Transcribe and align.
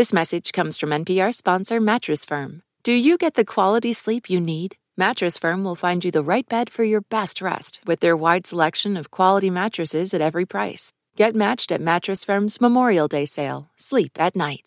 This 0.00 0.14
message 0.14 0.52
comes 0.52 0.78
from 0.78 0.92
NPR 0.92 1.34
sponsor 1.34 1.78
Mattress 1.78 2.24
Firm. 2.24 2.62
Do 2.82 2.94
you 2.94 3.18
get 3.18 3.34
the 3.34 3.44
quality 3.44 3.92
sleep 3.92 4.30
you 4.30 4.40
need? 4.40 4.76
Mattress 4.96 5.38
Firm 5.38 5.62
will 5.62 5.74
find 5.74 6.02
you 6.02 6.10
the 6.10 6.22
right 6.22 6.48
bed 6.48 6.70
for 6.70 6.84
your 6.84 7.02
best 7.02 7.42
rest 7.42 7.82
with 7.84 8.00
their 8.00 8.16
wide 8.16 8.46
selection 8.46 8.96
of 8.96 9.10
quality 9.10 9.50
mattresses 9.50 10.14
at 10.14 10.22
every 10.22 10.46
price. 10.46 10.94
Get 11.16 11.34
matched 11.34 11.70
at 11.70 11.82
Mattress 11.82 12.24
Firm's 12.24 12.62
Memorial 12.62 13.08
Day 13.08 13.26
sale. 13.26 13.68
Sleep 13.76 14.12
at 14.18 14.34
night. 14.34 14.62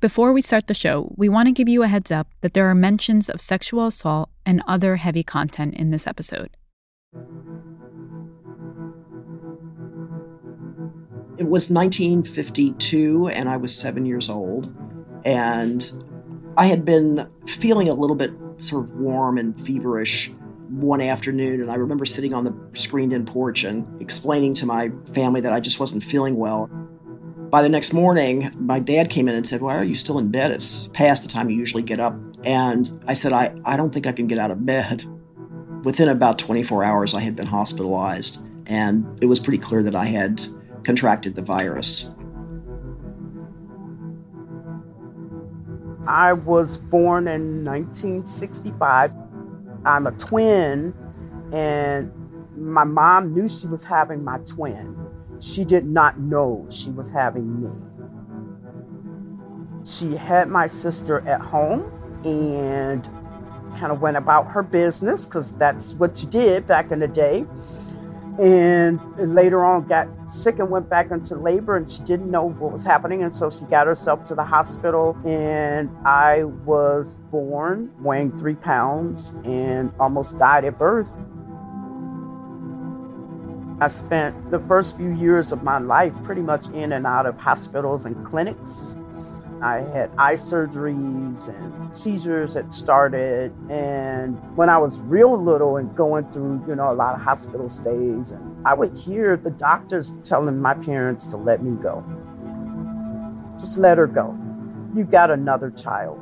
Before 0.00 0.32
we 0.32 0.40
start 0.40 0.68
the 0.68 0.72
show, 0.72 1.12
we 1.18 1.28
want 1.28 1.48
to 1.48 1.52
give 1.52 1.68
you 1.68 1.82
a 1.82 1.86
heads 1.86 2.10
up 2.10 2.28
that 2.40 2.54
there 2.54 2.70
are 2.70 2.74
mentions 2.74 3.28
of 3.28 3.42
sexual 3.42 3.88
assault 3.88 4.30
and 4.46 4.62
other 4.66 4.96
heavy 4.96 5.22
content 5.22 5.74
in 5.74 5.90
this 5.90 6.06
episode. 6.06 6.56
It 11.36 11.48
was 11.48 11.68
1952, 11.68 13.28
and 13.28 13.48
I 13.48 13.56
was 13.56 13.74
seven 13.74 14.06
years 14.06 14.28
old. 14.28 14.72
And 15.24 15.84
I 16.56 16.66
had 16.66 16.84
been 16.84 17.28
feeling 17.46 17.88
a 17.88 17.94
little 17.94 18.14
bit 18.14 18.30
sort 18.60 18.84
of 18.84 18.90
warm 18.92 19.38
and 19.38 19.60
feverish 19.66 20.30
one 20.68 21.00
afternoon. 21.00 21.60
And 21.60 21.72
I 21.72 21.74
remember 21.74 22.04
sitting 22.04 22.34
on 22.34 22.44
the 22.44 22.54
screened 22.78 23.12
in 23.12 23.26
porch 23.26 23.64
and 23.64 24.00
explaining 24.00 24.54
to 24.54 24.66
my 24.66 24.92
family 25.12 25.40
that 25.40 25.52
I 25.52 25.58
just 25.58 25.80
wasn't 25.80 26.04
feeling 26.04 26.36
well. 26.36 26.68
By 27.50 27.62
the 27.62 27.68
next 27.68 27.92
morning, 27.92 28.52
my 28.58 28.78
dad 28.78 29.10
came 29.10 29.28
in 29.28 29.34
and 29.34 29.46
said, 29.46 29.60
Why 29.60 29.76
are 29.76 29.84
you 29.84 29.96
still 29.96 30.20
in 30.20 30.30
bed? 30.30 30.52
It's 30.52 30.86
past 30.88 31.24
the 31.24 31.28
time 31.28 31.50
you 31.50 31.56
usually 31.56 31.82
get 31.82 31.98
up. 31.98 32.16
And 32.44 33.02
I 33.08 33.14
said, 33.14 33.32
I, 33.32 33.54
I 33.64 33.76
don't 33.76 33.92
think 33.92 34.06
I 34.06 34.12
can 34.12 34.28
get 34.28 34.38
out 34.38 34.52
of 34.52 34.64
bed. 34.64 35.04
Within 35.82 36.08
about 36.08 36.38
24 36.38 36.84
hours, 36.84 37.12
I 37.12 37.20
had 37.20 37.34
been 37.34 37.46
hospitalized, 37.46 38.38
and 38.66 39.18
it 39.20 39.26
was 39.26 39.40
pretty 39.40 39.58
clear 39.58 39.82
that 39.82 39.94
I 39.94 40.06
had 40.06 40.46
contracted 40.84 41.34
the 41.34 41.42
virus. 41.42 42.10
I 46.06 46.34
was 46.34 46.76
born 46.76 47.26
in 47.26 47.64
1965. 47.64 49.14
I'm 49.86 50.06
a 50.06 50.12
twin, 50.12 50.94
and 51.52 52.12
my 52.56 52.84
mom 52.84 53.34
knew 53.34 53.48
she 53.48 53.66
was 53.66 53.84
having 53.84 54.22
my 54.22 54.38
twin. 54.38 55.00
She 55.40 55.64
did 55.64 55.84
not 55.84 56.18
know 56.18 56.66
she 56.70 56.90
was 56.90 57.10
having 57.10 57.62
me. 57.62 57.70
She 59.84 60.16
had 60.16 60.48
my 60.48 60.66
sister 60.66 61.26
at 61.26 61.40
home 61.40 61.92
and 62.24 63.04
kind 63.78 63.92
of 63.92 64.00
went 64.00 64.16
about 64.16 64.50
her 64.52 64.62
business 64.62 65.26
because 65.26 65.56
that's 65.56 65.94
what 65.94 66.22
you 66.22 66.28
did 66.28 66.66
back 66.66 66.90
in 66.90 67.00
the 67.00 67.08
day 67.08 67.44
and 68.40 69.00
later 69.16 69.64
on 69.64 69.86
got 69.86 70.08
sick 70.28 70.58
and 70.58 70.70
went 70.70 70.88
back 70.90 71.10
into 71.10 71.36
labor 71.36 71.76
and 71.76 71.88
she 71.88 72.02
didn't 72.02 72.30
know 72.30 72.44
what 72.44 72.72
was 72.72 72.84
happening. 72.84 73.22
And 73.22 73.34
so 73.34 73.48
she 73.50 73.64
got 73.66 73.86
herself 73.86 74.24
to 74.24 74.34
the 74.34 74.44
hospital 74.44 75.16
and 75.24 75.90
i 76.04 76.44
was 76.44 77.16
born 77.30 77.92
weighing 78.02 78.36
three 78.36 78.56
pounds 78.56 79.36
and 79.44 79.92
almost 80.00 80.38
died 80.38 80.64
at 80.64 80.78
birth. 80.78 81.12
I 83.80 83.88
spent 83.88 84.50
the 84.50 84.60
first 84.60 84.96
few 84.96 85.12
years 85.12 85.52
of 85.52 85.62
my 85.62 85.78
life 85.78 86.14
pretty 86.22 86.42
much 86.42 86.68
in 86.68 86.92
and 86.92 87.06
out 87.06 87.26
of 87.26 87.38
hospitals 87.38 88.06
and 88.06 88.24
clinics 88.24 88.98
I 89.64 89.76
had 89.78 90.10
eye 90.18 90.34
surgeries 90.34 91.48
and 91.48 91.96
seizures 91.96 92.52
had 92.52 92.70
started. 92.70 93.50
And 93.70 94.38
when 94.56 94.68
I 94.68 94.76
was 94.76 95.00
real 95.00 95.42
little 95.42 95.78
and 95.78 95.96
going 95.96 96.30
through, 96.32 96.62
you 96.68 96.76
know, 96.76 96.92
a 96.92 96.94
lot 96.94 97.14
of 97.14 97.22
hospital 97.22 97.70
stays, 97.70 98.30
and 98.32 98.66
I 98.66 98.74
would 98.74 98.94
hear 98.94 99.38
the 99.38 99.50
doctors 99.50 100.18
telling 100.22 100.60
my 100.60 100.74
parents 100.74 101.28
to 101.28 101.38
let 101.38 101.62
me 101.62 101.80
go. 101.82 102.04
Just 103.58 103.78
let 103.78 103.96
her 103.96 104.06
go. 104.06 104.38
You 104.94 105.04
got 105.04 105.30
another 105.30 105.70
child. 105.70 106.18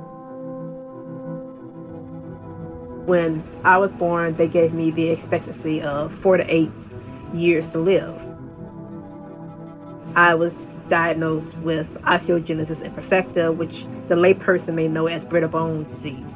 When 3.08 3.42
I 3.64 3.76
was 3.78 3.90
born, 3.90 4.36
they 4.36 4.46
gave 4.46 4.72
me 4.72 4.92
the 4.92 5.08
expectancy 5.10 5.82
of 5.82 6.14
four 6.14 6.36
to 6.36 6.44
eight 6.46 6.70
years 7.34 7.66
to 7.70 7.80
live. 7.80 8.16
I 10.14 10.36
was 10.36 10.54
diagnosed 10.88 11.56
with 11.58 11.92
osteogenesis 12.02 12.82
imperfecta, 12.82 13.54
which 13.54 13.86
the 14.08 14.14
layperson 14.14 14.74
may 14.74 14.88
know 14.88 15.06
as 15.06 15.24
brittle 15.24 15.48
bone 15.48 15.84
disease. 15.84 16.34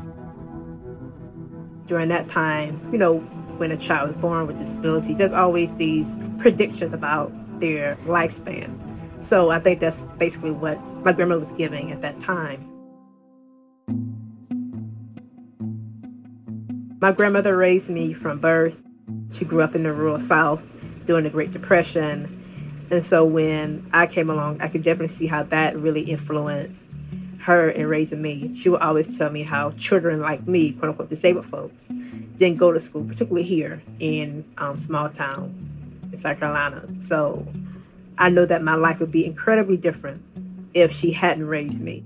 During 1.87 2.09
that 2.09 2.29
time, 2.29 2.89
you 2.93 2.99
know, 2.99 3.19
when 3.59 3.71
a 3.71 3.77
child 3.77 4.11
is 4.11 4.17
born 4.17 4.47
with 4.47 4.59
disability, 4.59 5.15
there's 5.15 5.33
always 5.33 5.73
these 5.75 6.07
predictions 6.39 6.93
about 6.93 7.33
their 7.61 7.97
lifespan. 8.07 8.79
So 9.23 9.51
I 9.51 9.59
think 9.59 9.81
that's 9.81 10.03
basically 10.19 10.51
what 10.51 10.79
my 11.05 11.13
grandmother 11.13 11.41
was 11.41 11.53
giving 11.57 11.93
at 11.93 12.03
that 12.03 12.19
time. 12.19 12.73
My 17.01 17.13
grandmother 17.13 17.57
raised 17.57 17.89
me 17.89 18.15
from 18.15 18.41
birth. 18.41 18.75
She 19.33 19.45
grew 19.45 19.63
up 19.63 19.75
in 19.75 19.83
the 19.83 19.93
rural 19.93 20.21
South 20.21 20.63
during 21.05 21.25
the 21.25 21.31
Great 21.31 21.51
Depression 21.51 22.36
and 22.91 23.05
so 23.05 23.25
when 23.25 23.89
I 23.93 24.07
came 24.07 24.31
along, 24.31 24.61
I 24.61 24.69
could 24.69 24.83
definitely 24.83 25.17
see 25.17 25.27
how 25.27 25.43
that 25.45 25.77
really 25.77 26.03
influenced 26.03 26.83
her 27.41 27.71
in 27.71 27.87
raising 27.87 28.21
me. 28.23 28.57
She 28.61 28.69
would 28.69 28.81
always 28.81 29.17
tell 29.17 29.31
me 29.31 29.43
how 29.43 29.71
children 29.73 30.21
like 30.21 30.47
me, 30.47 30.73
quote 30.73 30.91
unquote, 30.91 31.09
disabled 31.09 31.47
folks, 31.47 31.83
didn't 32.37 32.59
go 32.59 32.73
to 32.73 32.81
school, 32.81 33.05
particularly 33.05 33.47
here 33.47 33.83
in 33.99 34.45
um, 34.59 34.79
small 34.79 35.09
town 35.09 35.55
in 36.13 36.19
South 36.19 36.39
Carolina. 36.39 36.87
So 37.03 37.47
I 38.19 38.31
know 38.31 38.47
that 38.47 38.63
my 38.63 38.75
life 38.75 39.01
would 39.01 39.13
be 39.13 39.25
incredibly 39.25 39.77
different 39.77 40.23
if 40.75 40.93
she 40.93 41.13
hadn't 41.13 41.47
raised 41.47 41.81
me. 41.81 42.05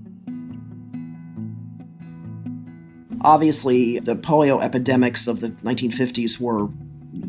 Obviously, 3.23 3.99
the 3.99 4.15
polio 4.15 4.63
epidemics 4.63 5.27
of 5.27 5.41
the 5.41 5.49
1950s 5.49 6.39
were 6.39 6.69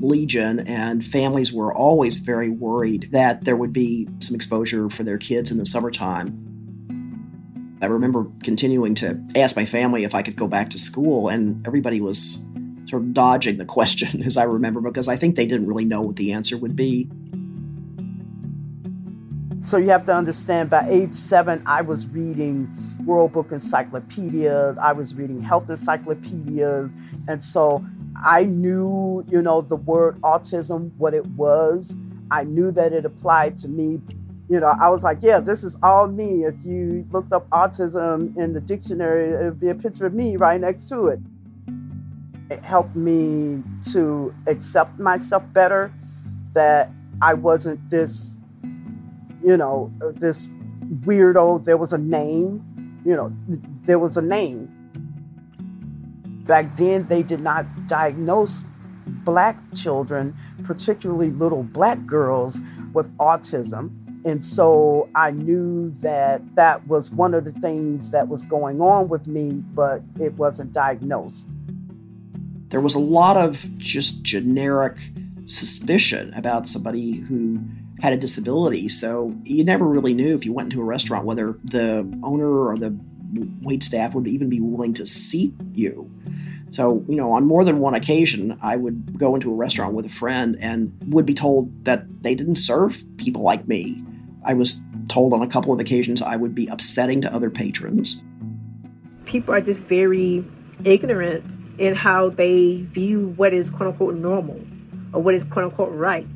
legion, 0.03 0.61
and 0.61 1.05
families 1.05 1.53
were 1.53 1.73
always 1.73 2.19
very 2.19 2.51
worried 2.51 3.09
that 3.13 3.45
there 3.45 3.57
would 3.57 3.73
be 3.73 4.09
some 4.19 4.35
exposure 4.35 4.91
for 4.91 5.05
their 5.05 5.19
kids 5.19 5.51
in 5.51 5.59
the 5.59 5.67
summertime. 5.67 6.49
I 7.81 7.87
remember 7.87 8.27
continuing 8.43 8.95
to 8.97 9.21
ask 9.35 9.57
my 9.57 9.65
family 9.65 10.05
if 10.05 10.15
I 10.15 10.23
could 10.23 10.37
go 10.37 10.47
back 10.47 10.71
to 10.71 10.79
school, 10.79 11.29
and 11.29 11.67
everybody 11.67 12.01
was 12.01 12.45
sort 12.87 13.03
of 13.03 13.15
dodging 13.15 13.59
the 13.59 13.65
question, 13.65 14.23
as 14.27 14.37
I 14.37 14.45
remember, 14.45 14.81
because 14.81 15.09
I 15.09 15.17
think 15.17 15.37
they 15.37 15.47
didn't 15.47 15.67
really 15.67 15.85
know 15.85 16.03
what 16.03 16.17
the 16.17 16.33
answer 16.33 16.57
would 16.57 16.77
be. 16.77 17.09
So 19.63 19.77
you 19.77 19.91
have 19.91 20.05
to 20.07 20.15
understand 20.15 20.71
by 20.71 20.89
age 20.89 21.15
seven, 21.15 21.63
I 21.67 21.83
was 21.83 22.09
reading 22.09 22.69
World 23.05 23.33
Book 23.33 23.53
Encyclopedia, 23.53 24.75
I 24.81 24.93
was 24.93 25.15
reading 25.15 25.41
health 25.41 25.71
encyclopedias. 25.71 26.91
And 27.29 27.43
so 27.43 27.85
I 28.25 28.45
knew, 28.45 29.25
you 29.29 29.43
know, 29.43 29.61
the 29.61 29.77
word 29.77 30.21
autism, 30.21 30.93
what 30.97 31.13
it 31.13 31.27
was. 31.27 31.97
I 32.31 32.45
knew 32.45 32.71
that 32.71 32.93
it 32.93 33.05
applied 33.05 33.59
to 33.59 33.69
me. 33.69 34.01
You 34.49 34.61
know, 34.61 34.75
I 34.81 34.89
was 34.91 35.03
like, 35.03 35.19
yeah, 35.23 35.41
this 35.41 35.65
is 35.65 35.79
all 35.83 36.09
me. 36.09 36.45
If 36.45 36.55
you 36.65 37.07
looked 37.11 37.33
up 37.33 37.49
autism 37.51 38.37
in 38.37 38.53
the 38.53 38.61
dictionary, 38.61 39.31
it 39.31 39.45
would 39.45 39.61
be 39.61 39.71
a 39.71 39.75
picture 39.75 40.07
of 40.07 40.15
me 40.15 40.37
right 40.37 40.61
next 40.61 40.89
to 40.91 41.09
it. 41.09 41.21
It 42.51 42.61
helped 42.63 42.95
me 42.95 43.63
to 43.93 44.35
accept 44.47 44.99
myself 44.99 45.43
better, 45.53 45.93
that 46.53 46.91
I 47.21 47.35
wasn't 47.35 47.89
this, 47.89 48.37
you 49.43 49.57
know, 49.57 49.91
this 50.01 50.49
weirdo. 51.01 51.65
There 51.65 51.79
was 51.79 51.93
a 51.93 51.99
name, 51.99 53.01
you 53.05 53.17
know, 53.17 53.33
there 53.85 53.99
was 53.99 54.17
a 54.17 54.23
name 54.23 54.71
Back 56.45 56.77
then, 56.77 57.07
they 57.09 57.23
did 57.23 57.41
not 57.41 57.67
diagnose 57.87 58.65
black 59.07 59.59
children, 59.75 60.35
particularly 60.65 61.31
little 61.31 61.63
black 61.63 62.05
girls, 62.07 62.61
with 62.93 63.17
autism. 63.19 63.93
And 64.25 64.45
so 64.45 65.09
I 65.15 65.33
knew 65.33 65.91
that 66.03 66.55
that 66.55 66.87
was 66.87 67.11
one 67.11 67.35
of 67.35 67.45
the 67.45 67.53
things 67.53 68.13
that 68.13 68.29
was 68.29 68.45
going 68.45 68.81
on 68.81 69.09
with 69.09 69.27
me, 69.27 69.63
but 69.75 70.03
it 70.21 70.35
wasn't 70.35 70.73
diagnosed. 70.73 71.51
There 72.69 72.81
was 72.81 72.95
a 72.95 73.01
lot 73.01 73.37
of 73.37 73.67
just 73.79 74.23
generic 74.23 75.11
suspicion 75.45 76.33
about 76.35 76.69
somebody 76.69 77.17
who 77.17 77.61
had 78.01 78.13
a 78.13 78.17
disability. 78.17 78.89
So 78.89 79.35
you 79.45 79.65
never 79.65 79.85
really 79.85 80.15
knew 80.15 80.35
if 80.35 80.45
you 80.45 80.53
went 80.53 80.73
into 80.73 80.83
a 80.83 80.85
restaurant 80.85 81.25
whether 81.25 81.57
the 81.65 81.99
owner 82.23 82.69
or 82.69 82.77
the 82.77 82.99
wait 83.63 83.83
staff 83.83 84.15
would 84.15 84.27
even 84.27 84.49
be 84.49 84.61
willing 84.61 84.95
to 84.95 85.07
seat 85.07 85.53
you. 85.73 86.11
So, 86.71 87.05
you 87.07 87.17
know, 87.17 87.33
on 87.33 87.45
more 87.45 87.65
than 87.65 87.81
one 87.81 87.95
occasion, 87.95 88.59
I 88.63 88.77
would 88.77 89.19
go 89.19 89.35
into 89.35 89.51
a 89.51 89.55
restaurant 89.55 89.95
with 89.95 90.07
a 90.07 90.11
friend 90.11 90.57
and 90.61 90.97
would 91.09 91.27
be 91.27 91.35
told 91.35 91.85
that 91.85 92.23
they 92.23 92.35
didn't 92.35 92.57
serve 92.57 93.05
people 93.19 93.43
like 93.43 93.69
me. 93.69 94.03
I 94.45 94.55
was 94.55 94.81
told 95.09 95.35
on 95.35 95.43
a 95.43 95.47
couple 95.47 95.73
of 95.73 95.81
occasions 95.81 96.23
I 96.23 96.37
would 96.37 96.55
be 96.55 96.67
upsetting 96.69 97.21
to 97.23 97.35
other 97.35 97.51
patrons. 97.51 98.23
People 99.27 99.55
are 99.55 99.61
just 99.61 99.81
very 99.81 100.45
ignorant 100.85 101.45
in 101.79 101.95
how 101.95 102.31
they 102.31 102.83
view 102.83 103.35
what 103.37 103.53
is 103.53 103.69
quote 103.69 103.89
unquote 103.89 104.15
normal 104.15 104.61
or 105.13 105.23
what 105.23 105.35
is 105.35 105.45
quote 105.45 105.67
unquote 105.67 105.93
right 105.93 106.27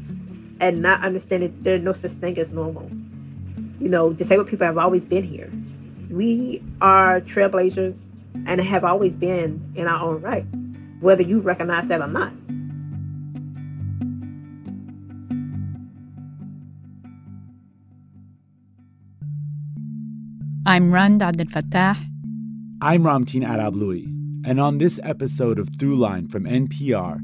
and 0.61 0.83
not 0.83 1.03
understanding 1.05 1.57
there's 1.61 1.83
no 1.83 1.93
such 1.95 2.13
thing 2.13 2.39
as 2.39 2.49
normal. 2.51 2.91
You 3.81 3.89
know, 3.89 4.13
disabled 4.13 4.49
people 4.49 4.67
have 4.67 4.79
always 4.79 5.05
been 5.05 5.25
here 5.25 5.51
We 6.11 6.63
are 6.81 7.21
trailblazers 7.21 8.07
and 8.47 8.61
have 8.61 8.85
always 8.85 9.15
been 9.15 9.73
in 9.75 9.89
our 9.89 10.05
own 10.05 10.23
right, 10.23 10.47
whether 11.01 11.23
you 11.23 11.41
recognize 11.41 11.89
that 11.89 12.01
or 12.01 12.07
not. 12.07 12.33
I'm 20.65 20.91
Rund 20.91 21.23
Abdel 21.23 21.47
Fattah. 21.47 21.97
I'm 22.81 23.03
Ramtin 23.03 23.45
Arablouei, 23.45 24.05
and 24.45 24.61
on 24.61 24.79
this 24.79 25.01
episode 25.03 25.59
of 25.59 25.71
Throughline 25.71 26.31
from 26.31 26.45
NPR, 26.45 27.21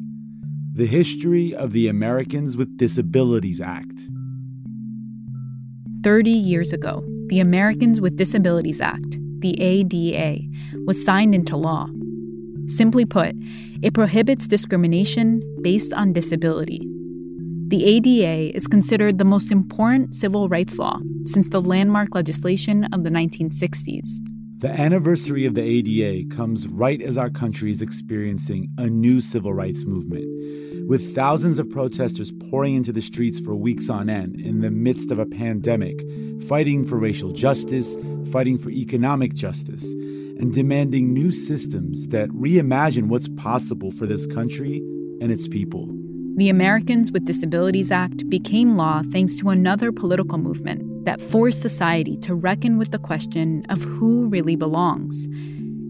the 0.72 0.86
history 0.86 1.54
of 1.54 1.72
the 1.72 1.86
Americans 1.86 2.56
with 2.56 2.78
Disabilities 2.78 3.60
Act. 3.60 4.08
30 6.02 6.30
years 6.30 6.72
ago, 6.72 7.04
the 7.28 7.38
Americans 7.38 8.00
with 8.00 8.16
Disabilities 8.16 8.80
Act, 8.80 9.18
the 9.38 9.60
ADA, 9.60 10.40
was 10.84 11.04
signed 11.04 11.34
into 11.34 11.56
law. 11.56 11.88
Simply 12.66 13.04
put, 13.04 13.36
it 13.82 13.94
prohibits 13.94 14.48
discrimination 14.48 15.40
based 15.62 15.92
on 15.92 16.12
disability. 16.12 16.80
The 17.68 17.84
ADA 17.84 18.54
is 18.54 18.66
considered 18.66 19.18
the 19.18 19.24
most 19.24 19.52
important 19.52 20.14
civil 20.14 20.48
rights 20.48 20.76
law 20.76 20.98
since 21.24 21.48
the 21.48 21.60
landmark 21.60 22.14
legislation 22.14 22.84
of 22.92 23.04
the 23.04 23.10
1960s. 23.10 24.08
The 24.58 24.70
anniversary 24.70 25.46
of 25.46 25.54
the 25.54 25.62
ADA 25.62 26.34
comes 26.34 26.66
right 26.66 27.00
as 27.00 27.16
our 27.16 27.30
country 27.30 27.70
is 27.70 27.80
experiencing 27.80 28.70
a 28.76 28.88
new 28.88 29.20
civil 29.20 29.54
rights 29.54 29.84
movement, 29.84 30.24
with 30.88 31.14
thousands 31.14 31.58
of 31.58 31.70
protesters 31.70 32.32
pouring 32.50 32.74
into 32.74 32.92
the 32.92 33.00
streets 33.00 33.38
for 33.38 33.54
weeks 33.54 33.88
on 33.88 34.10
end 34.10 34.40
in 34.40 34.60
the 34.60 34.70
midst 34.70 35.10
of 35.10 35.18
a 35.18 35.26
pandemic, 35.26 36.00
fighting 36.48 36.84
for 36.84 36.96
racial 36.96 37.32
justice, 37.32 37.96
fighting 38.30 38.58
for 38.58 38.70
economic 38.70 39.34
justice, 39.34 39.84
and 39.84 40.52
demanding 40.52 41.12
new 41.12 41.30
systems 41.30 42.08
that 42.08 42.28
reimagine 42.30 43.08
what's 43.08 43.28
possible 43.28 43.90
for 43.90 44.06
this 44.06 44.26
country 44.26 44.78
and 45.20 45.30
its 45.30 45.48
people. 45.48 45.88
The 46.36 46.48
Americans 46.48 47.12
with 47.12 47.26
Disabilities 47.26 47.92
Act 47.92 48.28
became 48.30 48.76
law 48.76 49.02
thanks 49.12 49.36
to 49.36 49.50
another 49.50 49.92
political 49.92 50.38
movement 50.38 51.04
that 51.04 51.20
forced 51.20 51.60
society 51.60 52.16
to 52.18 52.34
reckon 52.34 52.78
with 52.78 52.90
the 52.90 52.98
question 52.98 53.66
of 53.68 53.82
who 53.82 54.28
really 54.28 54.56
belongs. 54.56 55.28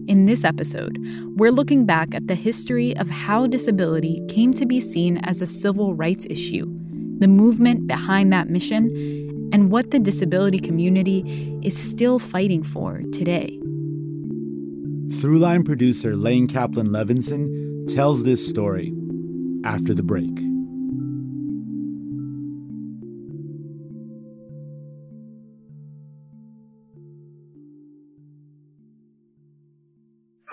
In 0.05 0.25
this 0.25 0.43
episode, 0.43 0.97
we're 1.37 1.51
looking 1.51 1.85
back 1.85 2.13
at 2.13 2.27
the 2.27 2.35
history 2.35 2.95
of 2.97 3.09
how 3.09 3.47
disability 3.47 4.21
came 4.27 4.53
to 4.55 4.65
be 4.65 4.81
seen 4.81 5.17
as 5.19 5.41
a 5.41 5.47
civil 5.47 5.95
rights 5.95 6.27
issue, 6.29 6.65
the 7.19 7.27
movement 7.29 7.87
behind 7.87 8.33
that 8.33 8.49
mission, 8.49 8.87
and 9.53 9.71
what 9.71 9.91
the 9.91 9.99
disability 9.99 10.59
community 10.59 11.23
is 11.63 11.77
still 11.77 12.19
fighting 12.19 12.63
for 12.63 13.01
today. 13.13 13.57
Throughline 15.21 15.63
producer 15.63 16.17
Lane 16.17 16.47
Kaplan 16.47 16.89
Levinson 16.89 17.93
tells 17.93 18.23
this 18.23 18.45
story 18.45 18.93
after 19.63 19.93
the 19.93 20.03
break. 20.03 20.52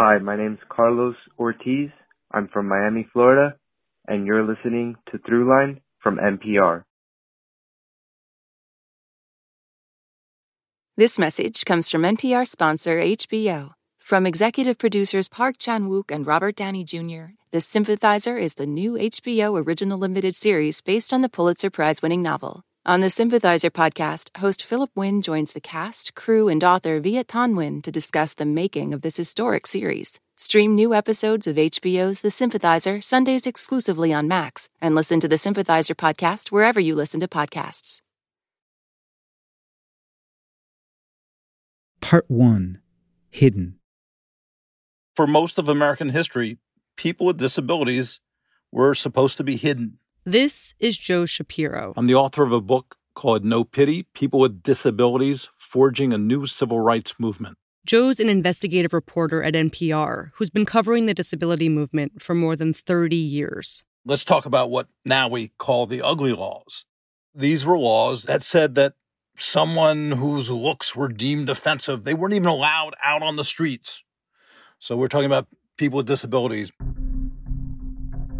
Hi, 0.03 0.17
my 0.17 0.35
name's 0.35 0.61
Carlos 0.71 1.15
Ortiz. 1.39 1.91
I'm 2.33 2.49
from 2.49 2.67
Miami, 2.69 3.07
Florida, 3.13 3.57
and 4.09 4.25
you're 4.25 4.47
listening 4.47 4.97
to 5.13 5.19
Throughline 5.19 5.83
from 6.03 6.17
NPR. 6.17 6.85
This 10.97 11.19
message 11.19 11.67
comes 11.67 11.91
from 11.91 12.01
NPR 12.01 12.49
sponsor 12.49 12.99
HBO. 12.99 13.73
From 13.99 14.25
executive 14.25 14.79
producers 14.79 15.29
Park 15.29 15.57
Chan 15.59 15.87
Wook 15.87 16.11
and 16.11 16.27
Robert 16.27 16.57
Downey 16.57 16.83
Jr., 16.83 17.35
The 17.51 17.61
Sympathizer 17.61 18.39
is 18.39 18.55
the 18.55 18.67
new 18.67 18.95
HBO 18.95 19.63
original 19.63 19.99
limited 19.99 20.35
series 20.35 20.81
based 20.81 21.13
on 21.13 21.21
the 21.21 21.29
Pulitzer 21.29 21.69
Prize 21.69 22.01
winning 22.01 22.23
novel. 22.23 22.63
On 22.87 23.01
the 23.01 23.11
Sympathizer 23.11 23.71
podcast, 23.71 24.35
host 24.39 24.65
Philip 24.65 24.91
Wynn 24.95 25.21
joins 25.21 25.53
the 25.53 25.61
cast, 25.61 26.15
crew, 26.15 26.49
and 26.49 26.65
author 26.65 26.99
Viet 26.99 27.29
Thanh 27.29 27.53
Nguyen 27.53 27.83
to 27.83 27.93
discuss 27.93 28.33
the 28.33 28.47
making 28.47 28.95
of 28.95 29.03
this 29.03 29.19
historic 29.19 29.67
series. 29.67 30.19
Stream 30.39 30.75
new 30.75 30.95
episodes 30.95 31.47
of 31.47 31.57
HBO's 31.57 32.23
The 32.23 32.31
Sympathizer 32.31 33.03
Sundays 33.03 33.47
exclusively 33.47 34.15
on 34.15 34.29
Max, 34.29 34.71
and 34.81 34.95
listen 34.95 35.21
to 35.21 35.29
the 35.29 35.37
Sympathizer 35.37 35.95
podcast 35.95 36.51
wherever 36.51 36.81
you 36.81 36.95
listen 36.95 37.21
to 37.21 37.29
podcasts. 37.29 38.01
Part 42.01 42.31
1 42.31 42.81
Hidden. 43.29 43.79
For 45.15 45.27
most 45.27 45.59
of 45.59 45.69
American 45.69 46.09
history, 46.09 46.57
people 46.97 47.27
with 47.27 47.37
disabilities 47.37 48.21
were 48.73 48.95
supposed 48.95 49.37
to 49.37 49.45
be 49.45 49.57
hidden. 49.57 49.99
This 50.27 50.75
is 50.79 50.99
Joe 50.99 51.25
Shapiro. 51.25 51.95
I'm 51.97 52.05
the 52.05 52.15
author 52.15 52.43
of 52.43 52.53
a 52.53 52.61
book 52.61 52.99
called 53.15 53.43
No 53.43 53.65
Pity 53.65 54.03
People 54.13 54.41
with 54.41 54.63
Disabilities 54.63 55.49
Forging 55.57 56.13
a 56.13 56.19
New 56.19 56.45
Civil 56.45 56.79
Rights 56.79 57.15
Movement. 57.19 57.57
Joe's 57.87 58.21
an 58.21 58.29
investigative 58.29 58.93
reporter 58.93 59.43
at 59.43 59.55
NPR 59.55 60.33
who's 60.35 60.51
been 60.51 60.67
covering 60.67 61.07
the 61.07 61.15
disability 61.15 61.71
movement 61.71 62.21
for 62.21 62.35
more 62.35 62.55
than 62.55 62.75
30 62.75 63.17
years. 63.17 63.83
Let's 64.05 64.23
talk 64.23 64.45
about 64.45 64.71
what 64.71 64.89
now 65.07 65.27
we 65.27 65.53
call 65.57 65.87
the 65.87 66.03
ugly 66.03 66.35
laws. 66.35 66.85
These 67.35 67.65
were 67.65 67.79
laws 67.79 68.25
that 68.25 68.43
said 68.43 68.75
that 68.75 68.93
someone 69.39 70.11
whose 70.11 70.51
looks 70.51 70.95
were 70.95 71.09
deemed 71.09 71.49
offensive, 71.49 72.05
they 72.05 72.13
weren't 72.13 72.35
even 72.35 72.49
allowed 72.49 72.95
out 73.03 73.23
on 73.23 73.37
the 73.37 73.45
streets. 73.45 74.05
So 74.79 74.99
we're 74.99 75.09
talking 75.09 75.25
about 75.25 75.49
people 75.79 75.97
with 75.97 76.07
disabilities. 76.07 76.71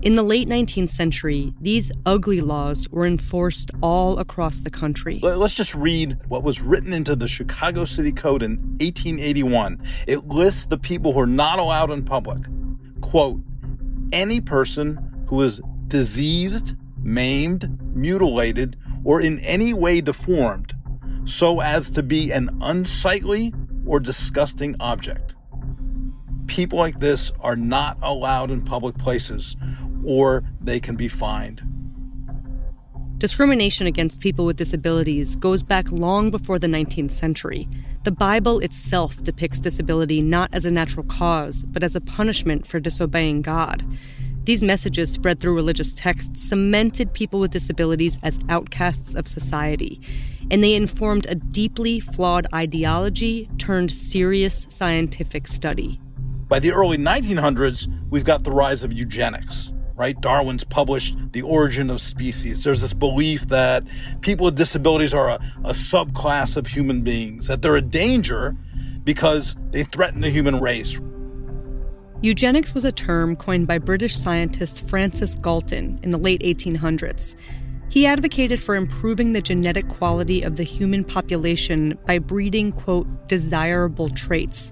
In 0.03 0.15
the 0.15 0.23
late 0.23 0.49
19th 0.49 0.89
century, 0.89 1.53
these 1.61 1.93
ugly 2.07 2.41
laws 2.41 2.89
were 2.89 3.07
enforced 3.07 3.71
all 3.83 4.19
across 4.19 4.61
the 4.61 4.71
country. 4.71 5.21
Let's 5.23 5.53
just 5.53 5.75
read 5.75 6.17
what 6.29 6.43
was 6.43 6.63
written 6.63 6.95
into 6.95 7.15
the 7.15 7.29
Chicago 7.29 7.85
City 7.85 8.11
Code 8.11 8.43
in 8.43 8.53
1881. 8.81 9.79
It 10.07 10.27
lists 10.27 10.65
the 10.65 10.79
people 10.79 11.13
who 11.13 11.21
are 11.21 11.27
not 11.27 11.59
allowed 11.59 11.91
in 11.91 12.03
public. 12.03 12.39
Quote, 13.03 13.43
any 14.11 14.41
person 14.41 15.27
who 15.27 15.43
is 15.43 15.61
diseased, 15.89 16.77
maimed, 17.03 17.79
mutilated, 17.95 18.79
or 19.05 19.21
in 19.21 19.39
any 19.41 19.75
way 19.75 20.01
deformed, 20.01 20.75
so 21.27 21.61
as 21.61 21.91
to 21.91 22.03
be 22.03 22.31
an 22.31 22.49
unsightly 22.63 23.53
or 23.85 24.01
disgusting 24.01 24.77
object. 24.81 25.35
People 26.47 26.79
like 26.79 27.01
this 27.01 27.33
are 27.41 27.55
not 27.55 27.99
allowed 28.03 28.51
in 28.51 28.63
public 28.63 28.97
places 28.97 29.57
or 30.05 30.45
they 30.61 30.81
can 30.81 30.97
be 30.97 31.09
fined. 31.09 31.63
Discrimination 33.21 33.87
against 33.87 34.21
people 34.21 34.47
with 34.47 34.57
disabilities 34.57 35.37
goes 35.37 35.63
back 35.63 35.93
long 35.93 36.31
before 36.31 36.59
the 36.59 36.67
19th 36.67 37.13
century. 37.13 37.69
The 38.05 38.11
Bible 38.11 38.61
itself 38.61 39.23
depicts 39.23 39.61
disability 39.61 40.23
not 40.23 40.49
as 40.55 40.65
a 40.65 40.71
natural 40.71 41.05
cause, 41.05 41.65
but 41.65 41.85
as 41.85 41.95
a 41.95 42.01
punishment 42.01 42.67
for 42.67 42.81
disobeying 42.81 43.43
God. 43.43 43.85
These 44.45 44.63
messages 44.63 45.13
spread 45.13 45.39
through 45.39 45.55
religious 45.55 45.93
texts 45.93 46.49
cemented 46.49 47.13
people 47.13 47.41
with 47.41 47.51
disabilities 47.51 48.19
as 48.23 48.39
outcasts 48.49 49.15
of 49.15 49.29
society, 49.29 50.01
and 50.51 50.65
they 50.65 50.75
informed 50.75 51.27
a 51.29 51.35
deeply 51.35 52.01
flawed 52.01 52.47
ideology 52.55 53.51
turned 53.59 53.93
serious 53.93 54.67
scientific 54.71 55.47
study. 55.47 56.01
By 56.49 56.59
the 56.59 56.73
early 56.73 56.97
1900s, 56.97 57.87
we've 58.09 58.25
got 58.25 58.45
the 58.45 58.51
rise 58.51 58.83
of 58.83 58.95
eugenics 58.95 59.73
right? 60.01 60.19
Darwin's 60.19 60.65
published 60.65 61.15
The 61.33 61.43
Origin 61.43 61.91
of 61.91 62.01
Species. 62.01 62.65
There's 62.65 62.81
this 62.81 62.95
belief 62.95 63.49
that 63.49 63.85
people 64.23 64.47
with 64.47 64.57
disabilities 64.57 65.13
are 65.13 65.29
a, 65.29 65.35
a 65.63 65.73
subclass 65.73 66.57
of 66.57 66.67
human 66.67 67.03
beings, 67.03 67.49
that 67.49 67.61
they're 67.61 67.77
a 67.77 67.83
danger 67.83 68.57
because 69.05 69.57
they 69.73 69.85
threaten 69.85 70.23
the 70.23 70.31
human 70.31 70.59
race. 70.59 70.99
Eugenics 72.23 72.73
was 72.73 72.87
a 72.87 72.93
term 72.93 73.37
coined 73.37 73.67
by 73.67 73.77
British 73.77 74.17
scientist 74.17 74.89
Francis 74.89 75.35
Galton 75.35 76.01
in 76.03 76.11
the 76.11 76.19
late 76.19 76.41
1800s. 76.41 77.35
He 77.91 78.07
advocated 78.07 78.63
for 78.63 78.77
improving 78.77 79.33
the 79.33 79.43
genetic 79.43 79.89
quality 79.89 80.43
of 80.43 80.55
the 80.55 80.63
human 80.63 81.03
population 81.03 81.99
by 82.07 82.21
breeding, 82.21 82.71
quote, 82.71 83.09
desirable 83.27 84.09
traits. 84.11 84.71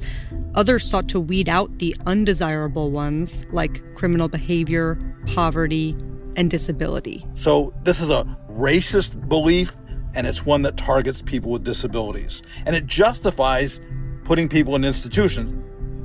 Others 0.54 0.88
sought 0.88 1.08
to 1.08 1.18
weed 1.18 1.48
out 1.48 1.80
the 1.80 1.96
undesirable 2.06 2.92
ones, 2.92 3.44
like 3.50 3.82
criminal 3.96 4.28
behavior, 4.28 5.00
poverty, 5.26 5.96
and 6.37 6.48
disability. 6.48 7.26
So, 7.34 7.75
this 7.82 8.00
is 8.00 8.08
a 8.08 8.25
racist 8.52 9.28
belief, 9.28 9.76
and 10.14 10.25
it's 10.25 10.46
one 10.46 10.62
that 10.62 10.76
targets 10.76 11.20
people 11.20 11.50
with 11.50 11.64
disabilities. 11.64 12.42
And 12.66 12.76
it 12.76 12.87
justifies 12.87 13.80
putting 14.22 14.48
people 14.48 14.76
in 14.76 14.84
institutions. 14.84 15.52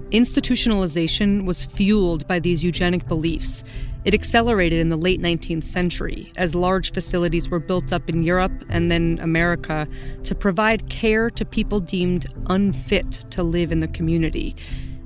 Institutionalization 0.09 1.45
was 1.45 1.65
fueled 1.65 2.27
by 2.27 2.39
these 2.39 2.63
eugenic 2.63 3.07
beliefs. 3.07 3.63
It 4.05 4.13
accelerated 4.13 4.79
in 4.79 4.89
the 4.89 4.97
late 4.97 5.21
19th 5.21 5.63
century 5.63 6.31
as 6.35 6.53
large 6.53 6.91
facilities 6.91 7.49
were 7.49 7.59
built 7.59 7.93
up 7.93 8.09
in 8.09 8.21
Europe 8.23 8.51
and 8.69 8.91
then 8.91 9.17
America 9.21 9.87
to 10.23 10.35
provide 10.35 10.89
care 10.89 11.29
to 11.29 11.45
people 11.45 11.79
deemed 11.79 12.25
unfit 12.47 13.11
to 13.31 13.43
live 13.43 13.71
in 13.71 13.79
the 13.79 13.87
community. 13.87 14.55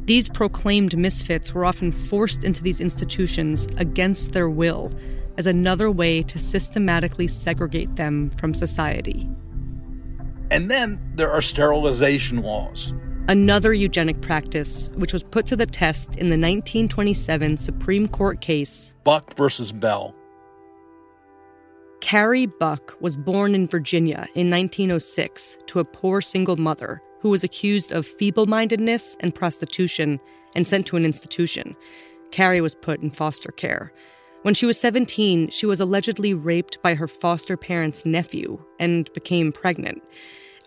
These 0.06 0.30
proclaimed 0.30 0.98
misfits 0.98 1.54
were 1.54 1.66
often 1.66 1.92
forced 1.92 2.44
into 2.44 2.64
these 2.64 2.82
institutions 2.82 3.68
against 3.78 4.32
their 4.32 4.50
will 4.50 4.92
as 5.38 5.46
another 5.46 5.92
way 5.92 6.24
to 6.24 6.40
systematically 6.40 7.28
segregate 7.28 7.98
them 7.98 8.32
from 8.38 8.56
society. 8.56 9.30
And 10.50 10.72
then 10.72 11.00
there 11.16 11.30
are 11.30 11.42
sterilization 11.42 12.42
laws 12.42 12.94
another 13.28 13.74
eugenic 13.74 14.22
practice 14.22 14.90
which 14.96 15.14
was 15.14 15.24
put 15.24 15.46
to 15.46 15.56
the 15.56 15.66
test 15.66 16.10
in 16.12 16.30
the 16.30 16.38
1927 16.38 17.58
Supreme 17.58 18.08
Court 18.08 18.42
case 18.42 18.96
Buck 19.04 19.36
versus 19.36 19.72
Bell. 19.72 20.16
Carrie 22.00 22.46
Buck 22.46 22.96
was 23.02 23.16
born 23.16 23.56
in 23.56 23.68
Virginia 23.68 24.28
in 24.36 24.50
1906 24.50 25.58
to 25.66 25.80
a 25.80 25.86
poor 25.86 26.22
single 26.22 26.56
mother 26.56 27.02
who 27.20 27.30
was 27.30 27.44
accused 27.44 27.92
of 27.92 28.06
feeble 28.06 28.46
mindedness 28.46 29.18
and 29.20 29.36
prostitution 29.36 30.20
and 30.56 30.66
sent 30.66 30.86
to 30.86 30.96
an 30.96 31.04
institution. 31.04 31.76
Carrie 32.32 32.62
was 32.62 32.76
put 32.76 33.02
in 33.02 33.10
foster 33.10 33.52
care. 33.52 33.92
When 34.44 34.54
she 34.54 34.66
was 34.66 34.80
17, 34.80 35.50
she 35.50 35.66
was 35.66 35.80
allegedly 35.80 36.34
raped 36.34 36.82
by 36.82 36.94
her 36.94 37.08
foster 37.08 37.58
parents' 37.58 38.06
nephew 38.06 38.64
and 38.80 39.12
became 39.14 39.52
pregnant. 39.52 40.02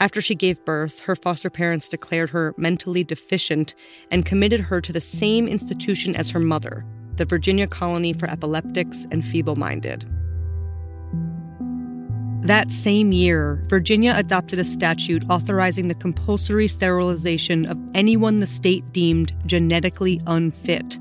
After 0.01 0.23
she 0.23 0.35
gave 0.35 0.65
birth, 0.65 1.01
her 1.01 1.15
foster 1.15 1.51
parents 1.51 1.87
declared 1.87 2.31
her 2.31 2.55
mentally 2.57 3.05
deficient 3.05 3.75
and 4.11 4.25
committed 4.25 4.61
her 4.61 4.81
to 4.81 4.93
the 4.95 5.01
same 5.01 5.47
institution 5.47 6.17
as 6.17 6.31
her 6.31 6.41
mother, 6.41 6.87
the 7.17 7.27
Virginia 7.27 7.67
Colony 7.67 8.15
for 8.15 8.29
Epileptics 8.29 9.07
and 9.11 9.23
Feeble 9.23 9.57
Minded. 9.57 10.11
That 12.43 12.73
same 12.73 13.13
year, 13.13 13.63
Virginia 13.69 14.15
adopted 14.17 14.59
a 14.59 14.65
statute 14.65 15.23
authorizing 15.29 15.89
the 15.89 15.95
compulsory 15.95 16.67
sterilization 16.67 17.67
of 17.67 17.79
anyone 17.95 18.41
the 18.41 18.47
state 18.47 18.91
deemed 18.93 19.35
genetically 19.45 20.23
unfit. 20.27 20.99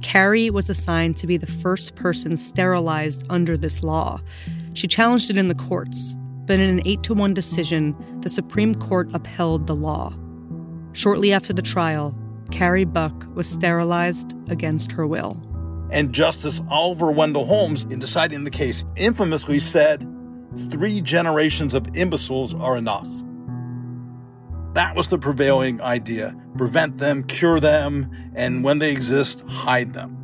Carrie 0.00 0.48
was 0.48 0.70
assigned 0.70 1.16
to 1.16 1.26
be 1.26 1.36
the 1.36 1.48
first 1.48 1.96
person 1.96 2.36
sterilized 2.36 3.24
under 3.28 3.56
this 3.56 3.82
law. 3.82 4.20
She 4.74 4.86
challenged 4.86 5.28
it 5.28 5.36
in 5.36 5.48
the 5.48 5.56
courts, 5.56 6.14
but 6.48 6.58
in 6.58 6.68
an 6.68 6.82
8 6.86 7.02
to 7.04 7.14
1 7.14 7.34
decision, 7.34 7.94
the 8.22 8.28
Supreme 8.28 8.74
Court 8.74 9.08
upheld 9.12 9.66
the 9.66 9.76
law. 9.76 10.12
Shortly 10.94 11.32
after 11.32 11.52
the 11.52 11.62
trial, 11.62 12.16
Carrie 12.50 12.86
Buck 12.86 13.26
was 13.34 13.46
sterilized 13.46 14.34
against 14.48 14.90
her 14.90 15.06
will. 15.06 15.40
And 15.90 16.12
Justice 16.12 16.60
Oliver 16.70 17.12
Wendell 17.12 17.44
Holmes, 17.44 17.84
in 17.84 17.98
deciding 17.98 18.44
the 18.44 18.50
case, 18.50 18.84
infamously 18.96 19.60
said, 19.60 20.08
Three 20.70 21.02
generations 21.02 21.74
of 21.74 21.86
imbeciles 21.94 22.54
are 22.54 22.76
enough. 22.76 23.06
That 24.74 24.96
was 24.96 25.08
the 25.08 25.18
prevailing 25.18 25.80
idea 25.82 26.34
prevent 26.56 26.98
them, 26.98 27.22
cure 27.22 27.60
them, 27.60 28.10
and 28.34 28.64
when 28.64 28.80
they 28.80 28.90
exist, 28.90 29.40
hide 29.46 29.92
them. 29.94 30.17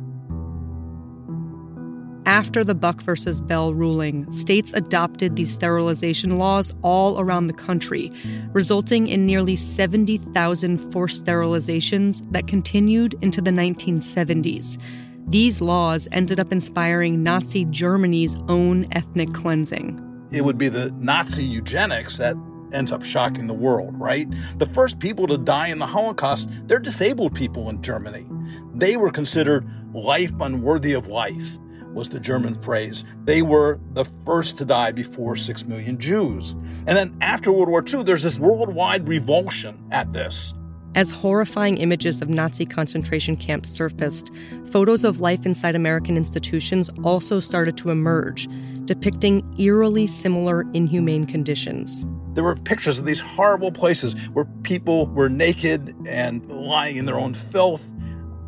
After 2.25 2.63
the 2.63 2.73
Buck 2.73 3.03
versus 3.03 3.39
Bell 3.39 3.75
ruling, 3.75 4.29
states 4.31 4.73
adopted 4.73 5.35
these 5.35 5.53
sterilization 5.53 6.37
laws 6.37 6.73
all 6.81 7.19
around 7.19 7.45
the 7.45 7.53
country, 7.53 8.11
resulting 8.51 9.07
in 9.07 9.27
nearly 9.27 9.55
70,000 9.55 10.91
forced 10.91 11.23
sterilizations 11.23 12.23
that 12.31 12.47
continued 12.47 13.13
into 13.21 13.41
the 13.41 13.51
1970s. 13.51 14.81
These 15.27 15.61
laws 15.61 16.07
ended 16.11 16.39
up 16.39 16.51
inspiring 16.51 17.21
Nazi 17.21 17.65
Germany's 17.65 18.35
own 18.47 18.87
ethnic 18.93 19.31
cleansing. 19.31 20.01
It 20.31 20.41
would 20.41 20.57
be 20.57 20.69
the 20.69 20.89
Nazi 20.93 21.43
eugenics 21.43 22.17
that 22.17 22.35
ends 22.73 22.91
up 22.91 23.03
shocking 23.03 23.45
the 23.45 23.53
world, 23.53 23.99
right? 23.99 24.27
The 24.57 24.65
first 24.65 24.97
people 24.97 25.27
to 25.27 25.37
die 25.37 25.67
in 25.67 25.77
the 25.77 25.85
Holocaust, 25.85 26.49
they're 26.65 26.79
disabled 26.79 27.35
people 27.35 27.69
in 27.69 27.83
Germany. 27.83 28.25
They 28.73 28.97
were 28.97 29.11
considered 29.11 29.69
life 29.93 30.33
unworthy 30.39 30.93
of 30.93 31.07
life 31.07 31.59
was 31.95 32.09
the 32.09 32.19
German 32.19 32.53
phrase. 32.61 33.03
They 33.23 33.41
were 33.41 33.79
the 33.93 34.05
first 34.25 34.57
to 34.59 34.65
die 34.65 34.91
before 34.91 35.35
six 35.35 35.65
million 35.65 35.97
Jews. 35.97 36.51
And 36.85 36.97
then 36.97 37.17
after 37.21 37.51
World 37.51 37.69
War 37.69 37.83
II, 37.87 38.03
there's 38.03 38.21
this 38.21 38.37
worldwide 38.37 39.07
revulsion 39.07 39.83
at 39.91 40.13
this. 40.13 40.53
As 40.93 41.11
horrifying 41.11 41.77
images 41.77 42.21
of 42.21 42.29
Nazi 42.29 42.65
concentration 42.65 43.35
camps 43.35 43.69
surfaced, 43.69 44.31
photos 44.71 45.03
of 45.03 45.19
life 45.19 45.45
inside 45.45 45.75
American 45.75 46.15
institutions 46.15 46.89
also 47.03 47.39
started 47.39 47.75
to 47.77 47.89
emerge, 47.89 48.47
depicting 48.85 49.43
eerily 49.59 50.07
similar 50.07 50.63
inhumane 50.73 51.25
conditions. 51.25 52.05
There 52.33 52.43
were 52.43 52.55
pictures 52.55 52.99
of 52.99 53.05
these 53.05 53.19
horrible 53.19 53.71
places 53.71 54.13
where 54.33 54.45
people 54.63 55.07
were 55.07 55.29
naked 55.29 55.95
and 56.05 56.49
lying 56.49 56.97
in 56.97 57.05
their 57.05 57.19
own 57.19 57.33
filth 57.33 57.83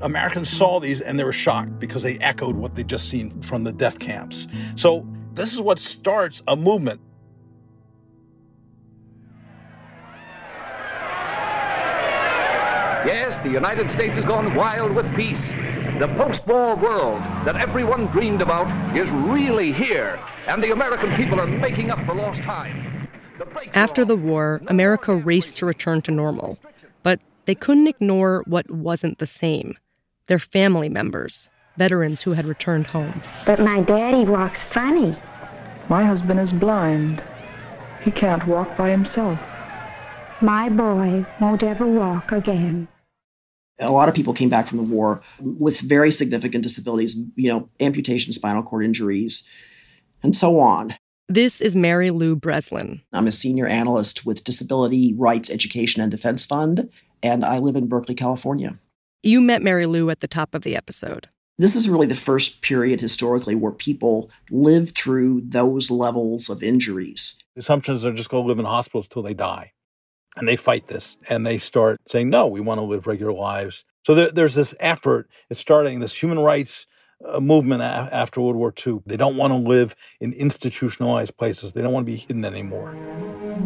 Americans 0.01 0.49
saw 0.49 0.79
these 0.79 1.01
and 1.01 1.19
they 1.19 1.23
were 1.23 1.33
shocked 1.33 1.79
because 1.79 2.03
they 2.03 2.17
echoed 2.19 2.55
what 2.55 2.75
they'd 2.75 2.87
just 2.87 3.09
seen 3.09 3.41
from 3.41 3.63
the 3.63 3.71
death 3.71 3.97
camps. 3.99 4.47
So, 4.75 5.07
this 5.33 5.53
is 5.53 5.61
what 5.61 5.79
starts 5.79 6.41
a 6.47 6.55
movement. 6.55 7.01
Yes, 13.05 13.39
the 13.39 13.49
United 13.49 13.89
States 13.89 14.15
has 14.15 14.25
gone 14.25 14.53
wild 14.53 14.93
with 14.93 15.05
peace. 15.15 15.47
The 15.99 16.13
post 16.17 16.45
war 16.45 16.75
world 16.75 17.21
that 17.45 17.55
everyone 17.55 18.07
dreamed 18.07 18.41
about 18.41 18.67
is 18.95 19.09
really 19.09 19.71
here, 19.71 20.19
and 20.47 20.61
the 20.63 20.71
American 20.71 21.15
people 21.15 21.39
are 21.39 21.47
making 21.47 21.89
up 21.89 22.05
for 22.05 22.13
lost 22.13 22.41
time. 22.41 23.07
After 23.73 24.03
the 24.03 24.17
war, 24.17 24.61
America 24.67 25.15
raced 25.15 25.55
to 25.57 25.65
return 25.65 26.01
to 26.03 26.11
normal, 26.11 26.59
but 27.03 27.21
they 27.45 27.55
couldn't 27.55 27.87
ignore 27.87 28.43
what 28.45 28.69
wasn't 28.69 29.19
the 29.19 29.27
same 29.27 29.75
their 30.27 30.39
family 30.39 30.89
members, 30.89 31.49
veterans 31.77 32.21
who 32.21 32.33
had 32.33 32.45
returned 32.45 32.89
home. 32.89 33.21
But 33.45 33.59
my 33.59 33.81
daddy 33.81 34.25
walks 34.25 34.63
funny. 34.63 35.17
My 35.89 36.05
husband 36.05 36.39
is 36.39 36.51
blind. 36.51 37.23
He 38.01 38.11
can't 38.11 38.45
walk 38.47 38.77
by 38.77 38.89
himself. 38.91 39.39
My 40.41 40.69
boy 40.69 41.25
won't 41.41 41.63
ever 41.63 41.87
walk 41.87 42.31
again. 42.31 42.87
A 43.79 43.91
lot 43.91 44.09
of 44.09 44.15
people 44.15 44.33
came 44.33 44.49
back 44.49 44.67
from 44.67 44.77
the 44.77 44.83
war 44.83 45.21
with 45.39 45.81
very 45.81 46.11
significant 46.11 46.63
disabilities, 46.63 47.19
you 47.35 47.51
know, 47.51 47.69
amputation, 47.79 48.33
spinal 48.33 48.63
cord 48.63 48.85
injuries, 48.85 49.47
and 50.23 50.35
so 50.35 50.59
on. 50.59 50.95
This 51.29 51.61
is 51.61 51.75
Mary 51.75 52.09
Lou 52.09 52.35
Breslin. 52.35 53.01
I'm 53.13 53.27
a 53.27 53.31
senior 53.31 53.67
analyst 53.67 54.25
with 54.25 54.43
Disability 54.43 55.13
Rights 55.15 55.49
Education 55.49 56.01
and 56.01 56.09
Defense 56.09 56.45
Fund, 56.45 56.89
and 57.21 57.45
I 57.45 57.59
live 57.59 57.75
in 57.75 57.87
Berkeley, 57.87 58.15
California. 58.15 58.79
You 59.23 59.41
met 59.41 59.63
Mary 59.63 59.87
Lou 59.87 60.09
at 60.09 60.19
the 60.19 60.27
top 60.27 60.53
of 60.53 60.61
the 60.61 60.75
episode. 60.75 61.29
This 61.57 61.75
is 61.75 61.89
really 61.89 62.05
the 62.05 62.13
first 62.15 62.61
period 62.61 63.01
historically 63.01 63.55
where 63.55 63.71
people 63.71 64.29
live 64.51 64.91
through 64.91 65.41
those 65.43 65.89
levels 65.89 66.49
of 66.49 66.61
injuries. 66.61 67.39
The 67.55 67.61
assumption 67.61 67.95
is 67.95 68.03
they're 68.03 68.13
just 68.13 68.29
going 68.29 68.43
to 68.43 68.47
live 68.47 68.59
in 68.59 68.65
hospitals 68.65 69.07
till 69.07 69.23
they 69.23 69.33
die. 69.33 69.71
And 70.35 70.47
they 70.47 70.55
fight 70.55 70.85
this 70.85 71.17
and 71.29 71.47
they 71.47 71.57
start 71.57 71.99
saying, 72.07 72.29
no, 72.29 72.45
we 72.45 72.59
want 72.59 72.77
to 72.77 72.83
live 72.83 73.07
regular 73.07 73.33
lives. 73.33 73.85
So 74.05 74.13
there, 74.13 74.29
there's 74.29 74.53
this 74.53 74.75
effort, 74.79 75.27
it's 75.49 75.59
starting 75.59 75.99
this 75.99 76.21
human 76.21 76.37
rights 76.37 76.85
uh, 77.27 77.39
movement 77.39 77.81
a- 77.81 78.09
after 78.11 78.39
World 78.39 78.55
War 78.55 78.71
II. 78.85 78.99
They 79.07 79.17
don't 79.17 79.35
want 79.35 79.51
to 79.51 79.57
live 79.57 79.95
in 80.21 80.33
institutionalized 80.33 81.35
places, 81.37 81.73
they 81.73 81.81
don't 81.81 81.91
want 81.91 82.05
to 82.05 82.11
be 82.11 82.17
hidden 82.17 82.45
anymore. 82.45 82.95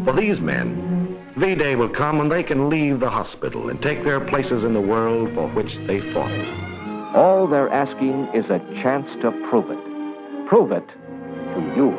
For 0.05 0.13
these 0.13 0.39
men, 0.39 1.00
V 1.41 1.55
Day 1.55 1.75
will 1.75 1.89
come 1.89 2.19
when 2.19 2.29
they 2.29 2.43
can 2.43 2.69
leave 2.69 3.00
the 3.00 3.10
hospital 3.10 3.69
and 3.69 3.81
take 3.81 4.03
their 4.03 4.19
places 4.19 4.63
in 4.63 4.75
the 4.75 4.79
world 4.79 5.33
for 5.33 5.48
which 5.48 5.75
they 5.88 6.00
fought. 6.13 7.15
All 7.15 7.48
they're 7.48 7.67
asking 7.67 8.27
is 8.31 8.45
a 8.51 8.60
chance 8.75 9.10
to 9.24 9.31
prove 9.50 9.71
it. 9.71 10.48
Prove 10.48 10.71
it 10.71 10.88
to 10.88 11.74
you. 11.75 11.98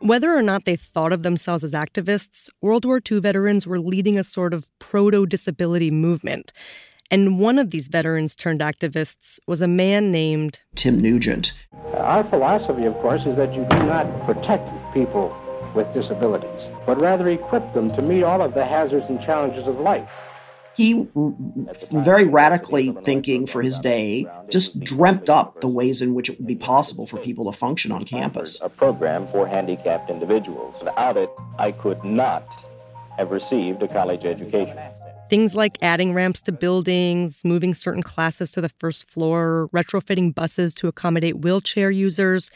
Whether 0.00 0.36
or 0.36 0.42
not 0.42 0.66
they 0.66 0.76
thought 0.76 1.14
of 1.14 1.22
themselves 1.22 1.64
as 1.64 1.72
activists, 1.72 2.50
World 2.60 2.84
War 2.84 3.00
II 3.10 3.20
veterans 3.20 3.66
were 3.66 3.80
leading 3.80 4.18
a 4.18 4.22
sort 4.22 4.52
of 4.52 4.68
proto 4.78 5.24
disability 5.24 5.90
movement. 5.90 6.52
And 7.10 7.38
one 7.38 7.58
of 7.58 7.70
these 7.70 7.88
veterans 7.88 8.36
turned 8.36 8.60
activists 8.60 9.40
was 9.46 9.62
a 9.62 9.68
man 9.68 10.12
named 10.12 10.60
Tim 10.74 11.00
Nugent. 11.00 11.54
Our 11.94 12.22
philosophy, 12.24 12.84
of 12.84 12.92
course, 12.96 13.24
is 13.24 13.36
that 13.36 13.54
you 13.54 13.64
do 13.70 13.82
not 13.84 14.26
protect 14.26 14.68
people 14.92 15.34
with 15.74 15.92
disabilities, 15.94 16.70
but 16.86 17.00
rather 17.00 17.28
equip 17.28 17.72
them 17.74 17.90
to 17.90 18.02
meet 18.02 18.22
all 18.22 18.42
of 18.42 18.54
the 18.54 18.64
hazards 18.64 19.06
and 19.08 19.20
challenges 19.20 19.66
of 19.66 19.78
life. 19.80 20.08
He, 20.76 21.06
very 21.92 22.24
radically 22.24 22.90
thinking 23.02 23.46
for 23.46 23.62
his 23.62 23.78
day, 23.78 24.26
just 24.50 24.80
dreamt 24.80 25.30
up 25.30 25.60
the 25.60 25.68
ways 25.68 26.02
in 26.02 26.14
which 26.14 26.28
it 26.28 26.38
would 26.38 26.48
be 26.48 26.56
possible 26.56 27.06
for 27.06 27.18
people 27.18 27.50
to 27.50 27.56
function 27.56 27.92
on 27.92 28.04
campus. 28.04 28.60
A 28.60 28.68
program 28.68 29.28
for 29.28 29.46
handicapped 29.46 30.10
individuals. 30.10 30.74
Without 30.80 31.16
it, 31.16 31.30
I 31.58 31.70
could 31.70 32.02
not 32.02 32.44
have 33.16 33.30
received 33.30 33.84
a 33.84 33.88
college 33.88 34.24
education. 34.24 34.76
Things 35.30 35.54
like 35.54 35.78
adding 35.80 36.12
ramps 36.12 36.42
to 36.42 36.52
buildings, 36.52 37.42
moving 37.44 37.72
certain 37.72 38.02
classes 38.02 38.50
to 38.52 38.60
the 38.60 38.68
first 38.68 39.08
floor, 39.08 39.68
retrofitting 39.72 40.34
buses 40.34 40.74
to 40.74 40.88
accommodate 40.88 41.38
wheelchair 41.38 41.90
users, 41.90 42.50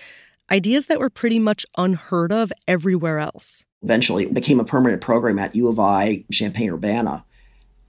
ideas 0.50 0.87
that 0.87 0.99
were 0.99 1.11
pretty 1.11 1.38
much 1.38 1.67
unheard 1.76 2.33
of 2.33 2.52
everywhere 2.67 3.19
else. 3.19 3.64
Eventually, 3.83 4.25
it 4.25 4.35
became 4.35 4.61
a 4.61 4.64
permanent 4.64 5.00
program 5.00 5.38
at 5.38 5.55
U 5.55 5.69
of 5.69 5.78
I, 5.78 6.25
Champaign 6.33 6.71
Urbana. 6.71 7.25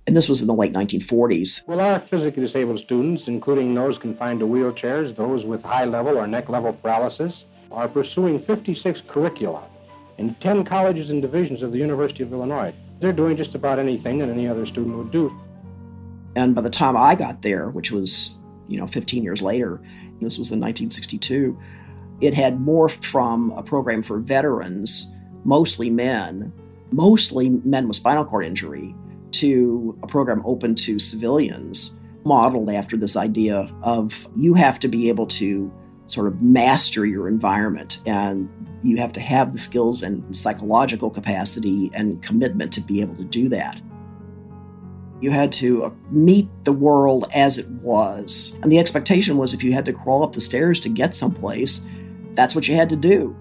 And 0.06 0.16
this 0.16 0.28
was 0.28 0.42
in 0.42 0.48
the 0.48 0.54
late 0.54 0.74
1940s. 0.74 1.68
Well, 1.68 1.80
our 1.80 2.00
physically 2.00 2.44
disabled 2.44 2.80
students, 2.80 3.28
including 3.28 3.74
those 3.74 3.98
confined 3.98 4.40
to 4.40 4.48
wheelchairs, 4.48 5.16
those 5.16 5.46
with 5.46 5.62
high 5.62 5.86
level 5.86 6.18
or 6.18 6.26
neck 6.28 6.50
level 6.50 6.74
paralysis, 6.74 7.46
are 7.72 7.88
pursuing 7.88 8.44
56 8.44 9.02
curricula 9.08 9.64
in 10.18 10.36
10 10.36 10.66
colleges 10.66 11.12
and 11.12 11.22
divisions 11.22 11.62
of 11.62 11.72
the 11.72 11.78
University 11.78 12.24
of 12.24 12.34
Illinois. 12.34 12.74
They're 13.00 13.14
doing 13.14 13.38
just 13.38 13.56
about 13.56 13.80
anything 13.80 14.18
that 14.20 14.30
any 14.30 14.48
other 14.48 14.66
student 14.66 14.98
would 14.98 15.12
do. 15.12 15.32
And 16.36 16.54
by 16.56 16.62
the 16.62 16.70
time 16.70 16.98
I 16.98 17.16
got 17.16 17.42
there, 17.42 17.70
which 17.70 17.92
was, 17.92 18.36
you 18.68 18.80
know, 18.80 18.88
15 18.88 19.24
years 19.24 19.42
later, 19.42 19.80
this 20.22 20.38
was 20.38 20.52
in 20.52 20.60
1962, 20.60 21.58
it 22.22 22.34
had 22.34 22.60
morphed 22.60 23.06
from 23.06 23.52
a 23.52 23.64
program 23.64 24.02
for 24.02 24.20
veterans, 24.20 25.12
mostly 25.44 25.90
men, 25.90 26.52
mostly 26.92 27.50
men 27.50 27.88
with 27.88 27.96
spinal 27.96 28.26
cord 28.26 28.46
injury, 28.46 28.96
to 29.32 29.98
a 30.04 30.08
program 30.08 30.42
open 30.46 30.76
to 30.76 31.00
civilians, 31.00 31.98
modeled 32.26 32.70
after 32.70 32.98
this 32.98 33.16
idea 33.16 33.70
of 33.82 34.28
you 34.36 34.54
have 34.54 34.80
to 34.80 34.88
be 34.88 35.10
able 35.10 35.26
to 35.26 35.72
sort 36.08 36.28
of 36.28 36.42
master 36.42 37.06
your 37.06 37.28
environment 37.28 38.02
and 38.06 38.50
you 38.84 38.98
have 38.98 39.14
to 39.14 39.20
have 39.20 39.52
the 39.52 39.58
skills 39.58 40.02
and 40.02 40.36
psychological 40.36 41.10
capacity 41.10 41.92
and 41.94 42.22
commitment 42.24 42.72
to 42.74 42.82
be 42.82 43.02
able 43.02 43.16
to 43.16 43.24
do 43.24 43.50
that. 43.50 43.80
You 45.22 45.32
had 45.32 45.52
to 45.54 45.86
uh, 45.86 45.92
meet 46.12 46.48
the 46.64 46.72
world 46.72 47.28
as 47.34 47.58
it 47.58 47.70
was. 47.70 48.58
And 48.62 48.72
the 48.72 48.80
expectation 48.80 49.38
was 49.38 49.54
if 49.54 49.64
you 49.64 49.74
had 49.74 49.86
to 49.86 49.94
crawl 49.94 50.24
up 50.24 50.32
the 50.32 50.42
stairs 50.42 50.80
to 50.82 50.90
get 50.90 51.14
someplace, 51.14 51.86
that's 52.36 52.56
what 52.56 52.68
you 52.68 52.76
had 52.76 52.90
to 52.90 52.96
do. 52.96 53.36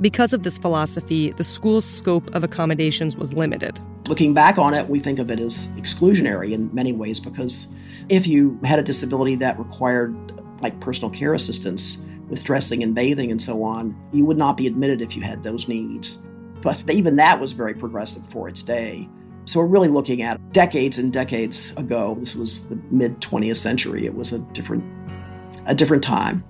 Because 0.00 0.32
of 0.32 0.42
this 0.42 0.56
philosophy, 0.56 1.30
the 1.32 1.44
school's 1.44 1.84
scope 1.84 2.34
of 2.34 2.42
accommodations 2.42 3.16
was 3.16 3.34
limited. 3.34 3.78
Looking 4.08 4.32
back 4.32 4.56
on 4.56 4.72
it, 4.72 4.88
we 4.88 4.98
think 4.98 5.18
of 5.18 5.30
it 5.30 5.38
as 5.38 5.68
exclusionary 5.72 6.52
in 6.52 6.74
many 6.74 6.92
ways 6.92 7.20
because 7.20 7.68
if 8.08 8.26
you 8.26 8.58
had 8.64 8.78
a 8.78 8.82
disability 8.82 9.34
that 9.36 9.58
required 9.58 10.14
like 10.62 10.80
personal 10.80 11.10
care 11.10 11.34
assistance 11.34 11.98
with 12.28 12.44
dressing 12.44 12.82
and 12.82 12.94
bathing 12.94 13.30
and 13.30 13.42
so 13.42 13.62
on, 13.62 13.94
you 14.12 14.24
would 14.24 14.38
not 14.38 14.56
be 14.56 14.66
admitted 14.66 15.02
if 15.02 15.16
you 15.16 15.22
had 15.22 15.42
those 15.42 15.68
needs. 15.68 16.22
But 16.62 16.88
even 16.90 17.16
that 17.16 17.40
was 17.40 17.52
very 17.52 17.74
progressive 17.74 18.26
for 18.28 18.48
its 18.48 18.62
day. 18.62 19.08
So 19.44 19.60
we're 19.60 19.66
really 19.66 19.88
looking 19.88 20.22
at 20.22 20.52
decades 20.52 20.98
and 20.98 21.12
decades 21.12 21.72
ago. 21.76 22.16
This 22.20 22.36
was 22.36 22.68
the 22.68 22.76
mid 22.90 23.20
20th 23.20 23.56
century. 23.56 24.06
It 24.06 24.14
was 24.14 24.32
a 24.32 24.38
different 24.38 24.84
a 25.66 25.74
different 25.74 26.02
time. 26.02 26.44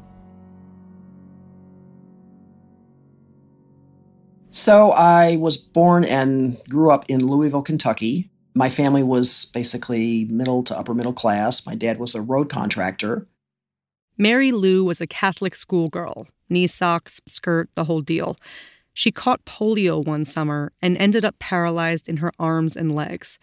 So 4.61 4.93
I 4.93 5.37
was 5.37 5.57
born 5.57 6.05
and 6.05 6.62
grew 6.69 6.90
up 6.90 7.07
in 7.09 7.26
Louisville, 7.26 7.62
Kentucky. 7.62 8.31
My 8.55 8.69
family 8.69 9.02
was 9.02 9.47
basically 9.47 10.26
middle 10.26 10.62
to 10.64 10.79
upper 10.79 10.93
middle 10.93 11.14
class. 11.14 11.64
My 11.64 11.75
dad 11.75 11.99
was 11.99 12.14
a 12.14 12.21
road 12.21 12.50
contractor. 12.50 13.26
Mary 14.19 14.52
Lou 14.52 14.85
was 14.85 15.00
a 15.00 15.07
Catholic 15.07 15.55
schoolgirl, 15.55 16.29
knee 16.50 16.67
socks, 16.67 17.23
skirt, 17.26 17.71
the 17.75 17.85
whole 17.85 18.02
deal. 18.02 18.37
She 18.93 19.11
caught 19.11 19.47
polio 19.47 20.05
one 20.05 20.26
summer 20.26 20.73
and 20.83 20.95
ended 20.99 21.25
up 21.25 21.38
paralyzed 21.38 22.07
in 22.07 22.19
her 22.19 22.31
arms 22.38 22.76
and 22.76 22.95
legs. 22.95 23.38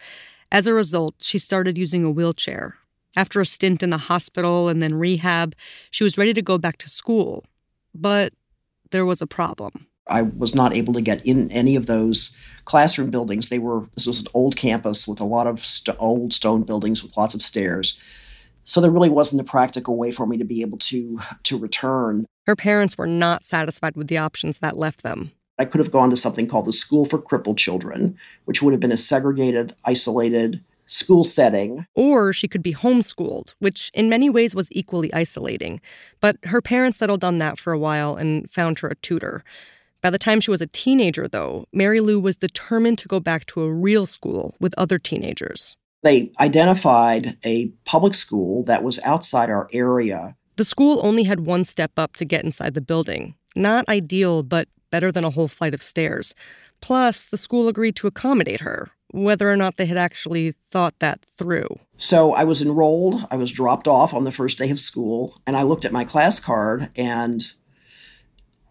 As 0.52 0.68
a 0.68 0.72
result, 0.72 1.16
she 1.18 1.40
started 1.40 1.76
using 1.76 2.04
a 2.04 2.12
wheelchair. 2.12 2.76
After 3.16 3.40
a 3.40 3.44
stint 3.44 3.82
in 3.82 3.90
the 3.90 3.98
hospital 3.98 4.68
and 4.68 4.80
then 4.80 4.94
rehab, 4.94 5.56
she 5.90 6.04
was 6.04 6.16
ready 6.16 6.32
to 6.32 6.42
go 6.42 6.58
back 6.58 6.76
to 6.78 6.88
school. 6.88 7.44
But 7.92 8.34
there 8.92 9.04
was 9.04 9.20
a 9.20 9.26
problem. 9.26 9.87
I 10.08 10.22
was 10.22 10.54
not 10.54 10.74
able 10.74 10.94
to 10.94 11.00
get 11.00 11.24
in 11.24 11.50
any 11.50 11.76
of 11.76 11.86
those 11.86 12.36
classroom 12.64 13.10
buildings. 13.10 13.48
They 13.48 13.58
were 13.58 13.86
this 13.94 14.06
was 14.06 14.20
an 14.20 14.28
old 14.34 14.56
campus 14.56 15.06
with 15.06 15.20
a 15.20 15.24
lot 15.24 15.46
of 15.46 15.64
st- 15.64 15.96
old 16.00 16.32
stone 16.32 16.62
buildings 16.62 17.02
with 17.02 17.16
lots 17.16 17.34
of 17.34 17.42
stairs. 17.42 17.98
So 18.64 18.80
there 18.80 18.90
really 18.90 19.08
wasn't 19.08 19.40
a 19.40 19.44
practical 19.44 19.96
way 19.96 20.12
for 20.12 20.26
me 20.26 20.36
to 20.36 20.44
be 20.44 20.60
able 20.60 20.78
to 20.78 21.20
to 21.44 21.58
return. 21.58 22.26
Her 22.46 22.56
parents 22.56 22.96
were 22.96 23.06
not 23.06 23.44
satisfied 23.44 23.96
with 23.96 24.08
the 24.08 24.18
options 24.18 24.58
that 24.58 24.76
left 24.76 25.02
them. 25.02 25.32
I 25.58 25.64
could 25.64 25.80
have 25.80 25.90
gone 25.90 26.10
to 26.10 26.16
something 26.16 26.46
called 26.46 26.66
the 26.66 26.72
School 26.72 27.04
for 27.04 27.18
Crippled 27.20 27.58
Children, 27.58 28.16
which 28.44 28.62
would 28.62 28.72
have 28.72 28.80
been 28.80 28.92
a 28.92 28.96
segregated, 28.96 29.74
isolated 29.84 30.62
school 30.86 31.24
setting. 31.24 31.86
Or 31.94 32.32
she 32.32 32.48
could 32.48 32.62
be 32.62 32.72
homeschooled, 32.72 33.54
which 33.58 33.90
in 33.92 34.08
many 34.08 34.30
ways 34.30 34.54
was 34.54 34.68
equally 34.72 35.12
isolating. 35.12 35.80
But 36.20 36.36
her 36.44 36.62
parents 36.62 36.98
settled 36.98 37.24
on 37.24 37.38
that 37.38 37.58
for 37.58 37.72
a 37.72 37.78
while 37.78 38.16
and 38.16 38.50
found 38.50 38.78
her 38.78 38.88
a 38.88 38.94
tutor. 38.96 39.44
By 40.00 40.10
the 40.10 40.18
time 40.18 40.40
she 40.40 40.50
was 40.50 40.62
a 40.62 40.66
teenager, 40.68 41.26
though, 41.26 41.66
Mary 41.72 42.00
Lou 42.00 42.20
was 42.20 42.36
determined 42.36 42.98
to 42.98 43.08
go 43.08 43.18
back 43.18 43.46
to 43.46 43.62
a 43.62 43.72
real 43.72 44.06
school 44.06 44.54
with 44.60 44.74
other 44.78 44.98
teenagers. 44.98 45.76
They 46.02 46.30
identified 46.38 47.36
a 47.44 47.68
public 47.84 48.14
school 48.14 48.62
that 48.64 48.84
was 48.84 49.00
outside 49.00 49.50
our 49.50 49.68
area. 49.72 50.36
The 50.56 50.64
school 50.64 51.00
only 51.02 51.24
had 51.24 51.40
one 51.40 51.64
step 51.64 51.92
up 51.96 52.14
to 52.14 52.24
get 52.24 52.44
inside 52.44 52.74
the 52.74 52.80
building. 52.80 53.34
Not 53.56 53.88
ideal, 53.88 54.44
but 54.44 54.68
better 54.90 55.10
than 55.10 55.24
a 55.24 55.30
whole 55.30 55.48
flight 55.48 55.74
of 55.74 55.82
stairs. 55.82 56.34
Plus, 56.80 57.24
the 57.26 57.36
school 57.36 57.66
agreed 57.66 57.96
to 57.96 58.06
accommodate 58.06 58.60
her, 58.60 58.90
whether 59.10 59.50
or 59.50 59.56
not 59.56 59.76
they 59.76 59.86
had 59.86 59.98
actually 59.98 60.54
thought 60.70 60.94
that 61.00 61.26
through. 61.36 61.68
So 61.96 62.32
I 62.34 62.44
was 62.44 62.62
enrolled, 62.62 63.26
I 63.30 63.36
was 63.36 63.50
dropped 63.50 63.88
off 63.88 64.14
on 64.14 64.22
the 64.22 64.30
first 64.30 64.58
day 64.58 64.70
of 64.70 64.78
school, 64.78 65.40
and 65.46 65.56
I 65.56 65.62
looked 65.62 65.84
at 65.84 65.92
my 65.92 66.04
class 66.04 66.38
card 66.38 66.90
and 66.94 67.52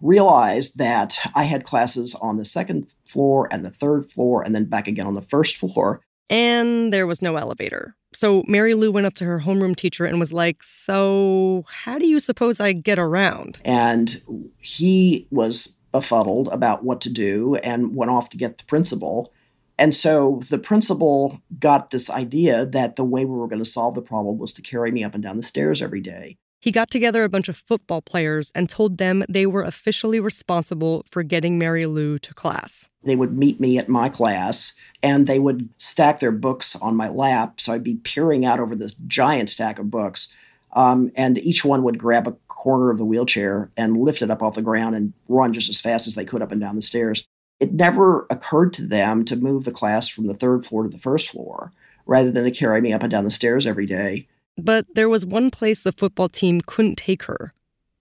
realized 0.01 0.77
that 0.77 1.17
I 1.33 1.43
had 1.43 1.63
classes 1.63 2.15
on 2.15 2.37
the 2.37 2.45
second 2.45 2.85
floor 3.05 3.47
and 3.51 3.65
the 3.65 3.71
third 3.71 4.11
floor, 4.11 4.43
and 4.43 4.55
then 4.55 4.65
back 4.65 4.87
again 4.87 5.07
on 5.07 5.13
the 5.13 5.21
first 5.21 5.57
floor. 5.57 6.01
And 6.29 6.93
there 6.93 7.07
was 7.07 7.21
no 7.21 7.35
elevator. 7.35 7.95
So 8.13 8.43
Mary 8.47 8.73
Lou 8.73 8.91
went 8.91 9.07
up 9.07 9.13
to 9.15 9.25
her 9.25 9.39
homeroom 9.39 9.75
teacher 9.75 10.05
and 10.05 10.19
was 10.19 10.33
like, 10.33 10.63
So, 10.63 11.65
how 11.67 11.97
do 11.99 12.07
you 12.07 12.19
suppose 12.19 12.59
I 12.59 12.73
get 12.73 12.99
around? 12.99 13.59
And 13.63 14.21
he 14.59 15.27
was 15.29 15.79
befuddled 15.91 16.47
about 16.49 16.83
what 16.83 17.01
to 17.01 17.11
do 17.11 17.55
and 17.55 17.95
went 17.95 18.11
off 18.11 18.29
to 18.29 18.37
get 18.37 18.57
the 18.57 18.63
principal. 18.65 19.33
And 19.79 19.93
so 19.93 20.41
the 20.49 20.57
principal 20.57 21.39
got 21.59 21.91
this 21.91 22.09
idea 22.09 22.65
that 22.65 22.95
the 22.95 23.03
way 23.03 23.25
we 23.25 23.37
were 23.37 23.47
going 23.47 23.63
to 23.63 23.69
solve 23.69 23.95
the 23.95 24.01
problem 24.01 24.37
was 24.37 24.51
to 24.53 24.61
carry 24.61 24.91
me 24.91 25.03
up 25.03 25.13
and 25.13 25.23
down 25.23 25.37
the 25.37 25.43
stairs 25.43 25.81
every 25.81 26.01
day. 26.01 26.37
He 26.59 26.71
got 26.71 26.89
together 26.89 27.23
a 27.23 27.29
bunch 27.29 27.49
of 27.49 27.57
football 27.57 28.01
players 28.01 28.51
and 28.55 28.69
told 28.69 28.97
them 28.97 29.23
they 29.29 29.45
were 29.45 29.63
officially 29.63 30.19
responsible 30.19 31.05
for 31.11 31.21
getting 31.21 31.59
Mary 31.59 31.85
Lou 31.85 32.17
to 32.19 32.33
class. 32.33 32.89
They 33.03 33.15
would 33.15 33.37
meet 33.37 33.59
me 33.59 33.77
at 33.77 33.89
my 33.89 34.09
class 34.09 34.73
and 35.03 35.27
they 35.27 35.39
would 35.39 35.69
stack 35.77 36.19
their 36.19 36.31
books 36.31 36.75
on 36.75 36.95
my 36.95 37.09
lap. 37.09 37.61
So 37.61 37.73
I'd 37.73 37.83
be 37.83 37.95
peering 37.95 38.45
out 38.45 38.59
over 38.59 38.75
this 38.75 38.95
giant 39.05 39.49
stack 39.49 39.77
of 39.77 39.91
books. 39.91 40.33
Um, 40.73 41.11
and 41.15 41.37
each 41.37 41.63
one 41.63 41.83
would 41.83 41.99
grab 41.99 42.27
a 42.27 42.35
corner 42.47 42.89
of 42.89 42.97
the 42.97 43.05
wheelchair 43.05 43.71
and 43.77 43.95
lift 43.95 44.21
it 44.21 44.31
up 44.31 44.41
off 44.41 44.55
the 44.55 44.61
ground 44.61 44.95
and 44.95 45.13
run 45.27 45.53
just 45.53 45.69
as 45.69 45.79
fast 45.79 46.07
as 46.07 46.15
they 46.15 46.25
could 46.25 46.41
up 46.41 46.51
and 46.51 46.59
down 46.59 46.75
the 46.75 46.81
stairs. 46.81 47.25
It 47.59 47.73
never 47.73 48.25
occurred 48.29 48.73
to 48.73 48.85
them 48.85 49.25
to 49.25 49.35
move 49.35 49.63
the 49.63 49.71
class 49.71 50.07
from 50.07 50.27
the 50.27 50.33
third 50.33 50.65
floor 50.65 50.83
to 50.83 50.89
the 50.89 50.97
first 50.97 51.29
floor 51.29 51.71
rather 52.05 52.31
than 52.31 52.43
to 52.43 52.51
carry 52.51 52.81
me 52.81 52.93
up 52.93 53.03
and 53.03 53.11
down 53.11 53.25
the 53.25 53.31
stairs 53.31 53.67
every 53.67 53.85
day. 53.85 54.27
But 54.57 54.85
there 54.95 55.09
was 55.09 55.25
one 55.25 55.51
place 55.51 55.81
the 55.81 55.91
football 55.91 56.29
team 56.29 56.61
couldn't 56.61 56.95
take 56.95 57.23
her 57.23 57.53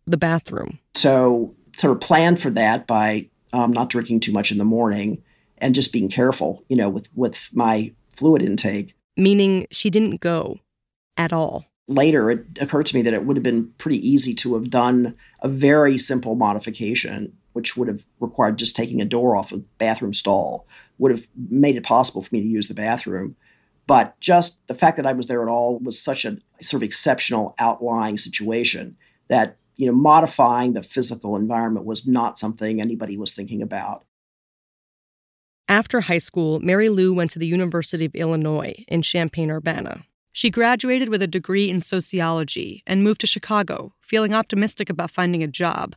the 0.07 0.16
bathroom. 0.16 0.79
So, 0.95 1.55
sort 1.77 1.92
of 1.92 2.01
planned 2.01 2.40
for 2.40 2.51
that 2.51 2.87
by 2.87 3.29
um, 3.53 3.73
not 3.73 3.90
drinking 3.90 4.21
too 4.21 4.33
much 4.33 4.51
in 4.51 4.59
the 4.59 4.64
morning 4.64 5.23
and 5.59 5.75
just 5.75 5.92
being 5.92 6.09
careful, 6.09 6.64
you 6.69 6.77
know, 6.77 6.88
with, 6.88 7.09
with 7.14 7.49
my 7.53 7.92
fluid 8.11 8.42
intake. 8.42 8.95
Meaning 9.16 9.66
she 9.71 9.90
didn't 9.90 10.21
go 10.21 10.59
at 11.16 11.33
all. 11.33 11.66
Later, 11.88 12.31
it 12.31 12.45
occurred 12.61 12.87
to 12.87 12.95
me 12.97 13.03
that 13.03 13.14
it 13.14 13.25
would 13.25 13.37
have 13.37 13.45
been 13.45 13.69
pretty 13.79 14.07
easy 14.07 14.35
to 14.35 14.55
have 14.55 14.71
done 14.71 15.14
a 15.40 15.49
very 15.49 15.97
simple 15.97 16.35
modification, 16.35 17.33
which 17.53 17.77
would 17.77 17.88
have 17.88 18.07
required 18.19 18.59
just 18.59 18.75
taking 18.75 19.01
a 19.01 19.05
door 19.05 19.37
off 19.37 19.53
a 19.53 19.59
bathroom 19.79 20.12
stall, 20.12 20.66
would 20.99 21.12
have 21.12 21.29
made 21.37 21.77
it 21.77 21.85
possible 21.85 22.23
for 22.23 22.35
me 22.35 22.40
to 22.40 22.49
use 22.49 22.66
the 22.69 22.75
bathroom. 22.75 23.37
But 23.87 24.19
just 24.19 24.66
the 24.66 24.75
fact 24.75 24.97
that 24.97 25.07
I 25.07 25.12
was 25.12 25.27
there 25.27 25.42
at 25.42 25.49
all 25.49 25.79
was 25.79 26.03
such 26.03 26.25
a 26.25 26.38
sort 26.61 26.83
of 26.83 26.87
exceptional 26.87 27.55
outlying 27.59 28.19
situation 28.19 28.97
that 29.29 29.57
you 29.77 29.87
know 29.87 29.92
modifying 29.92 30.73
the 30.73 30.83
physical 30.83 31.37
environment 31.37 31.87
was 31.87 32.07
not 32.07 32.38
something 32.38 32.81
anybody 32.81 33.16
was 33.16 33.35
thinking 33.35 33.62
about. 33.62 34.05
After 35.69 36.03
high 36.03 36.19
school, 36.19 36.61
Mary 36.61 36.88
Lou 36.88 37.12
went 37.12 37.31
to 37.33 37.38
the 37.40 37.47
University 37.47 38.05
of 38.05 38.14
Illinois 38.14 38.85
in 38.87 39.03
Champaign 39.03 39.51
Urbana. 39.51 40.05
She 40.33 40.51
graduated 40.51 41.09
with 41.09 41.23
a 41.23 41.27
degree 41.27 41.69
in 41.69 41.81
sociology 41.81 42.83
and 42.87 43.03
moved 43.03 43.23
to 43.23 43.27
Chicago, 43.27 43.95
feeling 44.01 44.35
optimistic 44.35 44.90
about 44.90 45.11
finding 45.11 45.42
a 45.42 45.49
job. 45.49 45.97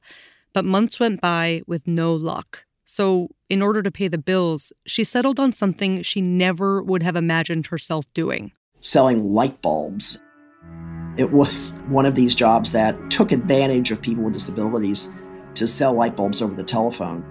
But 0.54 0.66
months 0.66 1.00
went 1.00 1.22
by 1.22 1.62
with 1.68 1.88
no 1.88 2.14
luck. 2.14 2.64
So, 2.86 3.30
in 3.50 3.62
order 3.62 3.84
to 3.84 3.92
pay 3.92 4.08
the 4.08 4.18
bills, 4.18 4.74
she 4.88 5.04
settled 5.04 5.40
on 5.40 5.52
something 5.52 6.02
she 6.02 6.22
never 6.22 6.82
would 6.82 7.04
have 7.04 7.16
imagined 7.16 7.68
herself 7.68 8.06
doing 8.14 8.52
selling 8.80 9.34
light 9.34 9.62
bulbs. 9.62 10.20
It 11.18 11.32
was 11.32 11.78
one 11.88 12.06
of 12.06 12.16
these 12.16 12.34
jobs 12.34 12.72
that 12.72 13.12
took 13.12 13.32
advantage 13.32 13.92
of 13.92 14.02
people 14.02 14.24
with 14.24 14.34
disabilities 14.34 15.14
to 15.56 15.68
sell 15.68 15.94
light 15.94 16.16
bulbs 16.16 16.42
over 16.42 16.54
the 16.54 16.64
telephone. 16.64 17.26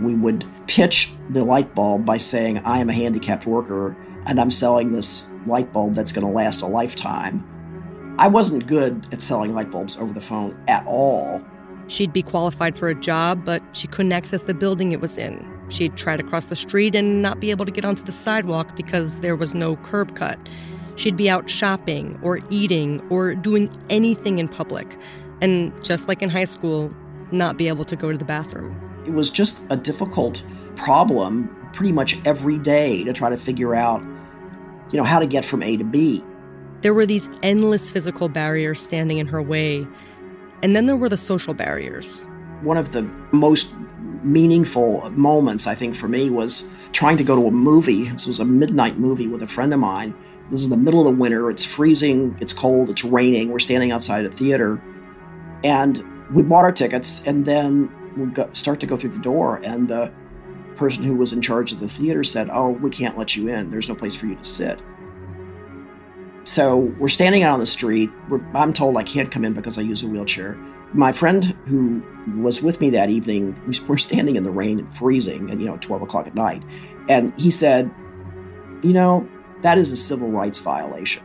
We 0.00 0.14
would 0.14 0.44
pitch 0.66 1.12
the 1.30 1.44
light 1.44 1.74
bulb 1.74 2.04
by 2.04 2.16
saying, 2.16 2.58
I 2.64 2.80
am 2.80 2.90
a 2.90 2.92
handicapped 2.92 3.46
worker 3.46 3.96
and 4.26 4.40
I'm 4.40 4.50
selling 4.50 4.92
this 4.92 5.30
light 5.46 5.72
bulb 5.72 5.94
that's 5.94 6.10
going 6.10 6.26
to 6.26 6.32
last 6.32 6.62
a 6.62 6.66
lifetime. 6.66 7.46
I 8.18 8.26
wasn't 8.28 8.66
good 8.66 9.06
at 9.12 9.20
selling 9.20 9.54
light 9.54 9.70
bulbs 9.70 9.98
over 9.98 10.12
the 10.12 10.20
phone 10.20 10.60
at 10.66 10.84
all. 10.86 11.42
She'd 11.88 12.12
be 12.12 12.22
qualified 12.22 12.76
for 12.76 12.88
a 12.88 12.94
job, 12.94 13.44
but 13.44 13.62
she 13.72 13.86
couldn't 13.86 14.12
access 14.12 14.42
the 14.42 14.54
building 14.54 14.92
it 14.92 15.00
was 15.00 15.18
in. 15.18 15.46
She'd 15.68 15.96
try 15.96 16.16
to 16.16 16.22
cross 16.22 16.46
the 16.46 16.56
street 16.56 16.94
and 16.94 17.22
not 17.22 17.38
be 17.38 17.50
able 17.50 17.66
to 17.66 17.72
get 17.72 17.84
onto 17.84 18.02
the 18.02 18.12
sidewalk 18.12 18.74
because 18.74 19.20
there 19.20 19.36
was 19.36 19.54
no 19.54 19.76
curb 19.76 20.16
cut. 20.16 20.38
She'd 20.96 21.16
be 21.16 21.30
out 21.30 21.48
shopping 21.48 22.18
or 22.22 22.40
eating 22.50 23.00
or 23.10 23.34
doing 23.34 23.70
anything 23.90 24.38
in 24.38 24.48
public. 24.48 24.98
And 25.40 25.72
just 25.82 26.08
like 26.08 26.22
in 26.22 26.30
high 26.30 26.44
school, 26.44 26.94
not 27.32 27.56
be 27.56 27.68
able 27.68 27.84
to 27.86 27.96
go 27.96 28.12
to 28.12 28.18
the 28.18 28.24
bathroom. 28.24 28.78
It 29.06 29.12
was 29.12 29.30
just 29.30 29.64
a 29.70 29.76
difficult 29.76 30.42
problem 30.76 31.54
pretty 31.72 31.92
much 31.92 32.18
every 32.26 32.58
day 32.58 33.02
to 33.04 33.12
try 33.12 33.30
to 33.30 33.36
figure 33.36 33.74
out, 33.74 34.00
you 34.90 34.98
know, 34.98 35.04
how 35.04 35.18
to 35.18 35.26
get 35.26 35.44
from 35.44 35.62
A 35.62 35.76
to 35.76 35.84
B. 35.84 36.22
There 36.82 36.94
were 36.94 37.06
these 37.06 37.28
endless 37.42 37.90
physical 37.90 38.28
barriers 38.28 38.80
standing 38.80 39.18
in 39.18 39.26
her 39.28 39.40
way. 39.42 39.86
And 40.62 40.76
then 40.76 40.86
there 40.86 40.96
were 40.96 41.08
the 41.08 41.16
social 41.16 41.54
barriers. 41.54 42.20
One 42.60 42.76
of 42.76 42.92
the 42.92 43.02
most 43.32 43.72
meaningful 44.22 45.10
moments, 45.10 45.66
I 45.66 45.74
think, 45.74 45.96
for 45.96 46.08
me 46.08 46.30
was 46.30 46.68
trying 46.92 47.16
to 47.16 47.24
go 47.24 47.34
to 47.34 47.46
a 47.46 47.50
movie. 47.50 48.10
This 48.10 48.26
was 48.26 48.38
a 48.38 48.44
midnight 48.44 48.98
movie 48.98 49.26
with 49.26 49.42
a 49.42 49.48
friend 49.48 49.72
of 49.72 49.80
mine. 49.80 50.14
This 50.50 50.62
is 50.62 50.68
the 50.68 50.76
middle 50.76 51.00
of 51.00 51.06
the 51.06 51.18
winter. 51.18 51.50
It's 51.50 51.64
freezing, 51.64 52.36
it's 52.40 52.52
cold, 52.52 52.90
it's 52.90 53.04
raining. 53.04 53.50
We're 53.50 53.58
standing 53.58 53.92
outside 53.92 54.24
a 54.24 54.30
theater. 54.30 54.82
And 55.64 56.02
we 56.32 56.42
bought 56.42 56.64
our 56.64 56.72
tickets, 56.72 57.22
and 57.24 57.44
then 57.44 57.90
we 58.16 58.26
got, 58.26 58.56
start 58.56 58.80
to 58.80 58.86
go 58.86 58.96
through 58.96 59.10
the 59.10 59.18
door, 59.18 59.60
and 59.64 59.88
the 59.88 60.12
person 60.76 61.04
who 61.04 61.14
was 61.14 61.32
in 61.32 61.40
charge 61.40 61.72
of 61.72 61.80
the 61.80 61.88
theater 61.88 62.24
said, 62.24 62.50
Oh, 62.50 62.70
we 62.70 62.90
can't 62.90 63.16
let 63.16 63.36
you 63.36 63.48
in. 63.48 63.70
There's 63.70 63.88
no 63.88 63.94
place 63.94 64.14
for 64.14 64.26
you 64.26 64.34
to 64.34 64.44
sit. 64.44 64.80
So 66.44 66.76
we're 66.76 67.08
standing 67.08 67.44
out 67.44 67.54
on 67.54 67.60
the 67.60 67.66
street. 67.66 68.10
I'm 68.54 68.72
told 68.72 68.96
I 68.96 69.04
can't 69.04 69.30
come 69.30 69.44
in 69.44 69.52
because 69.52 69.78
I 69.78 69.82
use 69.82 70.02
a 70.02 70.08
wheelchair. 70.08 70.54
My 70.92 71.12
friend 71.12 71.44
who 71.66 72.02
was 72.40 72.62
with 72.62 72.80
me 72.80 72.90
that 72.90 73.08
evening, 73.08 73.56
we're 73.88 73.98
standing 73.98 74.36
in 74.36 74.42
the 74.42 74.50
rain 74.50 74.80
and 74.80 74.94
freezing, 74.94 75.50
and 75.50 75.60
you 75.60 75.68
know, 75.68 75.76
12 75.80 76.02
o'clock 76.02 76.26
at 76.26 76.34
night, 76.34 76.62
and 77.08 77.32
he 77.38 77.50
said, 77.50 77.90
"You 78.82 78.92
know, 78.92 79.28
that 79.62 79.78
is 79.78 79.92
a 79.92 79.96
civil 79.96 80.28
rights 80.28 80.58
violation." 80.58 81.24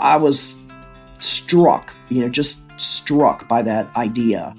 I 0.00 0.16
was 0.16 0.56
struck, 1.18 1.94
you 2.08 2.22
know, 2.22 2.28
just 2.28 2.64
struck 2.80 3.46
by 3.46 3.62
that 3.62 3.94
idea. 3.96 4.54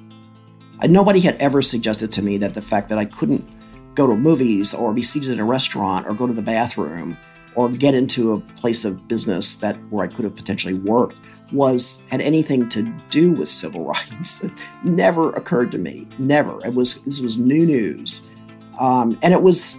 And 0.82 0.94
nobody 0.94 1.20
had 1.20 1.36
ever 1.38 1.62
suggested 1.62 2.12
to 2.14 2.22
me 2.22 2.38
that 2.38 2.54
the 2.54 2.62
fact 2.62 2.90
that 2.90 3.00
I 3.00 3.06
couldn't 3.06 3.48
go 3.96 4.08
to 4.08 4.16
movies 4.16 4.74
or 4.74 4.94
be 4.94 5.02
seated 5.02 5.30
in 5.30 5.40
a 5.40 5.46
restaurant 5.46 6.08
or 6.08 6.14
go 6.14 6.28
to 6.28 6.34
the 6.34 6.42
bathroom 6.42 7.18
or 7.56 7.70
get 7.70 7.94
into 7.94 8.34
a 8.34 8.40
place 8.40 8.86
of 8.86 9.08
business 9.08 9.56
that 9.56 9.76
where 9.90 10.06
I 10.06 10.08
could 10.08 10.26
have 10.26 10.36
potentially 10.36 10.76
worked 10.76 11.18
was 11.52 12.04
had 12.10 12.22
anything 12.22 12.70
to 12.70 12.84
do 13.10 13.32
with 13.32 13.50
civil 13.50 13.86
rights. 13.94 14.44
It 14.44 14.52
never 14.84 15.32
occurred 15.34 15.72
to 15.72 15.78
me. 15.78 16.08
Never. 16.18 16.66
It 16.66 16.74
was 16.74 17.02
this 17.04 17.20
was 17.20 17.38
new 17.38 17.66
news, 17.66 18.28
um, 18.80 19.18
and 19.22 19.34
it 19.34 19.42
was 19.42 19.78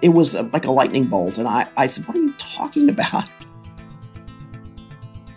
it 0.00 0.10
was 0.10 0.34
like 0.34 0.64
a 0.64 0.70
lightning 0.70 1.06
bolt. 1.06 1.38
And 1.38 1.48
I, 1.48 1.68
I 1.76 1.86
said, 1.86 2.06
"What 2.06 2.16
are 2.16 2.20
you 2.20 2.32
talking 2.38 2.88
about?" 2.96 3.28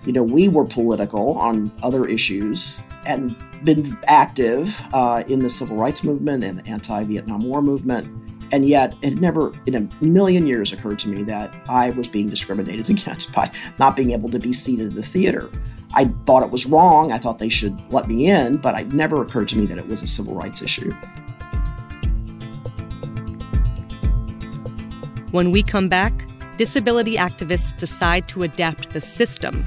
You 0.05 0.13
know, 0.13 0.23
we 0.23 0.47
were 0.47 0.65
political 0.65 1.37
on 1.37 1.71
other 1.83 2.07
issues 2.07 2.83
and 3.05 3.35
been 3.63 3.95
active 4.07 4.75
uh, 4.93 5.23
in 5.27 5.43
the 5.43 5.49
civil 5.49 5.77
rights 5.77 6.03
movement 6.03 6.43
and 6.43 6.57
the 6.57 6.67
anti-Vietnam 6.67 7.43
War 7.43 7.61
movement 7.61 8.07
and 8.51 8.67
yet, 8.67 8.95
it 9.01 9.19
never 9.19 9.53
in 9.65 9.75
a 9.75 10.03
million 10.03 10.45
years 10.45 10.73
occurred 10.73 10.99
to 10.99 11.07
me 11.07 11.23
that 11.23 11.53
I 11.69 11.91
was 11.91 12.07
being 12.09 12.29
discriminated 12.29 12.89
against 12.89 13.31
by 13.31 13.51
not 13.79 13.95
being 13.95 14.11
able 14.11 14.29
to 14.29 14.39
be 14.39 14.53
seated 14.53 14.89
in 14.89 14.95
the 14.95 15.03
theater. 15.03 15.49
I 15.93 16.05
thought 16.25 16.43
it 16.43 16.51
was 16.51 16.65
wrong. 16.65 17.11
I 17.11 17.17
thought 17.17 17.39
they 17.39 17.49
should 17.49 17.81
let 17.91 18.07
me 18.07 18.27
in, 18.27 18.57
but 18.57 18.79
it 18.79 18.93
never 18.93 19.21
occurred 19.21 19.47
to 19.49 19.57
me 19.57 19.65
that 19.67 19.77
it 19.77 19.87
was 19.87 20.01
a 20.01 20.07
civil 20.07 20.35
rights 20.35 20.61
issue. 20.61 20.93
When 25.31 25.51
we 25.51 25.63
come 25.63 25.87
back, 25.87 26.11
disability 26.57 27.15
activists 27.15 27.77
decide 27.77 28.27
to 28.27 28.43
adapt 28.43 28.91
the 28.91 28.99
system, 28.99 29.65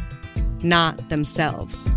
not 0.63 1.09
themselves. 1.09 1.89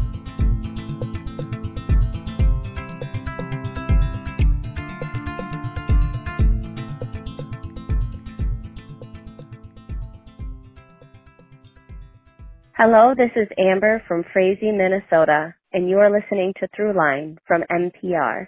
Hello, 12.77 13.13
this 13.17 13.32
is 13.36 13.49
Amber 13.58 14.01
from 14.08 14.23
Frazee, 14.32 14.71
Minnesota, 14.71 15.53
and 15.73 15.89
you 15.89 15.97
are 15.97 16.10
listening 16.10 16.53
to 16.62 16.69
Throughline 16.69 17.38
from 17.45 17.63
NPR. 17.69 18.47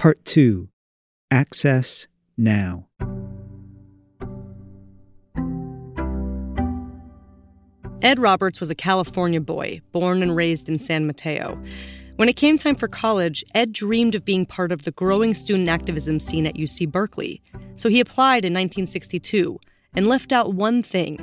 Part 0.00 0.24
2 0.24 0.66
Access 1.30 2.06
Now. 2.38 2.86
Ed 8.00 8.18
Roberts 8.18 8.60
was 8.60 8.70
a 8.70 8.74
California 8.74 9.42
boy, 9.42 9.82
born 9.92 10.22
and 10.22 10.34
raised 10.34 10.70
in 10.70 10.78
San 10.78 11.06
Mateo. 11.06 11.62
When 12.16 12.30
it 12.30 12.36
came 12.36 12.56
time 12.56 12.76
for 12.76 12.88
college, 12.88 13.44
Ed 13.54 13.74
dreamed 13.74 14.14
of 14.14 14.24
being 14.24 14.46
part 14.46 14.72
of 14.72 14.84
the 14.84 14.90
growing 14.92 15.34
student 15.34 15.68
activism 15.68 16.18
scene 16.18 16.46
at 16.46 16.54
UC 16.54 16.90
Berkeley. 16.90 17.42
So 17.76 17.90
he 17.90 18.00
applied 18.00 18.46
in 18.46 18.54
1962 18.54 19.60
and 19.92 20.06
left 20.06 20.32
out 20.32 20.54
one 20.54 20.82
thing 20.82 21.18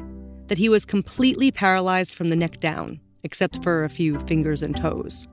that 0.49 0.59
he 0.59 0.69
was 0.69 0.85
completely 0.85 1.49
paralyzed 1.49 2.15
from 2.15 2.27
the 2.27 2.35
neck 2.35 2.59
down, 2.59 2.99
except 3.23 3.63
for 3.63 3.83
a 3.83 3.89
few 3.89 4.19
fingers 4.19 4.61
and 4.61 4.77
toes. 4.77 5.27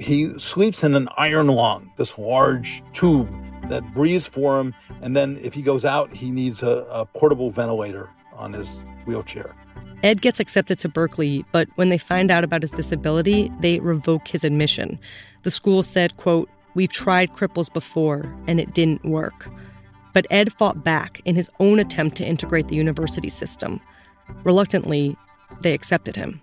He 0.00 0.32
sleeps 0.38 0.82
in 0.82 0.94
an 0.94 1.08
iron 1.18 1.48
lung, 1.48 1.92
this 1.96 2.16
large 2.16 2.82
tube 2.94 3.28
that 3.68 3.92
breathes 3.92 4.26
for 4.26 4.58
him. 4.58 4.74
And 5.02 5.14
then 5.14 5.38
if 5.42 5.52
he 5.52 5.60
goes 5.60 5.84
out, 5.84 6.10
he 6.10 6.30
needs 6.30 6.62
a, 6.62 6.86
a 6.90 7.04
portable 7.04 7.50
ventilator 7.50 8.08
on 8.34 8.54
his 8.54 8.82
wheelchair. 9.04 9.54
Ed 10.02 10.22
gets 10.22 10.40
accepted 10.40 10.78
to 10.78 10.88
Berkeley, 10.88 11.44
but 11.52 11.68
when 11.74 11.90
they 11.90 11.98
find 11.98 12.30
out 12.30 12.44
about 12.44 12.62
his 12.62 12.70
disability, 12.70 13.52
they 13.60 13.78
revoke 13.80 14.26
his 14.26 14.42
admission. 14.42 14.98
The 15.42 15.50
school 15.50 15.82
said, 15.82 16.16
quote, 16.16 16.48
We've 16.74 16.90
tried 16.90 17.32
cripples 17.34 17.70
before 17.70 18.34
and 18.46 18.58
it 18.58 18.72
didn't 18.72 19.04
work. 19.04 19.50
But 20.14 20.26
Ed 20.30 20.52
fought 20.52 20.82
back 20.82 21.20
in 21.26 21.34
his 21.34 21.50
own 21.60 21.78
attempt 21.78 22.16
to 22.16 22.24
integrate 22.24 22.68
the 22.68 22.76
university 22.76 23.28
system. 23.28 23.80
Reluctantly, 24.44 25.16
they 25.60 25.74
accepted 25.74 26.16
him. 26.16 26.40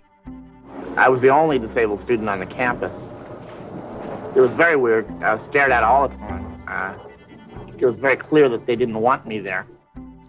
I 0.96 1.10
was 1.10 1.22
the 1.22 1.30
only 1.30 1.58
disabled 1.58 2.04
student 2.04 2.30
on 2.30 2.40
the 2.40 2.46
campus. 2.46 2.92
It 4.38 4.42
was 4.42 4.52
very 4.52 4.76
weird. 4.76 5.10
I 5.24 5.34
was 5.34 5.44
stared 5.50 5.72
at 5.72 5.84
all 5.84 6.10
the 6.10 6.16
time. 6.18 6.64
Uh, 6.68 6.94
it 7.76 7.84
was 7.84 7.96
very 7.96 8.18
clear 8.18 8.48
that 8.50 8.68
they 8.68 8.76
didn't 8.76 9.02
want 9.02 9.26
me 9.26 9.40
there. 9.40 9.66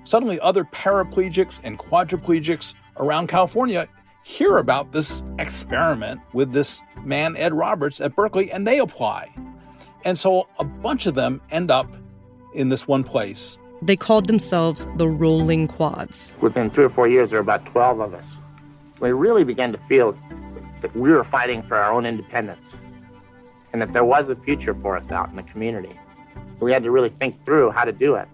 Suddenly, 0.04 0.40
other 0.40 0.64
paraplegics 0.64 1.60
and 1.62 1.78
quadriplegics 1.78 2.72
around 2.96 3.28
California 3.28 3.86
hear 4.22 4.56
about 4.56 4.92
this 4.92 5.22
experiment 5.38 6.22
with 6.32 6.54
this 6.54 6.80
man, 7.04 7.36
Ed 7.36 7.52
Roberts, 7.52 8.00
at 8.00 8.16
Berkeley, 8.16 8.50
and 8.50 8.66
they 8.66 8.78
apply. 8.78 9.28
And 10.06 10.18
so 10.18 10.48
a 10.58 10.64
bunch 10.64 11.04
of 11.04 11.14
them 11.14 11.42
end 11.50 11.70
up 11.70 11.94
in 12.54 12.70
this 12.70 12.88
one 12.88 13.04
place 13.04 13.58
They 13.82 13.96
called 13.96 14.26
themselves 14.26 14.86
the 14.96 15.06
Rolling 15.06 15.68
Quads. 15.68 16.32
Within 16.40 16.70
three 16.70 16.84
or 16.84 16.90
four 16.90 17.08
years, 17.08 17.28
there 17.28 17.40
were 17.40 17.42
about 17.42 17.66
12 17.66 18.00
of 18.00 18.14
us. 18.14 18.24
We 19.00 19.12
really 19.12 19.44
began 19.44 19.70
to 19.72 19.78
feel 19.80 20.16
that 20.80 20.96
we 20.96 21.10
were 21.10 21.24
fighting 21.24 21.62
for 21.62 21.76
our 21.76 21.92
own 21.92 22.06
independence 22.06 22.62
and 23.72 23.82
that 23.82 23.92
there 23.92 24.04
was 24.04 24.28
a 24.28 24.36
future 24.36 24.74
for 24.74 24.96
us 24.96 25.10
out 25.10 25.30
in 25.30 25.36
the 25.36 25.42
community. 25.44 25.98
We 26.60 26.72
had 26.72 26.82
to 26.82 26.90
really 26.90 27.10
think 27.10 27.44
through 27.44 27.70
how 27.70 27.84
to 27.84 27.92
do 27.92 28.14
it. 28.14 28.28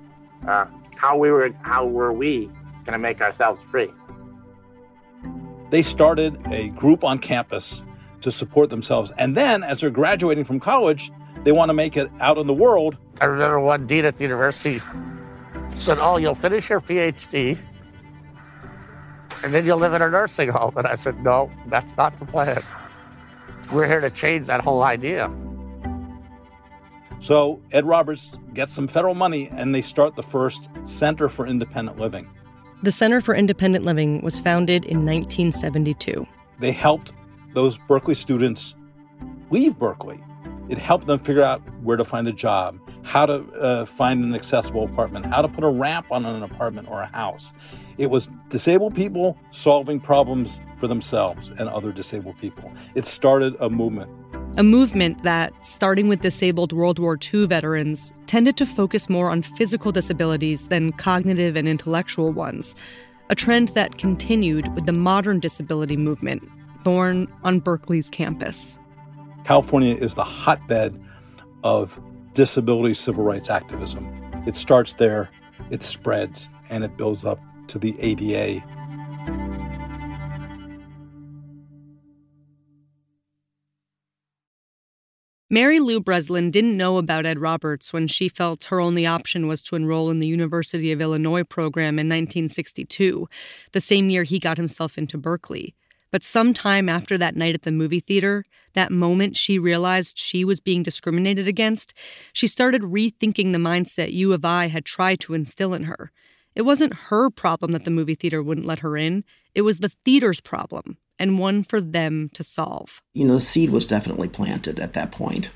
Uh, 0.46 0.66
how 0.96 1.16
we 1.16 1.30
were, 1.30 1.50
how 1.62 1.86
were 1.86 2.12
we 2.12 2.46
going 2.84 2.92
to 2.92 2.98
make 2.98 3.20
ourselves 3.20 3.60
free? 3.70 3.90
They 5.70 5.82
started 5.82 6.40
a 6.52 6.68
group 6.68 7.04
on 7.04 7.18
campus 7.18 7.82
to 8.20 8.30
support 8.30 8.70
themselves. 8.70 9.12
And 9.18 9.36
then, 9.36 9.62
as 9.62 9.80
they're 9.80 9.90
graduating 9.90 10.44
from 10.44 10.60
college, 10.60 11.10
they 11.42 11.52
want 11.52 11.68
to 11.68 11.74
make 11.74 11.96
it 11.96 12.08
out 12.20 12.38
in 12.38 12.46
the 12.46 12.54
world. 12.54 12.96
I 13.20 13.26
remember 13.26 13.60
one 13.60 13.86
dean 13.86 14.04
at 14.04 14.16
the 14.16 14.24
university 14.24 14.80
said, 15.76 15.98
Oh, 16.00 16.16
you'll 16.16 16.34
finish 16.34 16.70
your 16.70 16.80
PhD 16.80 17.58
and 19.42 19.52
then 19.52 19.66
you'll 19.66 19.78
live 19.78 19.94
in 19.94 20.02
a 20.02 20.10
nursing 20.10 20.48
home. 20.48 20.76
And 20.76 20.86
I 20.86 20.94
said, 20.94 21.22
No, 21.22 21.50
that's 21.66 21.94
not 21.96 22.18
the 22.18 22.24
plan. 22.24 22.62
We're 23.74 23.88
here 23.88 24.00
to 24.00 24.10
change 24.10 24.46
that 24.46 24.60
whole 24.60 24.84
idea. 24.84 25.28
So 27.18 27.60
Ed 27.72 27.84
Roberts 27.84 28.30
gets 28.52 28.72
some 28.72 28.86
federal 28.86 29.14
money 29.14 29.48
and 29.50 29.74
they 29.74 29.82
start 29.82 30.14
the 30.14 30.22
first 30.22 30.68
Center 30.84 31.28
for 31.28 31.44
Independent 31.44 31.98
Living. 31.98 32.30
The 32.84 32.92
Center 32.92 33.20
for 33.20 33.34
Independent 33.34 33.84
Living 33.84 34.22
was 34.22 34.38
founded 34.38 34.84
in 34.84 34.98
1972. 34.98 36.24
They 36.60 36.70
helped 36.70 37.12
those 37.50 37.76
Berkeley 37.88 38.14
students 38.14 38.76
leave 39.50 39.76
Berkeley. 39.76 40.22
It 40.68 40.78
helped 40.78 41.06
them 41.06 41.18
figure 41.18 41.42
out 41.42 41.60
where 41.82 41.96
to 41.96 42.04
find 42.04 42.26
a 42.26 42.32
job, 42.32 42.78
how 43.02 43.26
to 43.26 43.44
uh, 43.52 43.84
find 43.84 44.24
an 44.24 44.34
accessible 44.34 44.84
apartment, 44.84 45.26
how 45.26 45.42
to 45.42 45.48
put 45.48 45.62
a 45.62 45.68
ramp 45.68 46.06
on 46.10 46.24
an 46.24 46.42
apartment 46.42 46.88
or 46.88 47.02
a 47.02 47.06
house. 47.06 47.52
It 47.98 48.08
was 48.08 48.30
disabled 48.48 48.94
people 48.94 49.36
solving 49.50 50.00
problems 50.00 50.60
for 50.78 50.88
themselves 50.88 51.50
and 51.50 51.68
other 51.68 51.92
disabled 51.92 52.38
people. 52.38 52.72
It 52.94 53.04
started 53.04 53.56
a 53.60 53.68
movement. 53.68 54.10
A 54.56 54.62
movement 54.62 55.22
that, 55.22 55.52
starting 55.66 56.08
with 56.08 56.20
disabled 56.20 56.72
World 56.72 56.98
War 56.98 57.18
II 57.18 57.46
veterans, 57.46 58.14
tended 58.26 58.56
to 58.56 58.64
focus 58.64 59.10
more 59.10 59.30
on 59.30 59.42
physical 59.42 59.92
disabilities 59.92 60.68
than 60.68 60.92
cognitive 60.92 61.56
and 61.56 61.68
intellectual 61.68 62.32
ones. 62.32 62.74
A 63.30 63.34
trend 63.34 63.68
that 63.68 63.98
continued 63.98 64.72
with 64.74 64.86
the 64.86 64.92
modern 64.92 65.40
disability 65.40 65.96
movement, 65.96 66.42
born 66.84 67.26
on 67.42 67.58
Berkeley's 67.60 68.08
campus. 68.08 68.78
California 69.44 69.94
is 69.94 70.14
the 70.14 70.24
hotbed 70.24 70.98
of 71.62 71.98
disability 72.32 72.94
civil 72.94 73.24
rights 73.24 73.50
activism. 73.50 74.08
It 74.46 74.56
starts 74.56 74.94
there, 74.94 75.30
it 75.70 75.82
spreads, 75.82 76.50
and 76.70 76.82
it 76.82 76.96
builds 76.96 77.24
up 77.24 77.38
to 77.68 77.78
the 77.78 77.94
ADA. 78.00 78.64
Mary 85.50 85.78
Lou 85.78 86.00
Breslin 86.00 86.50
didn't 86.50 86.76
know 86.76 86.96
about 86.96 87.26
Ed 87.26 87.38
Roberts 87.38 87.92
when 87.92 88.08
she 88.08 88.28
felt 88.28 88.64
her 88.64 88.80
only 88.80 89.06
option 89.06 89.46
was 89.46 89.62
to 89.62 89.76
enroll 89.76 90.10
in 90.10 90.18
the 90.18 90.26
University 90.26 90.90
of 90.90 91.00
Illinois 91.00 91.44
program 91.44 91.98
in 91.98 92.08
1962, 92.08 93.28
the 93.72 93.80
same 93.80 94.10
year 94.10 94.24
he 94.24 94.40
got 94.40 94.56
himself 94.56 94.98
into 94.98 95.16
Berkeley. 95.16 95.74
But 96.14 96.22
sometime 96.22 96.88
after 96.88 97.18
that 97.18 97.34
night 97.34 97.56
at 97.56 97.62
the 97.62 97.72
movie 97.72 97.98
theater, 97.98 98.44
that 98.74 98.92
moment 98.92 99.36
she 99.36 99.58
realized 99.58 100.16
she 100.16 100.44
was 100.44 100.60
being 100.60 100.84
discriminated 100.84 101.48
against, 101.48 101.92
she 102.32 102.46
started 102.46 102.82
rethinking 102.82 103.50
the 103.50 103.58
mindset 103.58 104.12
U 104.12 104.32
of 104.32 104.44
I 104.44 104.68
had 104.68 104.84
tried 104.84 105.18
to 105.22 105.34
instill 105.34 105.74
in 105.74 105.82
her. 105.82 106.12
It 106.54 106.62
wasn't 106.62 106.94
her 107.08 107.30
problem 107.30 107.72
that 107.72 107.82
the 107.82 107.90
movie 107.90 108.14
theater 108.14 108.44
wouldn't 108.44 108.64
let 108.64 108.78
her 108.78 108.96
in, 108.96 109.24
it 109.56 109.62
was 109.62 109.78
the 109.78 109.90
theater's 110.04 110.40
problem, 110.40 110.98
and 111.18 111.40
one 111.40 111.64
for 111.64 111.80
them 111.80 112.30
to 112.34 112.44
solve. 112.44 113.02
You 113.12 113.24
know, 113.24 113.34
the 113.34 113.40
seed 113.40 113.70
was 113.70 113.84
definitely 113.84 114.28
planted 114.28 114.78
at 114.78 114.92
that 114.92 115.10
point. 115.10 115.50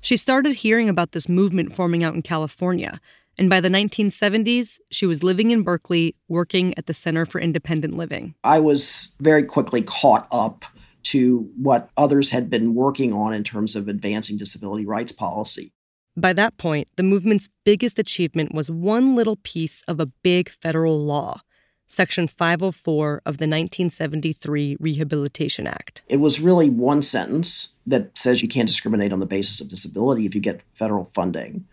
She 0.00 0.16
started 0.16 0.54
hearing 0.54 0.88
about 0.88 1.10
this 1.10 1.28
movement 1.28 1.74
forming 1.74 2.04
out 2.04 2.14
in 2.14 2.22
California, 2.22 3.00
and 3.38 3.50
by 3.50 3.60
the 3.60 3.68
1970s, 3.68 4.78
she 4.90 5.06
was 5.06 5.22
living 5.22 5.50
in 5.50 5.62
Berkeley, 5.62 6.14
working 6.28 6.76
at 6.78 6.86
the 6.86 6.94
Center 6.94 7.26
for 7.26 7.40
Independent 7.40 7.96
Living. 7.96 8.34
I 8.44 8.60
was 8.60 9.14
very 9.20 9.42
quickly 9.42 9.82
caught 9.82 10.28
up 10.30 10.64
to 11.04 11.50
what 11.60 11.90
others 11.96 12.30
had 12.30 12.48
been 12.48 12.74
working 12.74 13.12
on 13.12 13.34
in 13.34 13.44
terms 13.44 13.76
of 13.76 13.88
advancing 13.88 14.38
disability 14.38 14.86
rights 14.86 15.12
policy. 15.12 15.72
By 16.16 16.32
that 16.34 16.56
point, 16.58 16.88
the 16.96 17.02
movement's 17.02 17.48
biggest 17.64 17.98
achievement 17.98 18.54
was 18.54 18.70
one 18.70 19.16
little 19.16 19.36
piece 19.36 19.82
of 19.88 19.98
a 19.98 20.06
big 20.06 20.50
federal 20.50 21.04
law. 21.04 21.40
Section 21.86 22.28
504 22.28 23.22
of 23.26 23.36
the 23.38 23.44
1973 23.44 24.76
Rehabilitation 24.80 25.66
Act. 25.66 26.02
It 26.08 26.16
was 26.16 26.40
really 26.40 26.70
one 26.70 27.02
sentence 27.02 27.74
that 27.86 28.16
says 28.16 28.42
you 28.42 28.48
can't 28.48 28.68
discriminate 28.68 29.12
on 29.12 29.20
the 29.20 29.26
basis 29.26 29.60
of 29.60 29.68
disability 29.68 30.24
if 30.24 30.34
you 30.34 30.40
get 30.40 30.62
federal 30.72 31.10
funding. 31.14 31.66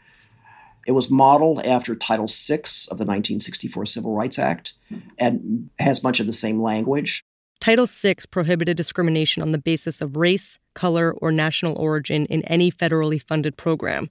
It 0.87 0.93
was 0.93 1.11
modeled 1.11 1.65
after 1.65 1.95
Title 1.95 2.27
VI 2.27 2.63
of 2.89 2.97
the 2.97 3.05
1964 3.05 3.85
Civil 3.85 4.13
Rights 4.13 4.39
Act 4.39 4.73
and 5.17 5.69
has 5.79 6.03
much 6.03 6.19
of 6.19 6.27
the 6.27 6.33
same 6.33 6.61
language. 6.61 7.23
Title 7.59 7.85
VI 7.85 8.15
prohibited 8.31 8.75
discrimination 8.75 9.43
on 9.43 9.51
the 9.51 9.59
basis 9.59 10.01
of 10.01 10.17
race, 10.17 10.57
color, 10.73 11.13
or 11.13 11.31
national 11.31 11.77
origin 11.77 12.25
in 12.25 12.41
any 12.45 12.71
federally 12.71 13.21
funded 13.21 13.55
program. 13.55 14.09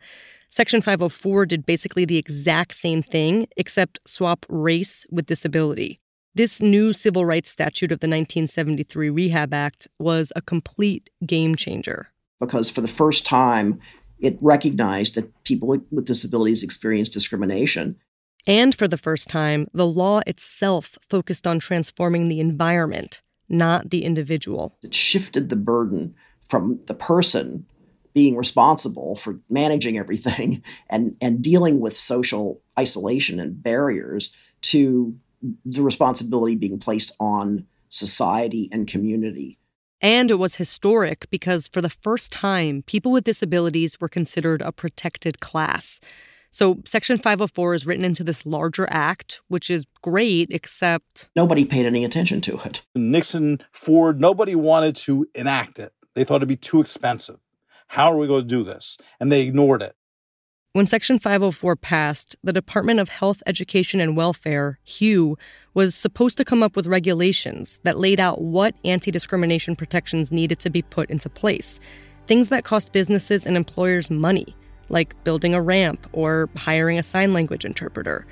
Section 0.48 0.80
504 0.80 1.46
did 1.46 1.66
basically 1.66 2.04
the 2.04 2.16
exact 2.16 2.74
same 2.74 3.02
thing, 3.02 3.48
except 3.56 4.00
swap 4.04 4.46
race 4.48 5.04
with 5.10 5.26
disability. 5.26 6.00
This 6.34 6.62
new 6.62 6.92
civil 6.92 7.24
rights 7.24 7.50
statute 7.50 7.90
of 7.90 7.98
the 7.98 8.06
1973 8.06 9.10
Rehab 9.10 9.52
Act 9.52 9.88
was 9.98 10.32
a 10.36 10.40
complete 10.40 11.10
game 11.26 11.56
changer. 11.56 12.12
Because 12.38 12.70
for 12.70 12.80
the 12.80 12.88
first 12.88 13.26
time, 13.26 13.80
it 14.20 14.38
recognized 14.40 15.14
that 15.14 15.44
people 15.44 15.68
with 15.68 16.06
disabilities 16.06 16.62
experience 16.62 17.08
discrimination. 17.08 17.96
And 18.46 18.74
for 18.74 18.88
the 18.88 18.98
first 18.98 19.28
time, 19.28 19.68
the 19.72 19.86
law 19.86 20.20
itself 20.26 20.98
focused 21.08 21.46
on 21.46 21.58
transforming 21.58 22.28
the 22.28 22.40
environment, 22.40 23.20
not 23.48 23.90
the 23.90 24.04
individual. 24.04 24.76
It 24.82 24.94
shifted 24.94 25.48
the 25.48 25.56
burden 25.56 26.14
from 26.48 26.80
the 26.86 26.94
person 26.94 27.66
being 28.12 28.36
responsible 28.36 29.14
for 29.16 29.38
managing 29.48 29.96
everything 29.98 30.62
and, 30.90 31.16
and 31.20 31.42
dealing 31.42 31.80
with 31.80 31.98
social 31.98 32.60
isolation 32.78 33.38
and 33.38 33.62
barriers 33.62 34.34
to 34.62 35.16
the 35.64 35.82
responsibility 35.82 36.54
being 36.54 36.78
placed 36.78 37.12
on 37.18 37.66
society 37.88 38.68
and 38.72 38.86
community. 38.86 39.58
And 40.00 40.30
it 40.30 40.38
was 40.38 40.56
historic 40.56 41.28
because 41.30 41.68
for 41.68 41.82
the 41.82 41.90
first 41.90 42.32
time, 42.32 42.82
people 42.86 43.12
with 43.12 43.24
disabilities 43.24 44.00
were 44.00 44.08
considered 44.08 44.62
a 44.62 44.72
protected 44.72 45.40
class. 45.40 46.00
So 46.50 46.80
Section 46.84 47.18
504 47.18 47.74
is 47.74 47.86
written 47.86 48.04
into 48.04 48.24
this 48.24 48.44
larger 48.44 48.88
act, 48.90 49.40
which 49.48 49.70
is 49.70 49.84
great, 50.02 50.48
except. 50.50 51.28
Nobody 51.36 51.64
paid 51.64 51.86
any 51.86 52.04
attention 52.04 52.40
to 52.42 52.58
it. 52.64 52.82
Nixon, 52.94 53.60
Ford, 53.72 54.20
nobody 54.20 54.56
wanted 54.56 54.96
to 54.96 55.28
enact 55.34 55.78
it. 55.78 55.92
They 56.14 56.24
thought 56.24 56.36
it'd 56.36 56.48
be 56.48 56.56
too 56.56 56.80
expensive. 56.80 57.38
How 57.88 58.12
are 58.12 58.16
we 58.16 58.26
going 58.26 58.42
to 58.42 58.48
do 58.48 58.64
this? 58.64 58.98
And 59.20 59.30
they 59.30 59.42
ignored 59.42 59.82
it. 59.82 59.94
When 60.72 60.86
Section 60.86 61.18
504 61.18 61.74
passed, 61.74 62.36
the 62.44 62.52
Department 62.52 63.00
of 63.00 63.08
Health, 63.08 63.42
Education, 63.44 64.00
and 64.00 64.16
Welfare, 64.16 64.78
HEW, 64.84 65.36
was 65.74 65.96
supposed 65.96 66.36
to 66.36 66.44
come 66.44 66.62
up 66.62 66.76
with 66.76 66.86
regulations 66.86 67.80
that 67.82 67.98
laid 67.98 68.20
out 68.20 68.40
what 68.40 68.76
anti 68.84 69.10
discrimination 69.10 69.74
protections 69.74 70.30
needed 70.30 70.60
to 70.60 70.70
be 70.70 70.82
put 70.82 71.10
into 71.10 71.28
place. 71.28 71.80
Things 72.28 72.50
that 72.50 72.62
cost 72.62 72.92
businesses 72.92 73.46
and 73.46 73.56
employers 73.56 74.12
money, 74.12 74.54
like 74.88 75.16
building 75.24 75.54
a 75.54 75.60
ramp 75.60 76.06
or 76.12 76.48
hiring 76.54 77.00
a 77.00 77.02
sign 77.02 77.32
language 77.32 77.64
interpreter. 77.64 78.24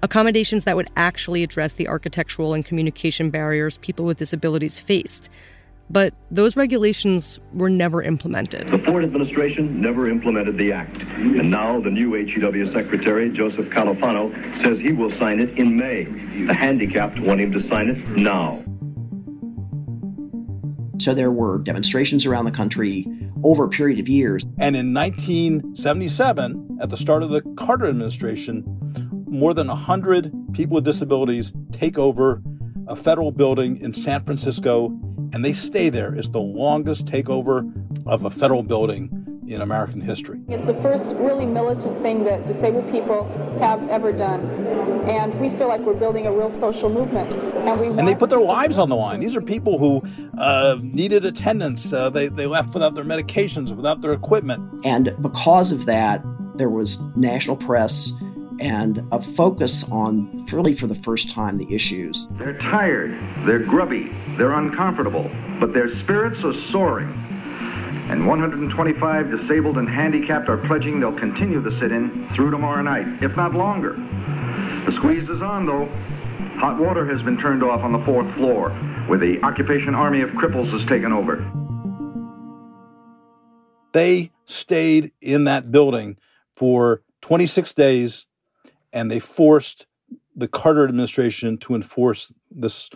Accommodations 0.00 0.62
that 0.64 0.76
would 0.76 0.90
actually 0.96 1.42
address 1.42 1.72
the 1.72 1.88
architectural 1.88 2.54
and 2.54 2.64
communication 2.64 3.30
barriers 3.30 3.78
people 3.78 4.04
with 4.04 4.18
disabilities 4.18 4.80
faced. 4.80 5.28
But 5.90 6.14
those 6.30 6.56
regulations 6.56 7.40
were 7.52 7.68
never 7.68 8.00
implemented. 8.00 8.68
The 8.68 8.78
Ford 8.78 9.02
administration 9.02 9.80
never 9.80 10.08
implemented 10.08 10.56
the 10.56 10.72
act. 10.72 11.02
And 11.02 11.50
now 11.50 11.80
the 11.80 11.90
new 11.90 12.12
HEW 12.12 12.72
Secretary, 12.72 13.28
Joseph 13.28 13.66
Califano, 13.70 14.32
says 14.62 14.78
he 14.78 14.92
will 14.92 15.10
sign 15.18 15.40
it 15.40 15.50
in 15.58 15.76
May. 15.76 16.04
The 16.04 16.54
handicapped 16.54 17.18
want 17.18 17.40
him 17.40 17.50
to 17.52 17.68
sign 17.68 17.88
it 17.88 18.08
now. 18.16 18.62
So 20.98 21.12
there 21.12 21.32
were 21.32 21.58
demonstrations 21.58 22.24
around 22.24 22.44
the 22.44 22.52
country 22.52 23.06
over 23.42 23.64
a 23.64 23.68
period 23.68 23.98
of 23.98 24.08
years. 24.08 24.44
And 24.58 24.76
in 24.76 24.94
1977, 24.94 26.78
at 26.80 26.90
the 26.90 26.96
start 26.96 27.24
of 27.24 27.30
the 27.30 27.40
Carter 27.56 27.86
administration, 27.88 28.64
more 29.26 29.54
than 29.54 29.66
100 29.66 30.30
people 30.52 30.76
with 30.76 30.84
disabilities 30.84 31.52
take 31.72 31.98
over 31.98 32.42
a 32.86 32.96
federal 32.96 33.32
building 33.32 33.80
in 33.80 33.94
San 33.94 34.24
Francisco 34.24 34.86
and 35.32 35.44
they 35.44 35.52
stay 35.52 35.90
there. 35.90 36.14
It's 36.14 36.28
the 36.28 36.40
longest 36.40 37.06
takeover 37.06 37.70
of 38.06 38.24
a 38.24 38.30
federal 38.30 38.62
building 38.62 39.20
in 39.46 39.60
American 39.60 40.00
history. 40.00 40.40
It's 40.48 40.66
the 40.66 40.74
first 40.74 41.06
really 41.16 41.44
militant 41.44 42.00
thing 42.02 42.24
that 42.24 42.46
disabled 42.46 42.88
people 42.90 43.24
have 43.58 43.86
ever 43.88 44.12
done. 44.12 44.40
And 45.08 45.38
we 45.40 45.50
feel 45.50 45.66
like 45.66 45.80
we're 45.80 45.94
building 45.94 46.26
a 46.26 46.32
real 46.32 46.56
social 46.58 46.88
movement. 46.88 47.32
And, 47.32 47.80
we 47.80 47.86
and 47.88 48.06
they 48.06 48.14
put 48.14 48.30
their 48.30 48.40
lives 48.40 48.78
on 48.78 48.88
the 48.88 48.96
line. 48.96 49.18
These 49.18 49.36
are 49.36 49.42
people 49.42 49.78
who 49.78 50.02
uh, 50.38 50.78
needed 50.80 51.24
attendance. 51.24 51.92
Uh, 51.92 52.10
they, 52.10 52.28
they 52.28 52.46
left 52.46 52.74
without 52.74 52.94
their 52.94 53.04
medications, 53.04 53.74
without 53.74 54.02
their 54.02 54.12
equipment. 54.12 54.62
And 54.84 55.14
because 55.20 55.72
of 55.72 55.86
that, 55.86 56.22
there 56.54 56.70
was 56.70 57.00
national 57.16 57.56
press 57.56 58.12
and 58.60 59.06
a 59.10 59.20
focus 59.20 59.84
on, 59.90 60.44
really 60.52 60.74
for 60.74 60.86
the 60.86 60.94
first 60.94 61.30
time, 61.30 61.58
the 61.58 61.72
issues. 61.74 62.28
They're 62.38 62.58
tired, 62.58 63.10
they're 63.46 63.64
grubby, 63.64 64.10
they're 64.36 64.52
uncomfortable, 64.52 65.30
but 65.58 65.72
their 65.72 65.88
spirits 66.02 66.36
are 66.44 66.54
soaring. 66.70 67.08
And 68.10 68.26
125 68.26 69.30
disabled 69.30 69.78
and 69.78 69.88
handicapped 69.88 70.48
are 70.48 70.58
pledging 70.66 71.00
they'll 71.00 71.18
continue 71.18 71.62
the 71.62 71.70
sit 71.80 71.92
in 71.92 72.28
through 72.34 72.50
tomorrow 72.50 72.82
night, 72.82 73.22
if 73.22 73.34
not 73.36 73.54
longer. 73.54 73.94
The 74.86 74.92
squeeze 74.96 75.28
is 75.28 75.42
on, 75.42 75.66
though. 75.66 75.86
Hot 76.60 76.78
water 76.78 77.06
has 77.06 77.24
been 77.24 77.38
turned 77.38 77.62
off 77.62 77.80
on 77.80 77.92
the 77.92 78.04
fourth 78.04 78.32
floor, 78.34 78.70
where 79.06 79.18
the 79.18 79.40
Occupation 79.42 79.94
Army 79.94 80.22
of 80.22 80.30
Cripples 80.30 80.70
has 80.78 80.86
taken 80.88 81.12
over. 81.12 81.38
They 83.92 84.32
stayed 84.44 85.12
in 85.20 85.44
that 85.44 85.70
building 85.70 86.16
for 86.52 87.02
26 87.22 87.72
days 87.74 88.26
and 88.92 89.10
they 89.10 89.18
forced 89.18 89.86
the 90.34 90.48
Carter 90.48 90.84
administration 90.84 91.58
to 91.58 91.74
enforce 91.74 92.32
this 92.50 92.90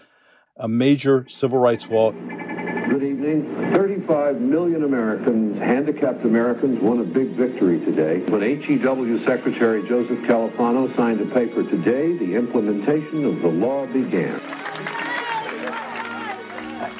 a 0.56 0.68
major 0.68 1.26
civil 1.28 1.58
rights 1.58 1.88
law. 1.88 2.12
Good 2.12 3.02
evening. 3.02 3.72
35 3.72 4.40
million 4.40 4.84
Americans, 4.84 5.58
handicapped 5.58 6.24
Americans, 6.24 6.80
won 6.80 7.00
a 7.00 7.04
big 7.04 7.28
victory 7.28 7.80
today. 7.80 8.20
When 8.26 8.42
HEW 8.42 9.24
Secretary 9.24 9.82
Joseph 9.88 10.20
Califano 10.20 10.94
signed 10.94 11.20
a 11.20 11.26
paper 11.26 11.64
today, 11.64 12.16
the 12.16 12.36
implementation 12.36 13.24
of 13.24 13.40
the 13.40 13.48
law 13.48 13.86
began. 13.86 14.40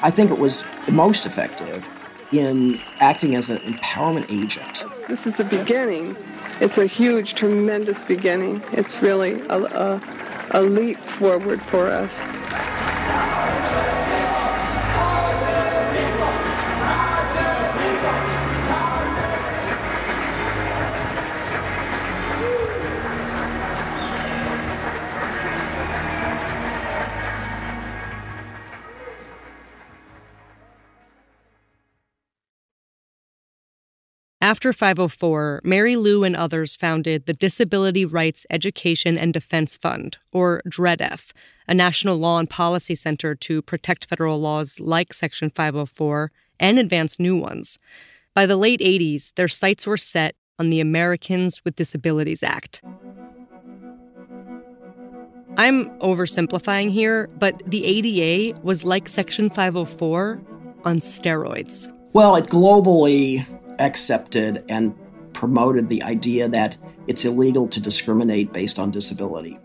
I 0.01 0.11
think 0.11 0.31
it 0.31 0.37
was 0.37 0.65
most 0.89 1.25
effective 1.25 1.87
in 2.31 2.81
acting 2.99 3.35
as 3.35 3.49
an 3.49 3.59
empowerment 3.59 4.29
agent. 4.29 4.83
This 5.07 5.27
is 5.27 5.39
a 5.39 5.43
beginning 5.43 6.15
it's 6.61 6.77
a 6.77 6.85
huge, 6.85 7.35
tremendous 7.35 8.01
beginning. 8.01 8.63
It's 8.71 9.01
really 9.01 9.41
a, 9.49 9.57
a, 9.59 10.01
a 10.51 10.61
leap 10.61 10.97
forward 10.97 11.61
for 11.61 11.87
us. 11.87 12.21
After 34.45 34.71
504, 34.73 35.61
Mary 35.63 35.95
Lou 35.95 36.23
and 36.23 36.35
others 36.35 36.75
founded 36.75 37.25
the 37.25 37.33
Disability 37.33 38.05
Rights 38.05 38.45
Education 38.51 39.17
and 39.17 39.33
Defense 39.33 39.75
Fund, 39.75 40.19
or 40.31 40.61
DREDF, 40.69 41.31
a 41.67 41.73
national 41.73 42.17
law 42.17 42.37
and 42.37 42.47
policy 42.47 42.93
center 42.93 43.33
to 43.33 43.63
protect 43.63 44.05
federal 44.05 44.39
laws 44.39 44.79
like 44.79 45.13
Section 45.13 45.49
504 45.49 46.31
and 46.59 46.77
advance 46.77 47.19
new 47.19 47.35
ones. 47.35 47.79
By 48.35 48.45
the 48.45 48.55
late 48.55 48.81
80s, 48.81 49.33
their 49.33 49.47
sights 49.47 49.87
were 49.87 49.97
set 49.97 50.35
on 50.59 50.69
the 50.69 50.79
Americans 50.79 51.65
with 51.65 51.75
Disabilities 51.75 52.43
Act. 52.43 52.83
I'm 55.57 55.89
oversimplifying 56.01 56.91
here, 56.91 57.31
but 57.39 57.59
the 57.65 57.83
ADA 57.83 58.61
was 58.61 58.83
like 58.83 59.09
Section 59.09 59.49
504 59.49 60.39
on 60.83 60.99
steroids. 60.99 61.91
Well, 62.13 62.35
it 62.35 62.45
globally 62.45 63.43
accepted 63.79 64.63
and 64.69 64.95
promoted 65.33 65.89
the 65.89 66.01
idea 66.03 66.47
that 66.49 66.77
it's 67.07 67.25
illegal 67.25 67.67
to 67.67 67.79
discriminate 67.79 68.51
based 68.53 68.79
on 68.79 68.91
disability. 68.91 69.59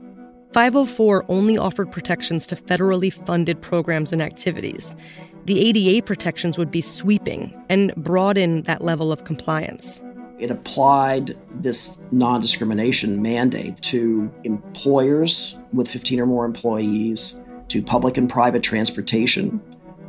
504 0.52 1.24
only 1.28 1.56
offered 1.56 1.92
protections 1.92 2.46
to 2.48 2.56
federally 2.56 3.12
funded 3.12 3.62
programs 3.62 4.12
and 4.12 4.20
activities. 4.20 4.96
The 5.44 5.60
ADA 5.60 6.04
protections 6.04 6.58
would 6.58 6.70
be 6.70 6.80
sweeping 6.80 7.54
and 7.68 7.94
broaden 7.96 8.62
that 8.62 8.82
level 8.82 9.12
of 9.12 9.24
compliance. 9.24 10.02
It 10.38 10.50
applied 10.50 11.36
this 11.54 12.02
non 12.10 12.40
discrimination 12.40 13.22
mandate 13.22 13.80
to 13.82 14.30
employers 14.44 15.56
with 15.72 15.88
15 15.88 16.20
or 16.20 16.26
more 16.26 16.44
employees, 16.44 17.40
to 17.68 17.82
public 17.82 18.16
and 18.16 18.28
private 18.28 18.62
transportation, 18.62 19.60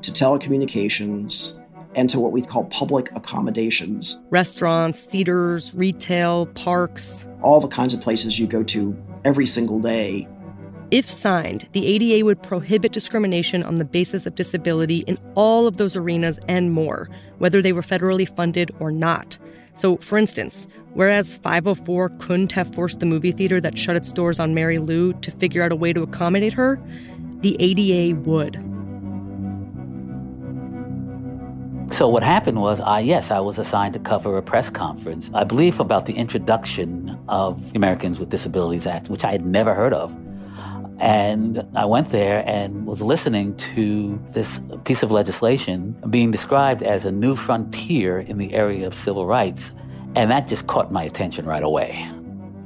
to 0.01 0.11
telecommunications, 0.11 1.61
and 1.95 2.10
to 2.10 2.19
what 2.19 2.32
we 2.32 2.41
call 2.41 2.65
public 2.65 3.12
accommodations 3.15 4.19
restaurants, 4.30 5.04
theaters, 5.04 5.73
retail, 5.73 6.45
parks. 6.47 7.25
All 7.41 7.60
the 7.60 7.67
kinds 7.67 7.93
of 7.93 8.01
places 8.01 8.39
you 8.39 8.47
go 8.47 8.63
to 8.63 8.95
every 9.23 9.45
single 9.45 9.80
day. 9.80 10.27
If 10.91 11.10
signed, 11.10 11.69
the 11.71 11.86
ADA 11.86 12.25
would 12.25 12.43
prohibit 12.43 12.91
discrimination 12.91 13.63
on 13.63 13.75
the 13.75 13.86
basis 13.86 14.25
of 14.25 14.36
disability 14.36 14.99
in 15.08 15.17
all 15.36 15.65
of 15.65 15.77
those 15.77 15.95
arenas 15.95 16.38
and 16.49 16.73
more, 16.73 17.10
whether 17.38 17.62
they 17.62 17.71
were 17.71 17.82
federally 17.82 18.27
funded 18.36 18.71
or 18.80 18.91
not. 18.91 19.38
So, 19.73 19.95
for 19.97 20.17
instance, 20.17 20.67
whereas 20.93 21.36
504 21.36 22.10
couldn't 22.19 22.51
have 22.51 22.73
forced 22.75 22.99
the 22.99 23.06
movie 23.06 23.32
theater 23.32 23.62
that 23.62 23.77
shut 23.77 23.95
its 23.95 24.12
doors 24.12 24.38
on 24.38 24.54
Mary 24.54 24.80
Lou 24.80 25.13
to 25.13 25.32
figure 25.32 25.63
out 25.63 25.71
a 25.71 25.77
way 25.77 25.93
to 25.93 26.04
accommodate 26.04 26.54
her, 26.54 26.77
the 27.39 27.56
ADA 27.60 28.19
would. 28.19 28.62
So 31.91 32.08
what 32.08 32.23
happened 32.23 32.62
was, 32.62 32.80
I 32.80 33.01
yes, 33.01 33.32
I 33.32 33.41
was 33.41 33.60
assigned 33.60 33.93
to 33.93 33.99
cover 33.99 34.38
a 34.38 34.41
press 34.41 34.69
conference, 34.69 35.30
I 35.34 35.43
believe 35.43 35.80
about 35.80 36.06
the 36.06 36.13
introduction 36.13 37.19
of 37.27 37.71
the 37.71 37.77
Americans 37.77 38.17
with 38.17 38.30
Disabilities 38.30 38.88
Act, 38.88 39.10
which 39.10 39.23
I 39.25 39.32
had 39.32 39.45
never 39.45 39.73
heard 39.73 39.93
of. 39.93 40.12
And 40.99 41.67
I 41.75 41.86
went 41.86 42.12
there 42.12 42.43
and 42.47 42.86
was 42.86 43.01
listening 43.01 43.56
to 43.58 44.19
this 44.32 44.62
piece 44.86 45.04
of 45.04 45.12
legislation 45.12 45.95
being 46.10 46.32
described 46.32 46.82
as 46.82 47.06
a 47.06 47.12
new 47.12 47.36
frontier 47.36 48.19
in 48.19 48.38
the 48.38 48.54
area 48.54 48.88
of 48.88 48.93
civil 48.93 49.25
rights. 49.25 49.73
And 50.15 50.32
that 50.32 50.47
just 50.47 50.67
caught 50.67 50.91
my 50.91 51.04
attention 51.04 51.45
right 51.45 51.63
away. 51.63 52.10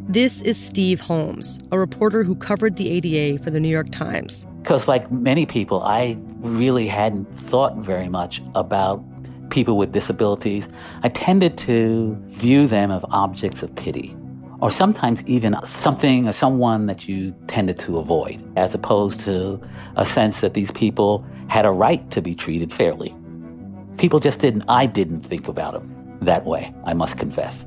This 0.07 0.41
is 0.43 0.55
Steve 0.55 0.99
Holmes, 0.99 1.59
a 1.71 1.79
reporter 1.79 2.23
who 2.23 2.35
covered 2.35 2.75
the 2.75 2.89
ADA 2.89 3.43
for 3.43 3.49
the 3.49 3.59
New 3.59 3.69
York 3.69 3.89
Times. 3.91 4.45
Because, 4.61 4.87
like 4.87 5.11
many 5.11 5.45
people, 5.45 5.81
I 5.81 6.17
really 6.41 6.87
hadn't 6.87 7.25
thought 7.37 7.77
very 7.77 8.07
much 8.07 8.41
about 8.53 9.03
people 9.49 9.77
with 9.77 9.91
disabilities, 9.91 10.67
I 11.03 11.09
tended 11.09 11.57
to 11.59 12.15
view 12.27 12.67
them 12.67 12.91
as 12.91 13.01
objects 13.11 13.63
of 13.63 13.75
pity, 13.75 14.15
or 14.61 14.71
sometimes 14.71 15.21
even 15.25 15.55
something 15.67 16.27
or 16.27 16.33
someone 16.33 16.85
that 16.87 17.07
you 17.07 17.35
tended 17.47 17.79
to 17.79 17.97
avoid, 17.97 18.43
as 18.57 18.73
opposed 18.73 19.19
to 19.21 19.61
a 19.95 20.05
sense 20.05 20.41
that 20.41 20.53
these 20.53 20.71
people 20.71 21.25
had 21.47 21.65
a 21.65 21.71
right 21.71 22.09
to 22.11 22.21
be 22.21 22.35
treated 22.35 22.73
fairly. 22.73 23.15
People 23.97 24.19
just 24.19 24.39
didn't, 24.39 24.63
I 24.67 24.85
didn't 24.85 25.21
think 25.21 25.47
about 25.47 25.73
them 25.73 26.17
that 26.21 26.45
way, 26.45 26.73
I 26.85 26.93
must 26.93 27.17
confess. 27.17 27.65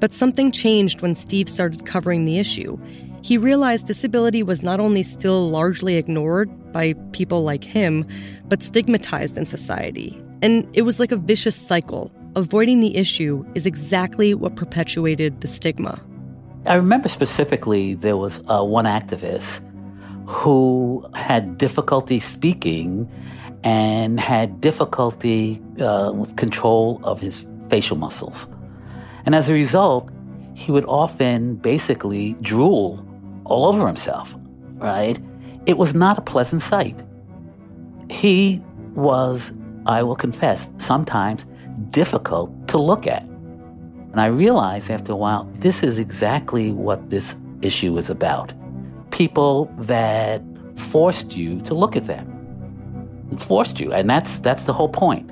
But 0.00 0.12
something 0.12 0.50
changed 0.50 1.00
when 1.00 1.14
Steve 1.14 1.48
started 1.48 1.86
covering 1.86 2.24
the 2.24 2.38
issue. 2.38 2.78
He 3.22 3.38
realized 3.38 3.86
disability 3.86 4.42
was 4.42 4.62
not 4.62 4.80
only 4.80 5.04
still 5.04 5.48
largely 5.48 5.96
ignored 5.96 6.50
by 6.72 6.94
people 7.12 7.44
like 7.44 7.62
him, 7.62 8.04
but 8.48 8.62
stigmatized 8.62 9.38
in 9.38 9.44
society 9.44 10.21
and 10.42 10.68
it 10.74 10.82
was 10.82 11.00
like 11.00 11.12
a 11.12 11.16
vicious 11.16 11.56
cycle. 11.56 12.10
Avoiding 12.34 12.80
the 12.80 12.96
issue 12.96 13.44
is 13.54 13.64
exactly 13.64 14.34
what 14.34 14.56
perpetuated 14.56 15.40
the 15.40 15.48
stigma. 15.48 16.02
I 16.66 16.74
remember 16.74 17.08
specifically 17.08 17.94
there 17.94 18.16
was 18.16 18.40
uh, 18.48 18.62
one 18.62 18.84
activist 18.84 19.60
who 20.26 21.08
had 21.14 21.58
difficulty 21.58 22.20
speaking 22.20 23.10
and 23.64 24.18
had 24.18 24.60
difficulty 24.60 25.62
uh, 25.80 26.12
with 26.12 26.36
control 26.36 27.00
of 27.04 27.20
his 27.20 27.44
facial 27.70 27.96
muscles. 27.96 28.46
And 29.24 29.34
as 29.34 29.48
a 29.48 29.52
result, 29.52 30.10
he 30.54 30.72
would 30.72 30.84
often 30.86 31.56
basically 31.56 32.34
drool 32.42 33.06
all 33.44 33.66
over 33.66 33.86
himself, 33.86 34.34
right? 34.74 35.18
It 35.66 35.78
was 35.78 35.94
not 35.94 36.18
a 36.18 36.22
pleasant 36.22 36.62
sight. 36.62 36.98
He 38.10 38.60
was 38.94 39.52
I 39.86 40.02
will 40.02 40.16
confess, 40.16 40.70
sometimes 40.78 41.44
difficult 41.90 42.68
to 42.68 42.78
look 42.78 43.06
at. 43.06 43.22
And 43.22 44.20
I 44.20 44.26
realized 44.26 44.90
after 44.90 45.12
a 45.12 45.16
while, 45.16 45.50
this 45.54 45.82
is 45.82 45.98
exactly 45.98 46.70
what 46.72 47.10
this 47.10 47.34
issue 47.62 47.96
is 47.98 48.10
about. 48.10 48.52
People 49.10 49.72
that 49.78 50.42
forced 50.76 51.32
you 51.32 51.60
to 51.62 51.74
look 51.74 51.96
at 51.96 52.06
them. 52.06 52.28
Forced 53.38 53.80
you. 53.80 53.92
And 53.92 54.08
that's, 54.10 54.38
that's 54.40 54.64
the 54.64 54.72
whole 54.72 54.88
point. 54.88 55.28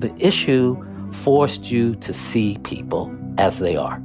The 0.00 0.14
issue 0.18 0.82
forced 1.12 1.70
you 1.70 1.94
to 1.96 2.12
see 2.12 2.58
people 2.64 3.14
as 3.38 3.58
they 3.58 3.76
are. 3.76 4.00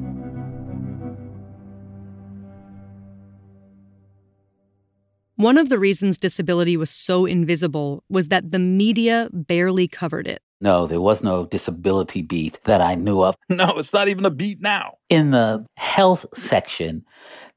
One 5.39 5.57
of 5.57 5.69
the 5.69 5.79
reasons 5.79 6.17
disability 6.17 6.75
was 6.75 6.89
so 6.89 7.25
invisible 7.25 8.03
was 8.09 8.27
that 8.27 8.51
the 8.51 8.59
media 8.59 9.29
barely 9.31 9.87
covered 9.87 10.27
it. 10.27 10.41
No, 10.59 10.85
there 10.85 10.99
was 10.99 11.23
no 11.23 11.45
disability 11.45 12.21
beat 12.21 12.61
that 12.65 12.81
I 12.81 12.95
knew 12.95 13.23
of. 13.23 13.37
No, 13.49 13.77
it's 13.77 13.93
not 13.93 14.09
even 14.09 14.25
a 14.25 14.31
beat 14.31 14.59
now. 14.59 14.97
In 15.07 15.31
the 15.31 15.65
health 15.77 16.25
section, 16.35 17.05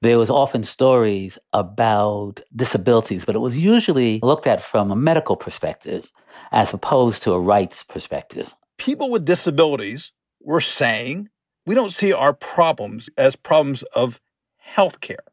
there 0.00 0.16
was 0.16 0.30
often 0.30 0.62
stories 0.62 1.40
about 1.52 2.38
disabilities, 2.54 3.24
but 3.24 3.34
it 3.34 3.40
was 3.40 3.58
usually 3.58 4.20
looked 4.22 4.46
at 4.46 4.62
from 4.62 4.92
a 4.92 4.96
medical 5.10 5.34
perspective 5.34 6.08
as 6.52 6.72
opposed 6.72 7.24
to 7.24 7.32
a 7.32 7.40
rights 7.40 7.82
perspective. 7.82 8.54
People 8.78 9.10
with 9.10 9.24
disabilities 9.24 10.12
were 10.40 10.60
saying 10.60 11.30
we 11.66 11.74
don't 11.74 11.90
see 11.90 12.12
our 12.12 12.32
problems 12.32 13.10
as 13.18 13.34
problems 13.34 13.82
of 13.96 14.20
health 14.58 15.00
care. 15.00 15.24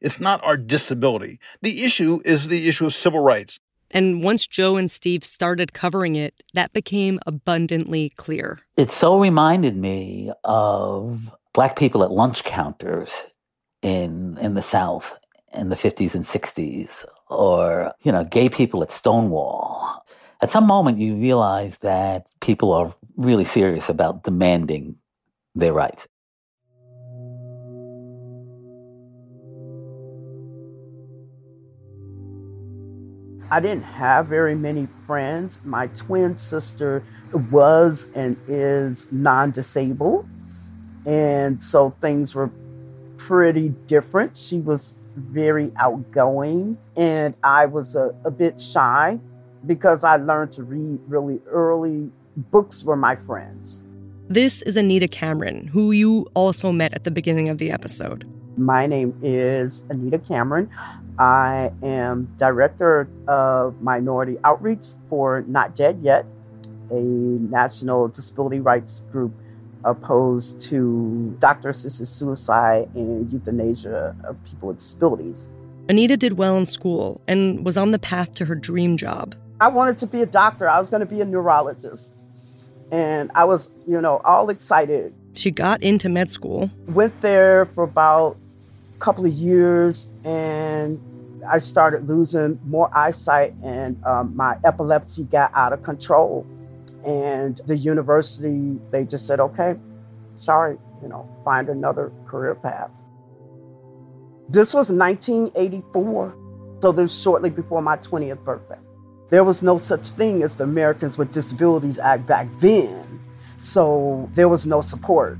It's 0.00 0.20
not 0.20 0.44
our 0.44 0.56
disability. 0.56 1.40
The 1.62 1.84
issue 1.84 2.20
is 2.24 2.48
the 2.48 2.68
issue 2.68 2.86
of 2.86 2.94
civil 2.94 3.20
rights. 3.20 3.58
And 3.90 4.22
once 4.22 4.46
Joe 4.46 4.76
and 4.76 4.90
Steve 4.90 5.24
started 5.24 5.72
covering 5.72 6.16
it, 6.16 6.42
that 6.54 6.72
became 6.72 7.20
abundantly 7.26 8.10
clear. 8.16 8.60
It 8.76 8.90
so 8.90 9.18
reminded 9.18 9.76
me 9.76 10.32
of 10.44 11.30
black 11.54 11.78
people 11.78 12.02
at 12.02 12.10
lunch 12.10 12.44
counters 12.44 13.26
in 13.82 14.36
in 14.38 14.54
the 14.54 14.62
South 14.62 15.18
in 15.54 15.68
the 15.68 15.76
50s 15.76 16.14
and 16.14 16.24
60s 16.24 17.04
or 17.28 17.94
you 18.02 18.12
know 18.12 18.24
gay 18.24 18.48
people 18.48 18.82
at 18.82 18.90
Stonewall. 18.90 20.04
At 20.42 20.50
some 20.50 20.66
moment 20.66 20.98
you 20.98 21.16
realize 21.16 21.78
that 21.78 22.26
people 22.40 22.72
are 22.72 22.94
really 23.16 23.44
serious 23.44 23.88
about 23.88 24.24
demanding 24.24 24.96
their 25.54 25.72
rights. 25.72 26.06
I 33.48 33.60
didn't 33.60 33.84
have 33.84 34.26
very 34.26 34.56
many 34.56 34.88
friends. 35.06 35.64
My 35.64 35.86
twin 35.88 36.36
sister 36.36 37.04
was 37.52 38.10
and 38.16 38.36
is 38.48 39.12
non 39.12 39.52
disabled. 39.52 40.28
And 41.06 41.62
so 41.62 41.90
things 42.00 42.34
were 42.34 42.50
pretty 43.16 43.68
different. 43.86 44.36
She 44.36 44.60
was 44.60 45.00
very 45.16 45.70
outgoing, 45.76 46.76
and 46.96 47.38
I 47.42 47.66
was 47.66 47.96
a, 47.96 48.14
a 48.24 48.30
bit 48.30 48.60
shy 48.60 49.20
because 49.64 50.04
I 50.04 50.16
learned 50.16 50.52
to 50.52 50.64
read 50.64 50.98
really 51.06 51.40
early. 51.46 52.12
Books 52.36 52.84
were 52.84 52.96
my 52.96 53.16
friends. 53.16 53.86
This 54.28 54.60
is 54.62 54.76
Anita 54.76 55.06
Cameron, 55.06 55.68
who 55.68 55.92
you 55.92 56.26
also 56.34 56.72
met 56.72 56.92
at 56.92 57.04
the 57.04 57.10
beginning 57.12 57.48
of 57.48 57.58
the 57.58 57.70
episode. 57.70 58.28
My 58.56 58.86
name 58.86 59.18
is 59.22 59.84
Anita 59.90 60.18
Cameron. 60.18 60.70
I 61.18 61.72
am 61.82 62.34
director 62.38 63.06
of 63.28 63.82
minority 63.82 64.38
outreach 64.44 64.86
for 65.10 65.42
Not 65.46 65.74
Dead 65.74 65.98
Yet, 66.02 66.24
a 66.90 66.94
national 66.94 68.08
disability 68.08 68.60
rights 68.60 69.00
group 69.12 69.34
opposed 69.84 70.62
to 70.62 71.36
doctor 71.38 71.68
assisted 71.68 72.06
suicide 72.06 72.88
and 72.94 73.30
euthanasia 73.30 74.16
of 74.24 74.42
people 74.44 74.68
with 74.68 74.78
disabilities. 74.78 75.50
Anita 75.90 76.16
did 76.16 76.38
well 76.38 76.56
in 76.56 76.64
school 76.64 77.20
and 77.28 77.64
was 77.64 77.76
on 77.76 77.90
the 77.90 77.98
path 77.98 78.32
to 78.36 78.46
her 78.46 78.54
dream 78.54 78.96
job. 78.96 79.34
I 79.60 79.68
wanted 79.68 79.98
to 79.98 80.06
be 80.06 80.22
a 80.22 80.26
doctor, 80.26 80.66
I 80.66 80.80
was 80.80 80.90
going 80.90 81.00
to 81.00 81.06
be 81.06 81.20
a 81.20 81.26
neurologist. 81.26 82.18
And 82.90 83.30
I 83.34 83.44
was, 83.44 83.70
you 83.86 84.00
know, 84.00 84.22
all 84.24 84.48
excited. 84.48 85.12
She 85.34 85.50
got 85.50 85.82
into 85.82 86.08
med 86.08 86.30
school. 86.30 86.70
Went 86.88 87.20
there 87.20 87.66
for 87.66 87.84
about 87.84 88.36
couple 88.98 89.26
of 89.26 89.32
years 89.32 90.12
and 90.24 90.98
I 91.48 91.58
started 91.58 92.08
losing 92.08 92.58
more 92.64 92.90
eyesight 92.96 93.54
and 93.64 94.02
um, 94.04 94.36
my 94.36 94.58
epilepsy 94.64 95.24
got 95.24 95.50
out 95.54 95.72
of 95.72 95.82
control. 95.82 96.46
And 97.06 97.56
the 97.66 97.76
university, 97.76 98.80
they 98.90 99.04
just 99.04 99.26
said, 99.26 99.38
okay, 99.38 99.76
sorry, 100.34 100.78
you 101.02 101.08
know, 101.08 101.28
find 101.44 101.68
another 101.68 102.12
career 102.26 102.54
path. 102.54 102.90
This 104.48 104.74
was 104.74 104.90
1984, 104.90 106.36
so 106.80 106.92
this 106.92 107.20
shortly 107.20 107.50
before 107.50 107.82
my 107.82 107.96
20th 107.96 108.44
birthday. 108.44 108.78
There 109.28 109.44
was 109.44 109.62
no 109.62 109.76
such 109.76 110.08
thing 110.08 110.42
as 110.42 110.56
the 110.56 110.64
Americans 110.64 111.18
with 111.18 111.32
Disabilities 111.32 111.98
Act 111.98 112.26
back 112.26 112.46
then, 112.60 113.20
so 113.58 114.28
there 114.34 114.48
was 114.48 114.66
no 114.66 114.80
support. 114.80 115.38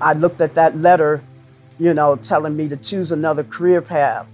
I 0.00 0.14
looked 0.14 0.40
at 0.40 0.54
that 0.54 0.76
letter 0.76 1.22
you 1.78 1.94
know, 1.94 2.16
telling 2.16 2.56
me 2.56 2.68
to 2.68 2.76
choose 2.76 3.12
another 3.12 3.44
career 3.44 3.82
path. 3.82 4.28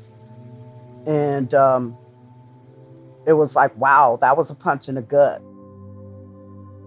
And 1.07 1.53
um, 1.55 1.97
it 3.27 3.33
was 3.33 3.57
like, 3.57 3.77
wow, 3.77 4.19
that 4.21 4.37
was 4.37 4.51
a 4.51 4.55
punch 4.55 4.89
in 4.89 4.97
the 4.97 5.03
gut. 5.03 5.43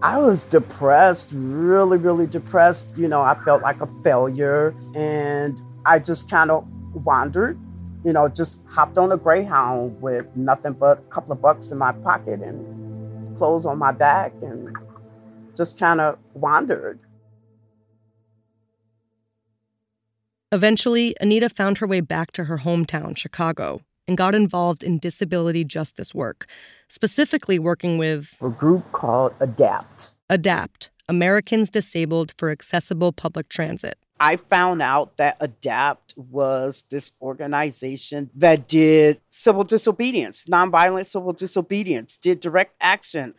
I 0.02 0.18
was 0.18 0.46
depressed, 0.46 1.30
really, 1.32 1.96
really 1.96 2.26
depressed. 2.26 2.98
You 2.98 3.08
know, 3.08 3.22
I 3.22 3.34
felt 3.34 3.62
like 3.62 3.80
a 3.80 3.86
failure. 4.02 4.74
And 4.96 5.58
I 5.86 5.98
just 5.98 6.30
kind 6.30 6.50
of 6.50 6.66
wandered, 6.92 7.58
you 8.04 8.12
know, 8.12 8.28
just 8.28 8.64
hopped 8.66 8.98
on 8.98 9.12
a 9.12 9.16
Greyhound 9.16 10.00
with 10.02 10.36
nothing 10.36 10.72
but 10.72 10.98
a 10.98 11.02
couple 11.02 11.32
of 11.32 11.40
bucks 11.40 11.70
in 11.70 11.78
my 11.78 11.92
pocket 11.92 12.40
and 12.40 13.36
clothes 13.38 13.64
on 13.64 13.78
my 13.78 13.92
back 13.92 14.32
and 14.42 14.76
just 15.56 15.78
kind 15.78 16.00
of 16.00 16.18
wandered. 16.34 16.98
Eventually, 20.52 21.16
Anita 21.18 21.48
found 21.48 21.78
her 21.78 21.86
way 21.86 22.02
back 22.02 22.30
to 22.32 22.44
her 22.44 22.58
hometown, 22.58 23.16
Chicago, 23.16 23.80
and 24.06 24.18
got 24.18 24.34
involved 24.34 24.82
in 24.82 24.98
disability 24.98 25.64
justice 25.64 26.14
work, 26.14 26.46
specifically 26.88 27.58
working 27.58 27.96
with 27.96 28.36
a 28.42 28.50
group 28.50 28.92
called 28.92 29.32
ADAPT. 29.38 30.10
ADAPT, 30.28 30.90
Americans 31.08 31.70
Disabled 31.70 32.34
for 32.36 32.50
Accessible 32.50 33.12
Public 33.12 33.48
Transit. 33.48 33.96
I 34.20 34.36
found 34.36 34.82
out 34.82 35.16
that 35.16 35.40
ADAPT 35.40 36.18
was 36.18 36.84
this 36.90 37.12
organization 37.22 38.28
that 38.34 38.68
did 38.68 39.22
civil 39.30 39.64
disobedience, 39.64 40.44
nonviolent 40.44 41.06
civil 41.06 41.32
disobedience, 41.32 42.18
did 42.18 42.40
direct 42.40 42.76
action. 42.78 43.34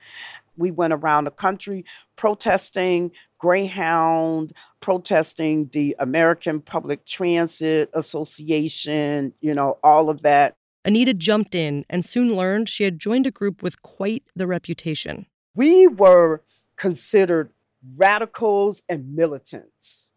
We 0.58 0.72
went 0.72 0.93
around 0.93 1.26
the 1.26 1.32
country 1.32 1.86
protesting 2.16 3.12
Greyhound, 3.38 4.54
protesting 4.80 5.70
the 5.74 5.95
American 5.99 6.62
Public 6.62 7.06
Transit 7.06 7.89
Association, 7.93 9.34
you 9.41 9.54
know, 9.54 9.80
all 9.84 10.10
of 10.10 10.22
that. 10.22 10.56
Anita 10.86 11.14
jumped 11.14 11.56
in 11.56 11.86
and 11.89 12.04
soon 12.04 12.36
learned 12.36 12.70
she 12.70 12.84
had 12.84 12.99
joined 12.99 13.26
a 13.26 13.32
group 13.32 13.64
with 13.64 13.82
quite 13.82 14.24
the 14.36 14.47
reputation. 14.47 15.26
We 15.56 15.88
were 15.88 16.41
considered 16.76 17.51
radicals 17.95 18.84
and 18.89 19.16
militants, 19.16 20.12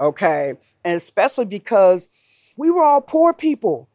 okay? 0.00 0.54
And 0.84 0.96
especially 0.96 1.44
because 1.44 2.08
we 2.56 2.70
were 2.70 2.82
all 2.82 3.00
poor 3.00 3.32
people. 3.32 3.88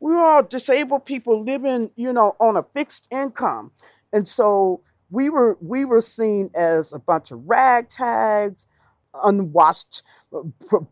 We 0.00 0.12
were 0.12 0.18
all 0.18 0.42
disabled 0.42 1.04
people 1.04 1.42
living, 1.42 1.90
you 1.94 2.12
know, 2.12 2.32
on 2.40 2.56
a 2.56 2.62
fixed 2.74 3.08
income. 3.12 3.72
And 4.12 4.26
so 4.26 4.82
we 5.10 5.28
were 5.30 5.58
we 5.60 5.84
were 5.84 6.00
seen 6.00 6.50
as 6.54 6.92
a 6.92 6.98
bunch 6.98 7.30
of 7.30 7.40
ragtags, 7.40 8.66
unwashed 9.14 10.02
uh, 10.32 10.42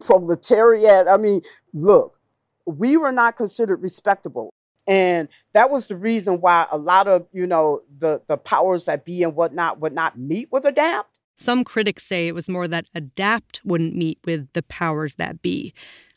proletariat. 0.01 1.09
I 1.09 1.17
mean, 1.17 1.43
look, 1.73 2.19
we 2.67 2.97
were 2.97 3.13
not 3.13 3.37
considered 3.37 3.83
respectable. 3.83 4.51
And 4.87 5.29
that 5.53 5.71
was 5.71 5.89
the 5.89 5.97
reason 5.97 6.41
why 6.41 6.67
a 6.73 6.79
lot 6.79 7.09
of, 7.09 7.27
you 7.33 7.47
know, 7.47 7.83
the, 7.99 8.23
the 8.27 8.39
powers 8.39 8.87
that 8.87 9.05
be 9.05 9.23
and 9.23 9.37
whatnot 9.37 9.81
would 9.81 9.93
not 9.93 10.19
meet 10.19 10.49
with 10.51 10.65
ADAPT. 10.65 11.05
Some 11.37 11.63
critics 11.63 12.05
say 12.05 12.27
it 12.27 12.35
was 12.35 12.49
more 12.49 12.67
that 12.67 12.87
ADAPT 12.95 13.61
wouldn't 13.65 13.95
meet 13.95 14.19
with 14.25 14.51
the 14.55 14.63
powers 14.63 15.17
that 15.17 15.43
be. 15.43 15.75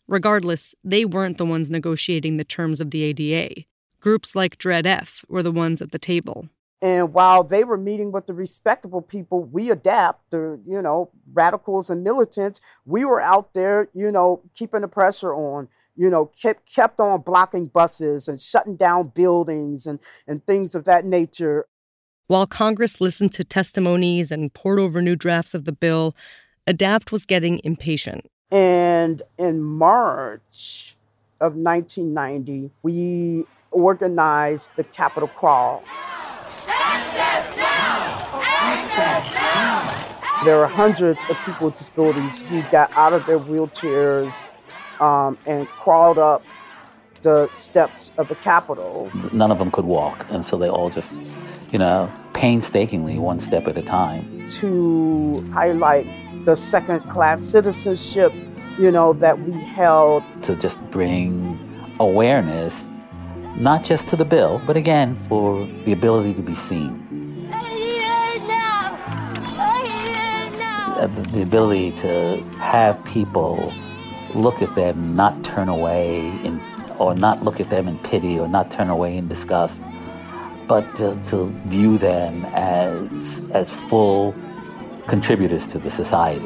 Regardless, 0.08 0.74
they 0.84 1.04
weren't 1.04 1.38
the 1.38 1.46
ones 1.46 1.70
negotiating 1.70 2.38
the 2.38 2.44
terms 2.46 2.80
of 2.80 2.92
the 2.92 3.04
ADA. 3.04 3.66
Groups 4.00 4.36
like 4.36 4.58
DREDF 4.58 5.24
were 5.28 5.44
the 5.44 5.52
ones 5.52 5.82
at 5.82 5.92
the 5.92 6.00
table. 6.00 6.48
And 6.82 7.14
while 7.14 7.44
they 7.44 7.64
were 7.64 7.78
meeting 7.78 8.12
with 8.12 8.26
the 8.26 8.34
respectable 8.34 9.04
people, 9.04 9.44
we 9.44 9.70
ADAPT, 9.70 10.16
the, 10.32 10.62
you 10.66 10.82
know, 10.82 11.12
radicals 11.32 11.92
and 11.92 12.04
militants, 12.04 12.60
we 12.86 13.06
were 13.06 13.22
out 13.22 13.54
there, 13.54 13.90
you 13.94 14.12
know, 14.12 14.42
keeping 14.56 14.82
the 14.82 14.88
pressure 14.88 15.34
on, 15.34 15.68
you 15.96 16.10
know, 16.10 16.32
kept, 16.42 16.74
kept 16.74 17.00
on 17.00 17.22
blocking 17.22 17.68
buses 17.68 18.28
and 18.28 18.42
shutting 18.42 18.78
down 18.78 19.12
buildings 19.14 19.86
and, 19.86 20.00
and 20.28 20.46
things 20.48 20.74
of 20.74 20.86
that 20.86 21.06
nature. 21.06 21.66
While 22.26 22.48
Congress 22.48 23.00
listened 23.00 23.34
to 23.34 23.44
testimonies 23.44 24.32
and 24.32 24.52
poured 24.52 24.80
over 24.80 25.04
new 25.04 25.16
drafts 25.16 25.54
of 25.54 25.66
the 25.66 25.72
bill, 25.72 26.16
ADAPT 26.66 27.12
was 27.12 27.26
getting 27.26 27.62
impatient. 27.64 28.26
And 28.50 29.22
in 29.38 29.62
March 29.62 30.96
of 31.40 31.56
1990, 31.56 32.72
we 32.82 33.46
organized 33.70 34.76
the 34.78 34.84
Capitol 34.84 35.28
Crawl. 35.30 35.84
There 40.44 40.60
are 40.60 40.68
hundreds 40.68 41.24
of 41.30 41.38
people 41.46 41.68
with 41.68 41.76
disabilities 41.76 42.42
who 42.48 42.64
got 42.72 42.92
out 42.98 43.14
of 43.14 43.28
their 43.28 43.38
wheelchairs 43.38 44.48
um, 45.00 45.38
and 45.46 45.68
crawled 45.68 46.18
up 46.18 46.44
the 47.22 47.48
steps 47.50 48.14
of 48.18 48.28
the 48.28 48.36
Capitol. 48.36 49.12
None 49.32 49.52
of 49.52 49.60
them 49.60 49.70
could 49.70 49.86
walk, 49.86 50.26
and 50.32 50.44
so 50.44 50.58
they 50.58 50.68
all 50.68 50.90
just, 50.90 51.14
you 51.72 51.78
know, 51.78 52.12
painstakingly, 52.34 53.20
one 53.20 53.40
step 53.40 53.68
at 53.68 53.78
a 53.78 53.84
time. 53.84 54.48
To 54.60 55.42
highlight 55.54 56.08
the 56.46 56.56
second 56.56 57.02
class 57.02 57.42
citizenship, 57.42 58.34
you 58.80 58.90
know, 58.90 59.14
that 59.14 59.40
we 59.40 59.52
held. 59.52 60.24
To 60.44 60.56
just 60.56 60.82
bring 60.90 61.60
awareness, 62.00 62.88
not 63.58 63.84
just 63.84 64.08
to 64.08 64.16
the 64.16 64.26
bill, 64.26 64.60
but 64.66 64.76
again, 64.76 65.20
for 65.30 65.68
the 65.86 65.92
ability 65.92 66.34
to 66.34 66.42
be 66.42 66.56
seen. 66.56 67.11
Uh, 71.02 71.08
the, 71.08 71.22
the 71.32 71.42
ability 71.42 71.92
to 71.94 72.44
have 72.60 73.04
people 73.06 73.74
look 74.36 74.62
at 74.62 74.76
them, 74.76 75.16
not 75.16 75.44
turn 75.44 75.68
away 75.68 76.28
in, 76.44 76.62
or 77.00 77.16
not 77.16 77.44
look 77.44 77.60
at 77.60 77.72
them 77.72 77.88
in 77.88 77.98
pity, 77.98 78.38
or 78.38 78.48
not 78.48 78.70
turn 78.70 78.88
away 78.88 79.18
in 79.18 79.28
disgust, 79.28 79.82
but 80.68 80.86
just 80.96 81.28
to 81.28 81.50
view 81.66 81.98
them 81.98 82.46
as 82.54 83.42
as 83.50 83.72
full 83.72 84.36
contributors 85.08 85.66
to 85.66 85.80
the 85.80 85.90
society. 85.90 86.46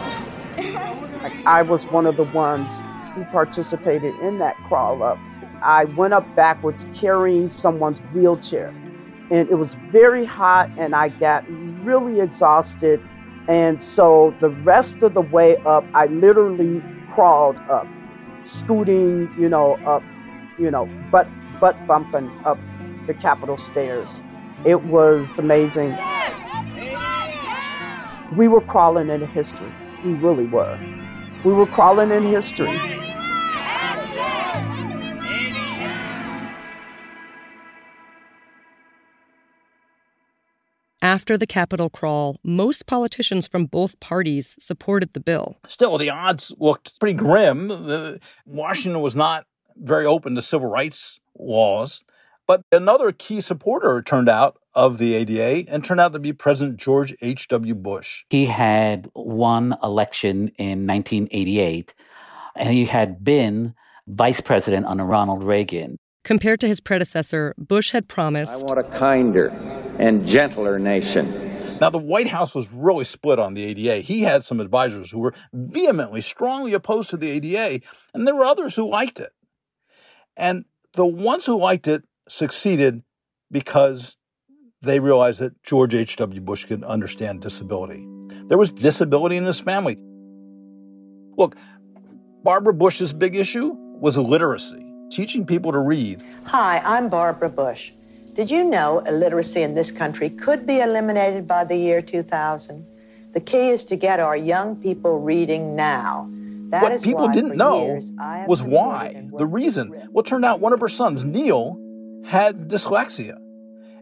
I 0.00 0.07
was 1.62 1.86
one 1.86 2.06
of 2.06 2.16
the 2.16 2.24
ones 2.24 2.82
who 3.14 3.24
participated 3.24 4.14
in 4.20 4.38
that 4.38 4.56
crawl 4.68 5.02
up. 5.02 5.18
I 5.62 5.84
went 5.84 6.14
up 6.14 6.36
backwards 6.36 6.88
carrying 6.94 7.48
someone's 7.48 7.98
wheelchair. 8.14 8.68
And 9.30 9.48
it 9.50 9.56
was 9.58 9.74
very 9.74 10.24
hot, 10.24 10.70
and 10.78 10.94
I 10.94 11.08
got 11.08 11.44
really 11.84 12.20
exhausted. 12.20 13.00
And 13.48 13.82
so 13.82 14.34
the 14.38 14.50
rest 14.50 15.02
of 15.02 15.14
the 15.14 15.22
way 15.22 15.56
up, 15.58 15.84
I 15.94 16.06
literally 16.06 16.82
crawled 17.10 17.56
up, 17.68 17.86
scooting, 18.44 19.32
you 19.38 19.48
know, 19.48 19.74
up, 19.86 20.02
you 20.58 20.70
know, 20.70 20.86
butt, 21.10 21.28
butt 21.60 21.86
bumping 21.86 22.30
up 22.44 22.58
the 23.06 23.14
Capitol 23.14 23.56
stairs. 23.56 24.20
It 24.64 24.82
was 24.84 25.32
amazing. 25.38 25.96
We 28.36 28.48
were 28.48 28.60
crawling 28.60 29.08
into 29.08 29.26
history. 29.26 29.72
We 30.04 30.14
really 30.14 30.46
were. 30.46 30.78
We 31.44 31.52
were 31.52 31.66
crawling 31.66 32.10
in 32.10 32.24
history. 32.24 32.76
After 41.00 41.38
the 41.38 41.46
Capitol 41.46 41.88
crawl, 41.88 42.38
most 42.42 42.86
politicians 42.86 43.46
from 43.46 43.66
both 43.66 43.98
parties 44.00 44.56
supported 44.58 45.12
the 45.12 45.20
bill. 45.20 45.56
Still, 45.68 45.96
the 45.96 46.10
odds 46.10 46.52
looked 46.58 46.98
pretty 46.98 47.14
grim. 47.14 47.68
The, 47.68 48.18
Washington 48.44 49.00
was 49.00 49.14
not 49.14 49.46
very 49.76 50.04
open 50.04 50.34
to 50.34 50.42
civil 50.42 50.68
rights 50.68 51.20
laws. 51.38 52.00
But 52.48 52.62
another 52.72 53.12
key 53.12 53.42
supporter 53.42 54.00
turned 54.00 54.30
out 54.30 54.58
of 54.74 54.96
the 54.96 55.14
ADA 55.14 55.70
and 55.70 55.84
turned 55.84 56.00
out 56.00 56.14
to 56.14 56.18
be 56.18 56.32
President 56.32 56.78
George 56.78 57.14
H.W. 57.20 57.74
Bush. 57.74 58.24
He 58.30 58.46
had 58.46 59.10
won 59.14 59.76
election 59.82 60.48
in 60.56 60.86
1988, 60.86 61.92
and 62.56 62.70
he 62.70 62.86
had 62.86 63.22
been 63.22 63.74
vice 64.06 64.40
president 64.40 64.86
under 64.86 65.04
Ronald 65.04 65.44
Reagan. 65.44 65.98
Compared 66.24 66.58
to 66.60 66.68
his 66.68 66.80
predecessor, 66.80 67.54
Bush 67.58 67.90
had 67.90 68.08
promised 68.08 68.52
I 68.52 68.56
want 68.56 68.78
a 68.78 68.84
kinder 68.84 69.48
and 69.98 70.26
gentler 70.26 70.78
nation. 70.78 71.30
Now, 71.82 71.90
the 71.90 71.98
White 71.98 72.28
House 72.28 72.54
was 72.54 72.72
really 72.72 73.04
split 73.04 73.38
on 73.38 73.52
the 73.52 73.64
ADA. 73.64 74.00
He 74.00 74.22
had 74.22 74.42
some 74.42 74.58
advisors 74.58 75.10
who 75.10 75.18
were 75.18 75.34
vehemently, 75.52 76.22
strongly 76.22 76.72
opposed 76.72 77.10
to 77.10 77.18
the 77.18 77.30
ADA, 77.30 77.84
and 78.14 78.26
there 78.26 78.34
were 78.34 78.46
others 78.46 78.74
who 78.74 78.88
liked 78.88 79.20
it. 79.20 79.32
And 80.34 80.64
the 80.94 81.06
ones 81.06 81.44
who 81.44 81.58
liked 81.58 81.86
it 81.86 82.04
succeeded 82.30 83.02
because 83.50 84.16
they 84.82 85.00
realized 85.00 85.40
that 85.40 85.62
George 85.62 85.94
H.W. 85.94 86.40
Bush 86.40 86.64
could 86.64 86.84
understand 86.84 87.40
disability. 87.40 88.06
There 88.46 88.58
was 88.58 88.70
disability 88.70 89.36
in 89.36 89.44
his 89.44 89.60
family. 89.60 89.98
Look, 91.36 91.56
Barbara 92.44 92.74
Bush's 92.74 93.12
big 93.12 93.34
issue 93.34 93.72
was 93.74 94.16
illiteracy, 94.16 94.84
teaching 95.10 95.44
people 95.44 95.72
to 95.72 95.78
read. 95.78 96.22
Hi, 96.44 96.80
I'm 96.84 97.08
Barbara 97.08 97.48
Bush. 97.48 97.92
Did 98.34 98.50
you 98.50 98.62
know 98.62 99.00
illiteracy 99.00 99.62
in 99.62 99.74
this 99.74 99.90
country 99.90 100.30
could 100.30 100.66
be 100.66 100.80
eliminated 100.80 101.48
by 101.48 101.64
the 101.64 101.76
year 101.76 102.00
2000? 102.00 102.86
The 103.34 103.40
key 103.40 103.70
is 103.70 103.84
to 103.86 103.96
get 103.96 104.20
our 104.20 104.36
young 104.36 104.76
people 104.76 105.20
reading 105.20 105.74
now. 105.74 106.30
That 106.70 106.82
what 106.82 107.02
people 107.02 107.28
didn't 107.28 107.56
know 107.56 107.98
was 108.46 108.62
why. 108.62 109.28
The 109.36 109.46
reason. 109.46 109.90
Well, 110.10 110.22
it 110.22 110.26
turned 110.26 110.44
out 110.44 110.60
one 110.60 110.72
of 110.72 110.80
her 110.80 110.88
sons, 110.88 111.24
Neil, 111.24 111.76
had 112.24 112.68
dyslexia. 112.68 113.38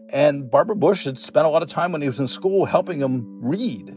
And 0.09 0.49
Barbara 0.49 0.75
Bush 0.75 1.05
had 1.05 1.17
spent 1.17 1.45
a 1.45 1.49
lot 1.49 1.63
of 1.63 1.69
time 1.69 1.91
when 1.91 2.01
he 2.01 2.07
was 2.07 2.19
in 2.19 2.27
school 2.27 2.65
helping 2.65 2.99
him 2.99 3.39
read. 3.41 3.89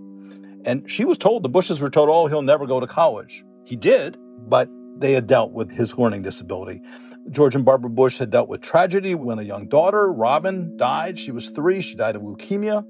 And 0.65 0.91
she 0.91 1.05
was 1.05 1.19
told, 1.19 1.43
the 1.43 1.49
Bushes 1.49 1.81
were 1.81 1.91
told, 1.91 2.09
oh, 2.11 2.27
he'll 2.27 2.43
never 2.43 2.67
go 2.67 2.81
to 2.81 2.87
college. 2.87 3.45
He 3.65 3.77
did, 3.77 4.17
but 4.49 4.69
they 4.99 5.13
had 5.13 5.27
dealt 5.27 5.53
with 5.53 5.71
his 5.71 5.97
learning 5.97 6.23
disability. 6.23 6.83
George 7.31 7.55
and 7.55 7.65
Barbara 7.65 7.91
Bush 7.91 8.19
had 8.19 8.31
dealt 8.31 8.49
with 8.49 8.61
tragedy 8.61 9.15
when 9.15 9.39
a 9.39 9.43
young 9.43 9.69
daughter, 9.69 10.11
Robin, 10.11 10.77
died. 10.77 11.19
She 11.19 11.31
was 11.31 11.49
three. 11.51 11.81
She 11.81 11.95
died 11.95 12.17
of 12.17 12.23
leukemia. 12.23 12.85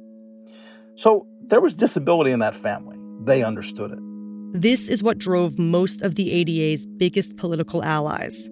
So 0.95 1.27
there 1.43 1.61
was 1.61 1.75
disability 1.75 2.31
in 2.31 2.39
that 2.41 2.57
family. 2.57 2.97
They 3.23 3.43
understood 3.43 3.93
it. 3.93 3.99
This 4.53 4.89
is 4.89 5.03
what 5.03 5.19
drove 5.19 5.59
most 5.59 6.03
of 6.03 6.15
the 6.15 6.41
ADA's 6.41 6.87
biggest 6.87 7.37
political 7.37 7.85
allies 7.85 8.49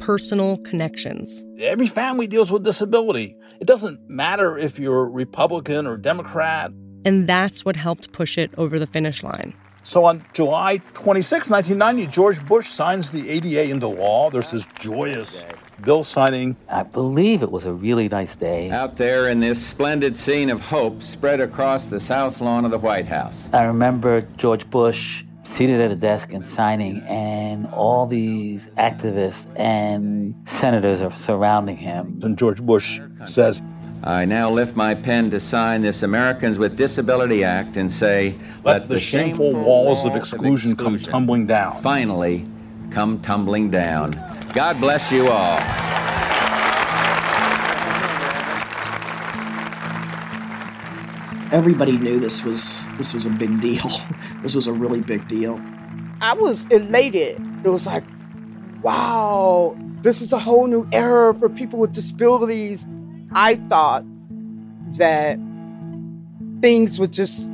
personal 0.00 0.56
connections. 0.58 1.44
Every 1.60 1.86
family 1.86 2.26
deals 2.26 2.50
with 2.50 2.64
disability. 2.64 3.36
It 3.60 3.66
doesn't 3.66 4.08
matter 4.08 4.58
if 4.58 4.78
you're 4.78 5.04
Republican 5.08 5.86
or 5.86 5.96
Democrat. 5.96 6.72
And 7.04 7.28
that's 7.28 7.64
what 7.64 7.76
helped 7.76 8.12
push 8.12 8.36
it 8.36 8.50
over 8.56 8.78
the 8.78 8.86
finish 8.86 9.22
line. 9.22 9.54
So 9.82 10.04
on 10.04 10.24
July 10.32 10.78
26, 10.94 11.48
1990, 11.48 12.10
George 12.10 12.44
Bush 12.46 12.68
signs 12.68 13.10
the 13.10 13.28
ADA 13.30 13.70
into 13.70 13.86
law. 13.86 14.30
There's 14.30 14.50
this 14.50 14.64
joyous 14.78 15.46
bill 15.82 16.04
signing. 16.04 16.56
I 16.68 16.82
believe 16.82 17.42
it 17.42 17.50
was 17.50 17.64
a 17.64 17.72
really 17.72 18.08
nice 18.08 18.36
day. 18.36 18.70
Out 18.70 18.96
there 18.96 19.28
in 19.28 19.40
this 19.40 19.64
splendid 19.64 20.16
scene 20.16 20.50
of 20.50 20.60
hope 20.60 21.02
spread 21.02 21.40
across 21.40 21.86
the 21.86 22.00
south 22.00 22.40
lawn 22.40 22.64
of 22.64 22.70
the 22.70 22.78
White 22.78 23.06
House. 23.06 23.48
I 23.52 23.64
remember 23.64 24.22
George 24.36 24.68
Bush 24.70 25.24
seated 25.50 25.80
at 25.80 25.90
a 25.90 25.96
desk 25.96 26.32
and 26.32 26.46
signing, 26.46 27.02
and 27.02 27.66
all 27.66 28.06
these 28.06 28.68
activists 28.78 29.46
and 29.58 30.34
senators 30.46 31.00
are 31.00 31.14
surrounding 31.16 31.76
him. 31.76 32.20
And 32.22 32.38
George 32.38 32.62
Bush 32.62 33.00
says, 33.24 33.60
I 34.02 34.24
now 34.24 34.50
lift 34.50 34.76
my 34.76 34.94
pen 34.94 35.30
to 35.30 35.40
sign 35.40 35.82
this 35.82 36.02
Americans 36.02 36.58
with 36.58 36.76
Disability 36.76 37.44
Act 37.44 37.76
and 37.76 37.90
say, 37.90 38.34
let, 38.64 38.64
let 38.64 38.82
the, 38.82 38.94
the, 38.94 39.00
shameful, 39.00 39.52
shameful 39.52 39.64
walls 39.64 40.06
of 40.06 40.16
exclusion, 40.16 40.72
of 40.72 40.78
exclusion 40.78 41.02
come 41.02 41.12
tumbling 41.12 41.46
down. 41.46 41.76
Finally, 41.82 42.46
come 42.90 43.20
tumbling 43.20 43.70
down. 43.70 44.12
God 44.54 44.80
bless 44.80 45.12
you 45.12 45.28
all. 45.28 46.19
Everybody 51.52 51.98
knew 51.98 52.20
this 52.20 52.44
was 52.44 52.88
this 52.96 53.12
was 53.12 53.26
a 53.26 53.30
big 53.30 53.60
deal. 53.60 53.90
this 54.42 54.54
was 54.54 54.68
a 54.68 54.72
really 54.72 55.00
big 55.00 55.26
deal. 55.26 55.60
I 56.20 56.34
was 56.34 56.66
elated. 56.66 57.40
It 57.64 57.68
was 57.68 57.86
like, 57.86 58.04
wow, 58.82 59.76
this 60.02 60.20
is 60.20 60.32
a 60.32 60.38
whole 60.38 60.68
new 60.68 60.88
era 60.92 61.34
for 61.34 61.48
people 61.48 61.80
with 61.80 61.90
disabilities. 61.90 62.86
I 63.32 63.56
thought 63.56 64.04
that 64.98 65.38
things 66.62 67.00
would 67.00 67.12
just 67.12 67.50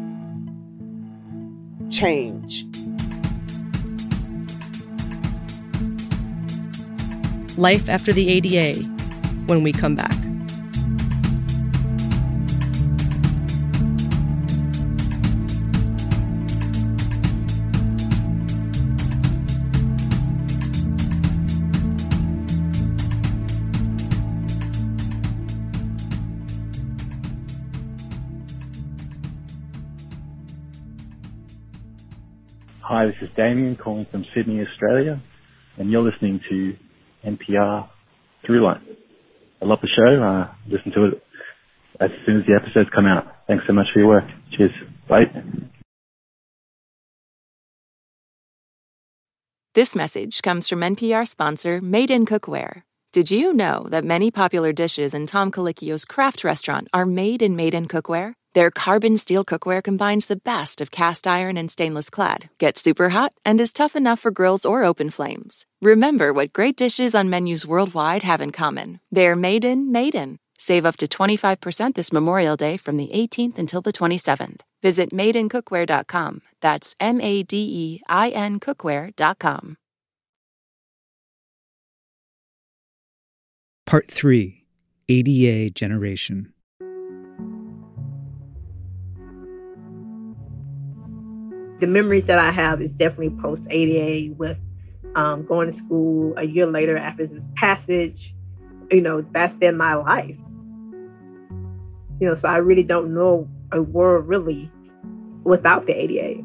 change. 1.91 2.65
Life 7.57 7.89
after 7.89 8.13
the 8.13 8.29
ADA 8.29 8.83
when 9.47 9.63
we 9.63 9.73
come 9.73 9.95
back. 9.95 10.26
Hi, 32.89 33.07
this 33.07 33.17
is 33.21 33.29
Damien 33.37 33.75
calling 33.75 34.07
from 34.13 34.25
Sydney, 34.33 34.61
Australia, 34.61 35.21
and 35.77 35.91
you're 35.91 36.05
listening 36.05 36.39
to 36.49 36.77
NPR 37.27 37.89
Throughline. 38.49 38.81
I 39.61 39.65
love 39.65 39.81
the 39.83 39.89
show. 39.89 40.23
Uh, 40.23 40.55
listen 40.71 40.93
to 40.93 41.07
it 41.07 41.23
as 41.99 42.11
soon 42.25 42.37
as 42.37 42.47
the 42.47 42.55
episodes 42.55 42.89
come 42.95 43.07
out. 43.07 43.25
Thanks 43.49 43.65
so 43.67 43.73
much 43.73 43.87
for 43.93 43.99
your 43.99 44.09
work. 44.09 44.25
Cheers. 44.57 44.71
Bye. 45.09 45.25
This 49.75 49.97
message 49.97 50.41
comes 50.43 50.69
from 50.69 50.79
NPR 50.79 51.27
sponsor 51.27 51.81
Made 51.81 52.13
in 52.13 52.25
Cookware. 52.25 52.83
Did 53.13 53.33
you 53.33 53.53
know 53.53 53.89
that 53.91 54.05
many 54.05 54.31
popular 54.31 54.73
dishes 54.73 55.13
in 55.13 55.27
Tom 55.27 55.51
Colicchio's 55.51 56.05
craft 56.05 56.45
restaurant 56.45 56.87
are 56.95 57.05
made 57.05 57.43
in 57.43 57.57
Made 57.57 57.75
in 57.75 57.89
Cookware? 57.89 58.35
Their 58.57 58.71
carbon 58.71 59.19
steel 59.19 59.45
cookware 59.45 59.85
combines 59.85 60.29
the 60.29 60.43
best 60.43 60.81
of 60.81 60.91
cast 60.91 61.27
iron 61.27 61.59
and 61.59 61.71
stainless 61.71 62.09
clad, 62.09 62.49
gets 62.57 62.81
super 62.81 63.11
hot, 63.11 63.35
and 63.45 63.61
is 63.61 63.71
tough 63.71 63.95
enough 63.95 64.21
for 64.21 64.31
grills 64.31 64.65
or 64.65 64.83
open 64.83 65.11
flames. 65.11 65.67
Remember 65.83 66.33
what 66.33 66.55
great 66.55 66.75
dishes 66.75 67.15
on 67.15 67.29
menus 67.29 67.67
worldwide 67.67 68.23
have 68.23 68.41
in 68.41 68.53
common. 68.53 69.01
They're 69.11 69.37
made 69.37 69.63
in, 69.63 69.93
made 69.93 70.15
in. 70.15 70.39
Save 70.57 70.87
up 70.87 70.97
to 70.97 71.07
25% 71.07 71.97
this 71.97 72.15
Memorial 72.15 72.57
Day 72.57 72.79
from 72.79 72.97
the 72.97 73.11
18th 73.15 73.59
until 73.59 73.83
the 73.83 73.93
27th. 73.93 74.63
Visit 74.81 75.11
madeincookware.com. 75.11 76.41
That's 76.63 76.97
M 76.99 77.21
A 77.21 77.43
D 77.43 77.59
E 77.59 78.01
I 78.09 78.31
N 78.31 78.59
cookware.com. 78.59 79.77
Part 83.85 84.11
3 84.11 84.65
ADA 85.11 85.69
Generation. 85.75 86.55
The 91.81 91.87
memories 91.87 92.27
that 92.27 92.39
I 92.39 92.51
have 92.51 92.81
is 92.81 92.93
definitely 92.93 93.31
post 93.31 93.67
ADA 93.69 94.35
with 94.35 94.59
um, 95.15 95.45
going 95.45 95.71
to 95.71 95.77
school 95.77 96.35
a 96.37 96.45
year 96.45 96.67
later 96.67 96.97
after 96.97 97.27
this 97.27 97.45
passage. 97.55 98.35
You 98.91 99.01
know, 99.01 99.23
that's 99.33 99.55
been 99.55 99.77
my 99.77 99.95
life. 99.95 100.37
You 102.19 102.29
know, 102.29 102.35
so 102.35 102.49
I 102.49 102.57
really 102.59 102.83
don't 102.83 103.13
know 103.13 103.49
a 103.73 103.83
world 103.83 104.27
really 104.27 104.71
without 105.45 105.87
the 105.87 105.93
ADA. 105.93 106.43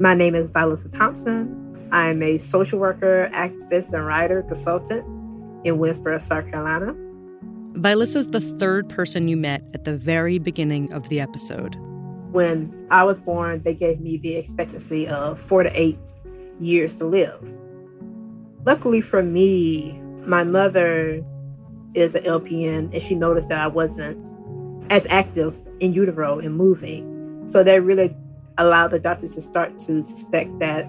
My 0.00 0.14
name 0.14 0.36
is 0.36 0.46
Vilissa 0.48 0.96
Thompson. 0.96 1.88
I'm 1.90 2.22
a 2.22 2.38
social 2.38 2.78
worker, 2.78 3.30
activist, 3.32 3.92
and 3.92 4.06
writer 4.06 4.42
consultant 4.42 5.04
in 5.64 5.78
Winnsboro, 5.78 6.22
South 6.22 6.48
Carolina. 6.50 6.94
Vilissa's 7.72 8.28
the 8.28 8.40
third 8.40 8.88
person 8.88 9.28
you 9.28 9.36
met 9.36 9.62
at 9.74 9.84
the 9.84 9.96
very 9.96 10.38
beginning 10.38 10.92
of 10.92 11.08
the 11.08 11.20
episode. 11.20 11.76
When 12.32 12.86
I 12.90 13.04
was 13.04 13.18
born, 13.18 13.62
they 13.62 13.74
gave 13.74 14.00
me 14.00 14.18
the 14.18 14.36
expectancy 14.36 15.08
of 15.08 15.40
four 15.40 15.62
to 15.62 15.70
eight 15.80 15.98
years 16.60 16.94
to 16.96 17.06
live. 17.06 17.42
Luckily 18.64 19.00
for 19.00 19.22
me, 19.22 19.98
my 20.26 20.44
mother 20.44 21.24
is 21.94 22.14
an 22.14 22.24
LPN 22.24 22.92
and 22.92 23.02
she 23.02 23.14
noticed 23.14 23.48
that 23.48 23.58
I 23.58 23.66
wasn't 23.66 24.18
as 24.90 25.06
active 25.08 25.56
in 25.80 25.92
utero 25.92 26.38
and 26.38 26.56
moving. 26.56 27.48
So 27.50 27.62
that 27.62 27.82
really 27.82 28.14
allowed 28.58 28.88
the 28.88 28.98
doctors 28.98 29.34
to 29.34 29.40
start 29.40 29.78
to 29.86 30.04
suspect 30.04 30.58
that, 30.58 30.84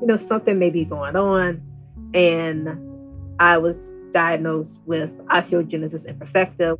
you 0.00 0.06
know, 0.06 0.16
something 0.16 0.58
may 0.58 0.70
be 0.70 0.84
going 0.84 1.16
on. 1.16 1.62
And 2.12 3.34
I 3.40 3.58
was 3.58 3.78
diagnosed 4.12 4.78
with 4.86 5.10
osteogenesis 5.26 6.06
imperfecta. 6.06 6.78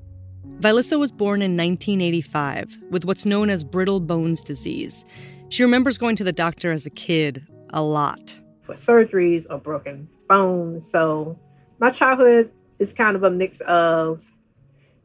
Vilissa 0.60 0.98
was 0.98 1.12
born 1.12 1.42
in 1.42 1.56
1985 1.56 2.78
with 2.90 3.04
what's 3.04 3.26
known 3.26 3.50
as 3.50 3.62
brittle 3.62 4.00
bones 4.00 4.42
disease. 4.42 5.04
She 5.48 5.62
remembers 5.62 5.98
going 5.98 6.16
to 6.16 6.24
the 6.24 6.32
doctor 6.32 6.72
as 6.72 6.86
a 6.86 6.90
kid 6.90 7.46
a 7.70 7.82
lot. 7.82 8.38
For 8.62 8.74
surgeries 8.74 9.46
or 9.50 9.58
broken 9.58 10.08
bones. 10.28 10.90
So 10.90 11.38
my 11.78 11.90
childhood 11.90 12.50
is 12.78 12.92
kind 12.92 13.16
of 13.16 13.22
a 13.22 13.30
mix 13.30 13.60
of, 13.60 14.24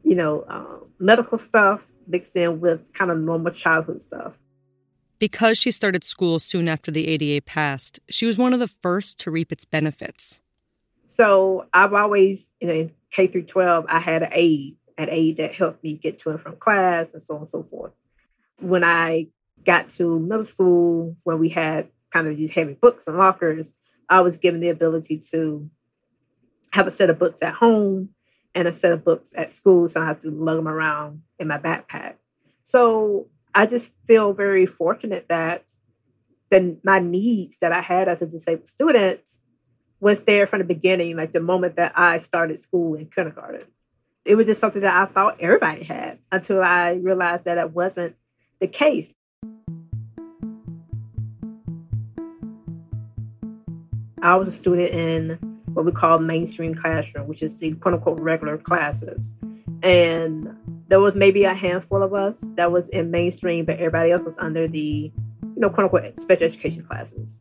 you 0.02 0.14
know, 0.14 0.42
uh, 0.48 0.84
medical 0.98 1.38
stuff 1.38 1.86
mixed 2.06 2.36
in 2.36 2.60
with 2.60 2.92
kind 2.92 3.10
of 3.10 3.18
normal 3.18 3.52
childhood 3.52 4.02
stuff. 4.02 4.34
Because 5.18 5.58
she 5.58 5.70
started 5.70 6.02
school 6.02 6.38
soon 6.38 6.68
after 6.68 6.90
the 6.90 7.06
ADA 7.06 7.42
passed, 7.42 8.00
she 8.08 8.24
was 8.24 8.38
one 8.38 8.54
of 8.54 8.60
the 8.60 8.70
first 8.80 9.20
to 9.20 9.30
reap 9.30 9.52
its 9.52 9.66
benefits. 9.66 10.40
So 11.06 11.66
I've 11.74 11.92
always, 11.92 12.46
you 12.60 12.68
know, 12.68 12.74
in 12.74 12.92
K 13.10 13.26
through 13.26 13.42
12, 13.42 13.84
I 13.88 13.98
had 13.98 14.22
an 14.22 14.30
aide, 14.32 14.76
an 15.00 15.08
aide 15.10 15.38
that 15.38 15.54
helped 15.54 15.82
me 15.82 15.94
get 15.94 16.18
to 16.20 16.30
and 16.30 16.40
from 16.40 16.56
class 16.56 17.12
and 17.14 17.22
so 17.22 17.34
on 17.34 17.40
and 17.42 17.50
so 17.50 17.62
forth. 17.62 17.92
When 18.58 18.84
I 18.84 19.28
got 19.64 19.88
to 19.90 20.20
middle 20.20 20.44
school, 20.44 21.16
where 21.24 21.36
we 21.36 21.48
had 21.48 21.88
kind 22.10 22.28
of 22.28 22.36
these 22.36 22.50
heavy 22.50 22.74
books 22.74 23.06
and 23.06 23.16
lockers, 23.16 23.72
I 24.08 24.20
was 24.20 24.36
given 24.36 24.60
the 24.60 24.68
ability 24.68 25.22
to 25.30 25.70
have 26.72 26.86
a 26.86 26.90
set 26.90 27.08
of 27.08 27.18
books 27.18 27.40
at 27.40 27.54
home 27.54 28.10
and 28.54 28.68
a 28.68 28.72
set 28.72 28.92
of 28.92 29.04
books 29.04 29.32
at 29.34 29.52
school, 29.52 29.88
so 29.88 30.02
I 30.02 30.06
have 30.06 30.20
to 30.20 30.30
lug 30.30 30.56
them 30.56 30.68
around 30.68 31.22
in 31.38 31.48
my 31.48 31.58
backpack. 31.58 32.14
So 32.64 33.28
I 33.54 33.66
just 33.66 33.86
feel 34.06 34.32
very 34.32 34.66
fortunate 34.66 35.26
that 35.28 35.64
the 36.50 36.78
my 36.84 36.98
needs 36.98 37.58
that 37.58 37.72
I 37.72 37.80
had 37.80 38.08
as 38.08 38.20
a 38.20 38.26
disabled 38.26 38.68
student 38.68 39.20
was 40.00 40.22
there 40.22 40.46
from 40.46 40.58
the 40.58 40.64
beginning, 40.64 41.16
like 41.16 41.32
the 41.32 41.40
moment 41.40 41.76
that 41.76 41.92
I 41.96 42.18
started 42.18 42.60
school 42.60 42.94
in 42.96 43.06
kindergarten. 43.06 43.66
It 44.24 44.34
was 44.34 44.46
just 44.46 44.60
something 44.60 44.82
that 44.82 44.94
I 44.94 45.10
thought 45.10 45.40
everybody 45.40 45.82
had 45.82 46.18
until 46.30 46.62
I 46.62 46.92
realized 46.92 47.44
that 47.44 47.56
it 47.56 47.72
wasn't 47.72 48.16
the 48.60 48.66
case. 48.66 49.14
I 54.22 54.36
was 54.36 54.48
a 54.48 54.52
student 54.52 54.90
in 54.90 55.38
what 55.72 55.86
we 55.86 55.92
call 55.92 56.18
mainstream 56.18 56.74
classroom, 56.74 57.28
which 57.28 57.42
is 57.42 57.58
the 57.58 57.72
quote 57.72 57.94
unquote 57.94 58.20
regular 58.20 58.58
classes. 58.58 59.30
And 59.82 60.54
there 60.88 61.00
was 61.00 61.14
maybe 61.14 61.44
a 61.44 61.54
handful 61.54 62.02
of 62.02 62.12
us 62.12 62.44
that 62.56 62.70
was 62.70 62.90
in 62.90 63.10
mainstream, 63.10 63.64
but 63.64 63.76
everybody 63.76 64.10
else 64.10 64.22
was 64.22 64.34
under 64.36 64.68
the, 64.68 64.78
you 64.78 65.54
know, 65.56 65.70
quote 65.70 65.84
unquote 65.84 66.20
special 66.20 66.44
education 66.44 66.84
classes. 66.84 67.38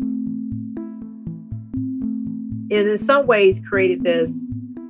And 2.71 2.87
in 2.87 2.99
some 2.99 3.27
ways 3.27 3.59
created 3.67 4.03
this, 4.03 4.31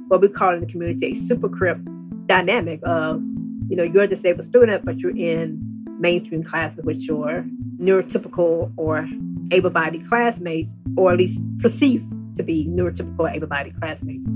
what 0.09 0.21
we 0.21 0.27
call 0.27 0.53
in 0.53 0.59
the 0.59 0.65
community, 0.65 1.13
a 1.13 1.15
super 1.15 1.47
crip 1.47 1.77
dynamic 2.25 2.81
of, 2.83 3.21
you 3.69 3.75
know, 3.75 3.83
you're 3.83 4.03
a 4.03 4.07
disabled 4.07 4.45
student, 4.45 4.83
but 4.83 4.99
you're 4.99 5.15
in 5.15 5.59
mainstream 5.99 6.43
classes 6.43 6.83
with 6.83 6.99
your 7.01 7.45
neurotypical 7.77 8.71
or 8.75 9.07
able-bodied 9.51 10.07
classmates, 10.09 10.73
or 10.97 11.11
at 11.11 11.17
least 11.17 11.41
perceived 11.59 12.05
to 12.35 12.43
be 12.43 12.65
neurotypical 12.67 13.31
able-bodied 13.33 13.79
classmates. 13.79 14.27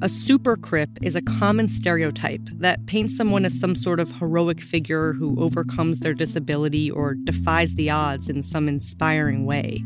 A 0.00 0.08
super 0.08 0.56
crip 0.56 0.90
is 1.02 1.16
a 1.16 1.22
common 1.22 1.66
stereotype 1.68 2.48
that 2.58 2.86
paints 2.86 3.16
someone 3.16 3.44
as 3.44 3.58
some 3.58 3.74
sort 3.74 4.00
of 4.00 4.12
heroic 4.12 4.60
figure 4.60 5.12
who 5.12 5.34
overcomes 5.40 6.00
their 6.00 6.14
disability 6.14 6.90
or 6.90 7.14
defies 7.14 7.74
the 7.74 7.90
odds 7.90 8.28
in 8.28 8.42
some 8.42 8.68
inspiring 8.68 9.44
way. 9.44 9.82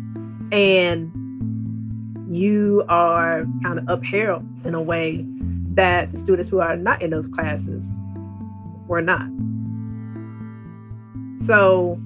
And 0.50 1.10
you 2.34 2.84
are 2.88 3.44
kind 3.62 3.78
of 3.78 3.84
upheld 3.88 4.44
in 4.64 4.74
a 4.74 4.80
way 4.80 5.24
that 5.74 6.10
the 6.10 6.18
students 6.18 6.48
who 6.48 6.60
are 6.60 6.76
not 6.76 7.02
in 7.02 7.10
those 7.10 7.26
classes 7.28 7.90
were 8.86 9.02
not. 9.02 9.26
So, 11.46 12.00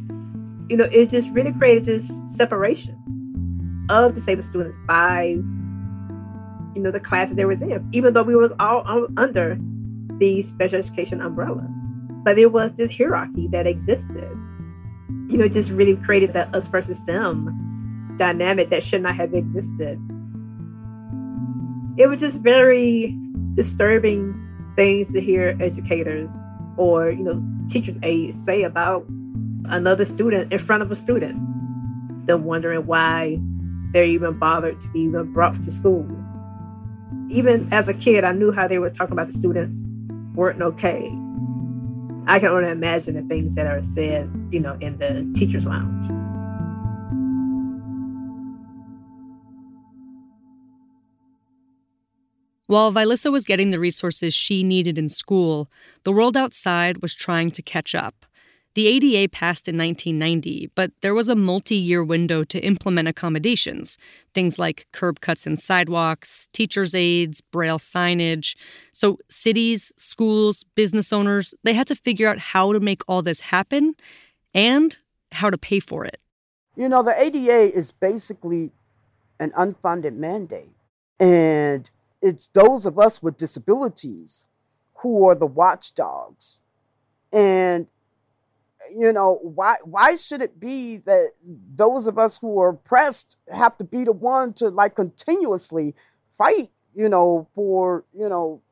you 0.68 0.76
know, 0.76 0.88
it 0.90 1.10
just 1.10 1.28
really 1.30 1.52
created 1.52 1.84
this 1.84 2.10
separation 2.34 2.96
of 3.88 4.14
disabled 4.14 4.44
students 4.44 4.76
by 4.86 5.38
you 6.74 6.82
know 6.82 6.90
the 6.90 7.00
classes 7.00 7.36
they 7.36 7.44
were 7.44 7.52
in, 7.52 7.88
even 7.92 8.12
though 8.12 8.22
we 8.22 8.34
were 8.34 8.54
all 8.60 9.06
under 9.16 9.58
the 10.18 10.42
special 10.42 10.78
education 10.78 11.20
umbrella. 11.20 11.66
But 12.24 12.36
there 12.36 12.48
was 12.48 12.72
this 12.76 12.96
hierarchy 12.96 13.46
that 13.48 13.66
existed. 13.66 14.30
You 15.28 15.38
know, 15.38 15.48
just 15.48 15.70
really 15.70 15.96
created 15.96 16.32
that 16.34 16.54
us 16.54 16.66
versus 16.66 16.98
them 17.06 17.62
dynamic 18.16 18.70
that 18.70 18.82
should 18.82 19.02
not 19.02 19.14
have 19.16 19.34
existed. 19.34 20.00
It 21.96 22.08
was 22.08 22.20
just 22.20 22.36
very 22.38 23.16
disturbing 23.54 24.42
things 24.76 25.12
to 25.14 25.20
hear 25.20 25.56
educators 25.60 26.28
or, 26.76 27.10
you 27.10 27.22
know, 27.22 27.42
teachers 27.68 27.96
aides 28.02 28.42
say 28.44 28.62
about 28.62 29.06
another 29.64 30.04
student 30.04 30.52
in 30.52 30.58
front 30.58 30.82
of 30.82 30.92
a 30.92 30.96
student. 30.96 31.36
Them 32.26 32.44
wondering 32.44 32.86
why 32.86 33.38
they're 33.92 34.04
even 34.04 34.38
bothered 34.38 34.80
to 34.82 34.88
be 34.88 35.00
even 35.00 35.32
brought 35.32 35.62
to 35.62 35.70
school. 35.70 36.06
Even 37.30 37.72
as 37.72 37.88
a 37.88 37.94
kid, 37.94 38.24
I 38.24 38.32
knew 38.32 38.52
how 38.52 38.68
they 38.68 38.78
were 38.78 38.90
talking 38.90 39.12
about 39.12 39.28
the 39.28 39.32
students 39.32 39.78
weren't 40.34 40.60
okay. 40.60 41.06
I 42.26 42.38
can 42.40 42.48
only 42.48 42.70
imagine 42.70 43.14
the 43.14 43.22
things 43.22 43.54
that 43.54 43.66
are 43.66 43.82
said, 43.82 44.30
you 44.50 44.60
know, 44.60 44.76
in 44.80 44.98
the 44.98 45.30
teacher's 45.34 45.64
lounge. 45.64 46.10
While 52.66 52.92
Vilissa 52.92 53.30
was 53.30 53.44
getting 53.44 53.70
the 53.70 53.78
resources 53.78 54.34
she 54.34 54.64
needed 54.64 54.98
in 54.98 55.08
school, 55.08 55.70
the 56.02 56.10
world 56.10 56.36
outside 56.36 57.00
was 57.00 57.14
trying 57.14 57.52
to 57.52 57.62
catch 57.62 57.94
up. 57.94 58.26
The 58.74 58.88
ADA 58.88 59.30
passed 59.30 59.68
in 59.68 59.78
1990, 59.78 60.72
but 60.74 60.90
there 61.00 61.14
was 61.14 61.28
a 61.28 61.36
multi 61.36 61.76
year 61.76 62.04
window 62.04 62.44
to 62.44 62.58
implement 62.60 63.08
accommodations, 63.08 63.96
things 64.34 64.58
like 64.58 64.86
curb 64.92 65.20
cuts 65.20 65.46
in 65.46 65.56
sidewalks, 65.56 66.48
teachers' 66.52 66.94
aides, 66.94 67.40
braille 67.40 67.78
signage. 67.78 68.54
So 68.92 69.18
cities, 69.30 69.92
schools, 69.96 70.64
business 70.74 71.10
owners, 71.10 71.54
they 71.62 71.72
had 71.72 71.86
to 71.86 71.96
figure 71.96 72.28
out 72.28 72.38
how 72.38 72.72
to 72.72 72.80
make 72.80 73.02
all 73.08 73.22
this 73.22 73.40
happen 73.40 73.94
and 74.52 74.98
how 75.32 75.48
to 75.48 75.56
pay 75.56 75.80
for 75.80 76.04
it. 76.04 76.20
You 76.76 76.90
know, 76.90 77.02
the 77.02 77.18
ADA 77.18 77.74
is 77.74 77.92
basically 77.92 78.72
an 79.40 79.52
unfunded 79.52 80.18
mandate. 80.18 80.68
And 81.18 81.88
it's 82.26 82.48
those 82.48 82.86
of 82.86 82.98
us 82.98 83.22
with 83.22 83.36
disabilities 83.36 84.48
who 84.96 85.28
are 85.28 85.34
the 85.34 85.46
watchdogs. 85.46 86.60
And 87.32 87.86
you 88.94 89.12
know 89.12 89.38
why 89.42 89.76
why 89.84 90.16
should 90.16 90.42
it 90.42 90.60
be 90.60 90.98
that 90.98 91.32
those 91.74 92.06
of 92.06 92.18
us 92.18 92.38
who 92.38 92.60
are 92.60 92.70
oppressed 92.70 93.38
have 93.52 93.76
to 93.78 93.84
be 93.84 94.04
the 94.04 94.12
one 94.12 94.52
to 94.52 94.68
like 94.68 94.94
continuously 94.94 95.94
fight 96.30 96.68
you 96.94 97.08
know 97.08 97.48
for 97.54 98.04
you 98.12 98.28
know 98.28 98.62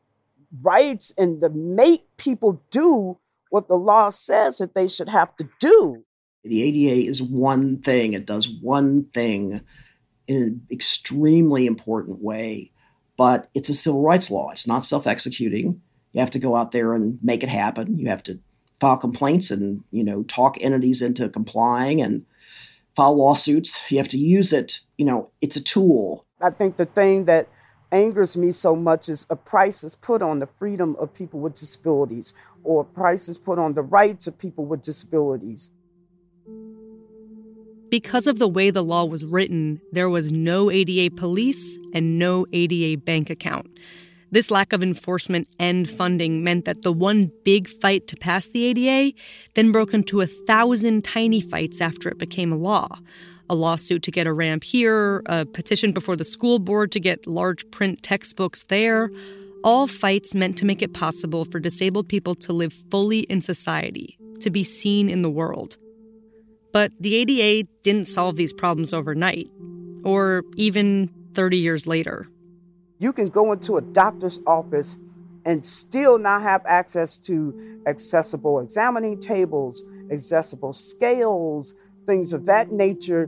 rights 0.62 1.12
and 1.16 1.40
to 1.40 1.48
make 1.50 2.16
people 2.16 2.62
do 2.70 3.18
what 3.48 3.66
the 3.66 3.74
law 3.74 4.10
says 4.10 4.58
that 4.58 4.74
they 4.74 4.86
should 4.86 5.08
have 5.08 5.34
to 5.36 5.48
do? 5.58 6.04
The 6.44 6.62
ADA 6.62 7.08
is 7.08 7.22
one 7.22 7.78
thing. 7.78 8.12
It 8.12 8.26
does 8.26 8.48
one 8.48 9.04
thing 9.14 9.62
in 10.28 10.36
an 10.36 10.66
extremely 10.70 11.66
important 11.66 12.22
way 12.22 12.72
but 13.16 13.48
it's 13.54 13.68
a 13.68 13.74
civil 13.74 14.02
rights 14.02 14.30
law 14.30 14.50
it's 14.50 14.66
not 14.66 14.84
self-executing 14.84 15.80
you 16.12 16.20
have 16.20 16.30
to 16.30 16.38
go 16.38 16.56
out 16.56 16.72
there 16.72 16.94
and 16.94 17.18
make 17.22 17.42
it 17.42 17.48
happen 17.48 17.98
you 17.98 18.08
have 18.08 18.22
to 18.22 18.38
file 18.80 18.96
complaints 18.96 19.50
and 19.50 19.82
you 19.90 20.04
know 20.04 20.22
talk 20.24 20.56
entities 20.60 21.00
into 21.00 21.28
complying 21.28 22.00
and 22.00 22.24
file 22.94 23.16
lawsuits. 23.16 23.80
You 23.90 23.98
have 23.98 24.08
to 24.08 24.18
use 24.18 24.52
it. 24.52 24.80
You 24.96 25.04
know, 25.04 25.30
it's 25.40 25.56
a 25.56 25.60
tool. 25.60 26.24
I 26.42 26.50
think 26.50 26.76
the 26.76 26.84
thing 26.84 27.24
that 27.26 27.48
angers 27.92 28.36
me 28.36 28.50
so 28.50 28.74
much 28.74 29.08
is 29.08 29.26
a 29.30 29.36
price 29.36 29.84
is 29.84 29.94
put 29.94 30.22
on 30.22 30.40
the 30.40 30.46
freedom 30.46 30.96
of 30.98 31.14
people 31.14 31.40
with 31.40 31.54
disabilities 31.54 32.34
or 32.64 32.82
a 32.82 32.84
price 32.84 33.28
is 33.28 33.38
put 33.38 33.58
on 33.58 33.74
the 33.74 33.82
rights 33.82 34.26
of 34.26 34.38
people 34.38 34.66
with 34.66 34.82
disabilities. 34.82 35.70
Because 37.94 38.26
of 38.26 38.40
the 38.40 38.48
way 38.48 38.70
the 38.70 38.82
law 38.82 39.04
was 39.04 39.24
written, 39.24 39.80
there 39.92 40.10
was 40.10 40.32
no 40.32 40.68
ADA 40.68 41.14
police 41.14 41.78
and 41.92 42.18
no 42.18 42.44
ADA 42.52 43.00
bank 43.00 43.30
account. 43.30 43.70
This 44.32 44.50
lack 44.50 44.72
of 44.72 44.82
enforcement 44.82 45.46
and 45.60 45.88
funding 45.88 46.42
meant 46.42 46.64
that 46.64 46.82
the 46.82 46.90
one 46.90 47.30
big 47.44 47.68
fight 47.68 48.08
to 48.08 48.16
pass 48.16 48.48
the 48.48 48.64
ADA 48.64 49.16
then 49.54 49.70
broke 49.70 49.94
into 49.94 50.20
a 50.20 50.26
thousand 50.26 51.04
tiny 51.04 51.40
fights 51.40 51.80
after 51.80 52.08
it 52.08 52.18
became 52.18 52.50
a 52.50 52.56
law. 52.56 52.88
A 53.48 53.54
lawsuit 53.54 54.02
to 54.02 54.10
get 54.10 54.26
a 54.26 54.32
ramp 54.32 54.64
here, 54.64 55.22
a 55.26 55.46
petition 55.46 55.92
before 55.92 56.16
the 56.16 56.24
school 56.24 56.58
board 56.58 56.90
to 56.90 56.98
get 56.98 57.28
large 57.28 57.70
print 57.70 58.02
textbooks 58.02 58.64
there. 58.64 59.08
All 59.62 59.86
fights 59.86 60.34
meant 60.34 60.58
to 60.58 60.64
make 60.64 60.82
it 60.82 60.94
possible 60.94 61.44
for 61.44 61.60
disabled 61.60 62.08
people 62.08 62.34
to 62.34 62.52
live 62.52 62.72
fully 62.90 63.20
in 63.20 63.40
society, 63.40 64.18
to 64.40 64.50
be 64.50 64.64
seen 64.64 65.08
in 65.08 65.22
the 65.22 65.30
world. 65.30 65.76
But 66.74 66.90
the 66.98 67.14
ADA 67.14 67.68
didn't 67.84 68.08
solve 68.08 68.34
these 68.34 68.52
problems 68.52 68.92
overnight, 68.92 69.48
or 70.02 70.42
even 70.56 71.08
30 71.34 71.56
years 71.56 71.86
later. 71.86 72.26
You 72.98 73.12
can 73.12 73.28
go 73.28 73.52
into 73.52 73.76
a 73.76 73.80
doctor's 73.80 74.40
office 74.44 74.98
and 75.46 75.64
still 75.64 76.18
not 76.18 76.42
have 76.42 76.62
access 76.66 77.16
to 77.18 77.80
accessible 77.86 78.58
examining 78.58 79.20
tables, 79.20 79.84
accessible 80.10 80.72
scales, 80.72 81.76
things 82.06 82.32
of 82.32 82.46
that 82.46 82.70
nature. 82.70 83.26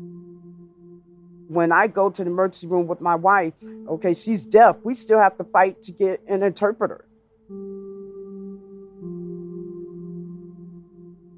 When 1.49 1.71
I 1.71 1.87
go 1.87 2.11
to 2.11 2.25
the 2.25 2.31
emergency 2.31 2.67
room 2.67 2.89
with 2.89 3.01
my 3.01 3.15
wife, 3.15 3.63
okay, 3.87 4.15
she's 4.15 4.45
deaf, 4.45 4.79
we 4.83 4.93
still 4.95 5.21
have 5.21 5.37
to 5.37 5.45
fight 5.45 5.83
to 5.83 5.93
get 5.93 6.19
an 6.27 6.43
interpreter. 6.43 7.05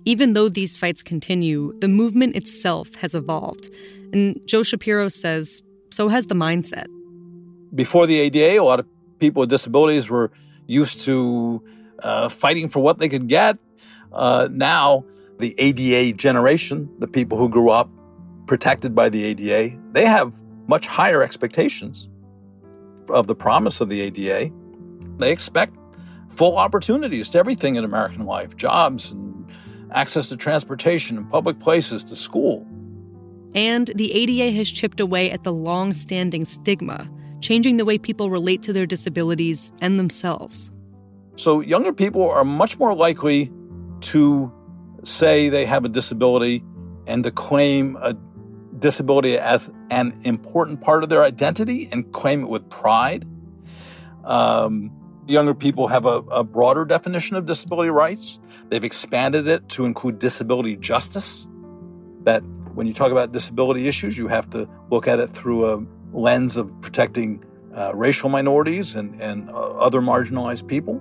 Even 0.08 0.32
though 0.32 0.48
these 0.48 0.76
fights 0.76 1.02
continue, 1.02 1.78
the 1.80 1.88
movement 1.88 2.34
itself 2.34 2.94
has 2.96 3.14
evolved. 3.14 3.68
And 4.12 4.40
Joe 4.46 4.62
Shapiro 4.62 5.08
says 5.08 5.62
so 5.90 6.08
has 6.08 6.26
the 6.26 6.34
mindset 6.34 6.88
before 7.74 8.06
the 8.06 8.18
ADA, 8.20 8.60
a 8.60 8.64
lot 8.64 8.80
of 8.80 8.86
people 9.18 9.40
with 9.40 9.50
disabilities 9.50 10.08
were 10.08 10.30
used 10.66 11.02
to 11.02 11.62
uh, 12.02 12.28
fighting 12.28 12.68
for 12.68 12.80
what 12.80 12.98
they 12.98 13.08
could 13.08 13.28
get. 13.28 13.58
Uh, 14.12 14.48
now, 14.50 15.04
the 15.38 15.54
ADA 15.58 16.16
generation, 16.16 16.88
the 16.98 17.06
people 17.06 17.38
who 17.38 17.48
grew 17.48 17.70
up 17.70 17.90
protected 18.46 18.94
by 18.94 19.08
the 19.08 19.24
ADA, 19.24 19.76
they 19.92 20.06
have 20.06 20.32
much 20.66 20.86
higher 20.86 21.22
expectations 21.22 22.08
of 23.08 23.26
the 23.26 23.34
promise 23.34 23.80
of 23.80 23.88
the 23.88 24.00
ADA. 24.00 24.52
They 25.18 25.32
expect 25.32 25.76
full 26.30 26.56
opportunities 26.56 27.28
to 27.30 27.38
everything 27.38 27.76
in 27.76 27.84
American 27.84 28.24
life 28.24 28.56
jobs 28.56 29.10
and 29.10 29.27
access 29.92 30.28
to 30.28 30.36
transportation 30.36 31.16
and 31.16 31.30
public 31.30 31.58
places 31.60 32.04
to 32.04 32.16
school. 32.16 32.66
And 33.54 33.90
the 33.94 34.12
ADA 34.12 34.56
has 34.56 34.70
chipped 34.70 35.00
away 35.00 35.30
at 35.30 35.44
the 35.44 35.52
long 35.52 35.92
standing 35.92 36.44
stigma 36.44 37.08
changing 37.40 37.76
the 37.76 37.84
way 37.84 37.98
people 37.98 38.30
relate 38.30 38.62
to 38.64 38.72
their 38.72 38.86
disabilities 38.86 39.72
and 39.80 39.98
themselves. 39.98 40.70
So, 41.36 41.60
younger 41.60 41.92
people 41.92 42.28
are 42.28 42.44
much 42.44 42.78
more 42.78 42.94
likely 42.94 43.52
to 44.00 44.52
say 45.04 45.48
they 45.48 45.64
have 45.66 45.84
a 45.84 45.88
disability 45.88 46.64
and 47.06 47.24
to 47.24 47.30
claim 47.30 47.96
a 47.96 48.14
disability 48.78 49.38
as 49.38 49.70
an 49.90 50.14
important 50.24 50.80
part 50.80 51.02
of 51.02 51.08
their 51.08 51.24
identity 51.24 51.88
and 51.90 52.12
claim 52.12 52.42
it 52.42 52.48
with 52.48 52.68
pride. 52.70 53.26
Um, 54.24 54.90
younger 55.28 55.54
people 55.54 55.88
have 55.88 56.06
a, 56.06 56.18
a 56.30 56.44
broader 56.44 56.84
definition 56.84 57.36
of 57.36 57.46
disability 57.46 57.90
rights. 57.90 58.38
They've 58.68 58.84
expanded 58.84 59.46
it 59.46 59.68
to 59.70 59.84
include 59.84 60.18
disability 60.18 60.76
justice. 60.76 61.46
That 62.24 62.40
when 62.74 62.86
you 62.86 62.94
talk 62.94 63.12
about 63.12 63.32
disability 63.32 63.88
issues, 63.88 64.18
you 64.18 64.28
have 64.28 64.50
to 64.50 64.68
look 64.90 65.06
at 65.08 65.18
it 65.18 65.28
through 65.28 65.72
a 65.72 65.86
lens 66.12 66.56
of 66.56 66.78
protecting 66.80 67.44
uh, 67.74 67.94
racial 67.94 68.28
minorities 68.28 68.94
and, 68.94 69.20
and 69.20 69.50
uh, 69.50 69.54
other 69.54 70.00
marginalized 70.00 70.66
people. 70.66 71.00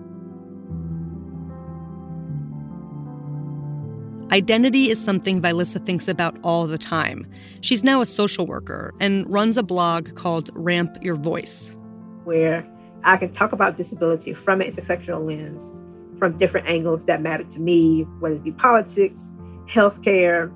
Identity 4.31 4.89
is 4.89 5.01
something 5.01 5.41
Vilissa 5.41 5.83
thinks 5.85 6.09
about 6.09 6.37
all 6.43 6.67
the 6.67 6.77
time. 6.77 7.25
She's 7.61 7.83
now 7.83 8.01
a 8.01 8.05
social 8.05 8.45
worker 8.45 8.93
and 8.99 9.27
runs 9.29 9.57
a 9.57 9.63
blog 9.63 10.15
called 10.15 10.49
Ramp 10.53 10.97
Your 11.01 11.15
Voice, 11.15 11.73
where 12.25 12.67
I 13.07 13.15
can 13.15 13.31
talk 13.31 13.53
about 13.53 13.77
disability 13.77 14.33
from 14.33 14.59
an 14.59 14.69
intersectional 14.69 15.25
lens, 15.25 15.73
from 16.19 16.35
different 16.35 16.67
angles 16.67 17.05
that 17.05 17.21
matter 17.21 17.45
to 17.45 17.59
me, 17.59 18.01
whether 18.19 18.35
it 18.35 18.43
be 18.43 18.51
politics, 18.51 19.31
healthcare, 19.65 20.53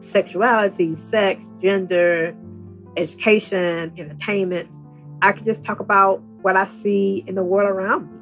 sexuality, 0.00 0.96
sex, 0.96 1.44
gender, 1.62 2.36
education, 2.96 3.92
entertainment. 3.96 4.68
I 5.22 5.30
can 5.30 5.44
just 5.44 5.62
talk 5.62 5.78
about 5.78 6.20
what 6.42 6.56
I 6.56 6.66
see 6.66 7.22
in 7.28 7.36
the 7.36 7.44
world 7.44 7.70
around 7.70 8.10
me. 8.10 8.18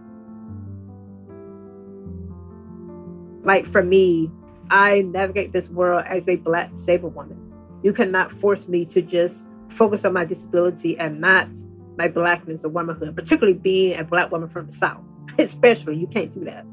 Like 3.42 3.66
for 3.66 3.82
me, 3.82 4.30
I 4.70 5.00
navigate 5.00 5.52
this 5.52 5.70
world 5.70 6.04
as 6.06 6.28
a 6.28 6.36
black 6.36 6.72
disabled 6.72 7.14
woman. 7.14 7.40
You 7.82 7.94
cannot 7.94 8.32
force 8.32 8.68
me 8.68 8.84
to 8.86 9.00
just 9.00 9.44
focus 9.70 10.04
on 10.04 10.12
my 10.12 10.26
disability 10.26 10.98
and 10.98 11.22
not 11.22 11.48
my 11.96 12.08
blackness 12.08 12.64
or 12.64 12.68
womanhood, 12.68 13.14
particularly 13.14 13.58
being 13.58 13.98
a 13.98 14.04
black 14.04 14.30
woman 14.30 14.48
from 14.48 14.66
the 14.66 14.72
South. 14.72 15.02
Especially, 15.38 15.96
you 15.96 16.06
can't 16.06 16.32
do 16.34 16.44
that. 16.44 16.64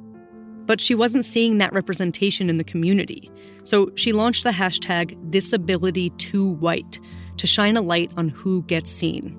But 0.65 0.79
she 0.79 0.95
wasn't 0.95 1.25
seeing 1.25 1.57
that 1.57 1.73
representation 1.73 2.49
in 2.49 2.57
the 2.57 2.63
community. 2.63 3.31
So 3.63 3.91
she 3.95 4.13
launched 4.13 4.43
the 4.43 4.51
hashtag 4.51 5.17
DisabilityTooWhite 5.31 6.99
to 7.37 7.47
shine 7.47 7.77
a 7.77 7.81
light 7.81 8.11
on 8.17 8.29
who 8.29 8.63
gets 8.63 8.91
seen. 8.91 9.37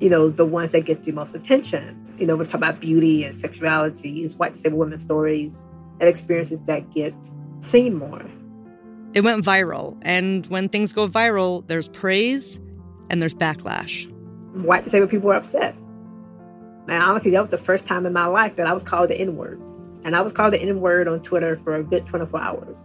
You 0.00 0.10
know, 0.10 0.28
the 0.28 0.44
ones 0.44 0.72
that 0.72 0.84
get 0.84 1.04
the 1.04 1.12
most 1.12 1.34
attention. 1.34 1.98
You 2.18 2.26
know, 2.26 2.36
we 2.36 2.44
talk 2.44 2.54
about 2.54 2.80
beauty 2.80 3.24
and 3.24 3.34
sexuality, 3.34 4.24
is 4.24 4.34
white 4.36 4.52
disabled 4.54 4.80
women's 4.80 5.02
stories 5.02 5.64
and 6.00 6.08
experiences 6.08 6.60
that 6.66 6.90
get 6.90 7.14
seen 7.60 7.94
more. 7.94 8.22
It 9.14 9.22
went 9.22 9.44
viral, 9.44 9.96
and 10.02 10.46
when 10.46 10.68
things 10.68 10.92
go 10.92 11.06
viral, 11.06 11.66
there's 11.68 11.88
praise 11.88 12.58
and 13.10 13.20
there's 13.20 13.34
backlash. 13.34 14.11
White 14.52 14.84
disabled 14.84 15.10
people 15.10 15.28
were 15.28 15.34
upset. 15.34 15.74
And 16.88 17.02
honestly, 17.02 17.30
that 17.32 17.42
was 17.42 17.50
the 17.50 17.58
first 17.58 17.86
time 17.86 18.06
in 18.06 18.12
my 18.12 18.26
life 18.26 18.56
that 18.56 18.66
I 18.66 18.72
was 18.72 18.82
called 18.82 19.10
the 19.10 19.16
N 19.16 19.36
word. 19.36 19.60
And 20.04 20.16
I 20.16 20.20
was 20.20 20.32
called 20.32 20.52
the 20.52 20.60
N 20.60 20.80
word 20.80 21.08
on 21.08 21.20
Twitter 21.20 21.60
for 21.62 21.76
a 21.76 21.82
good 21.82 22.06
24 22.06 22.40
hours. 22.40 22.78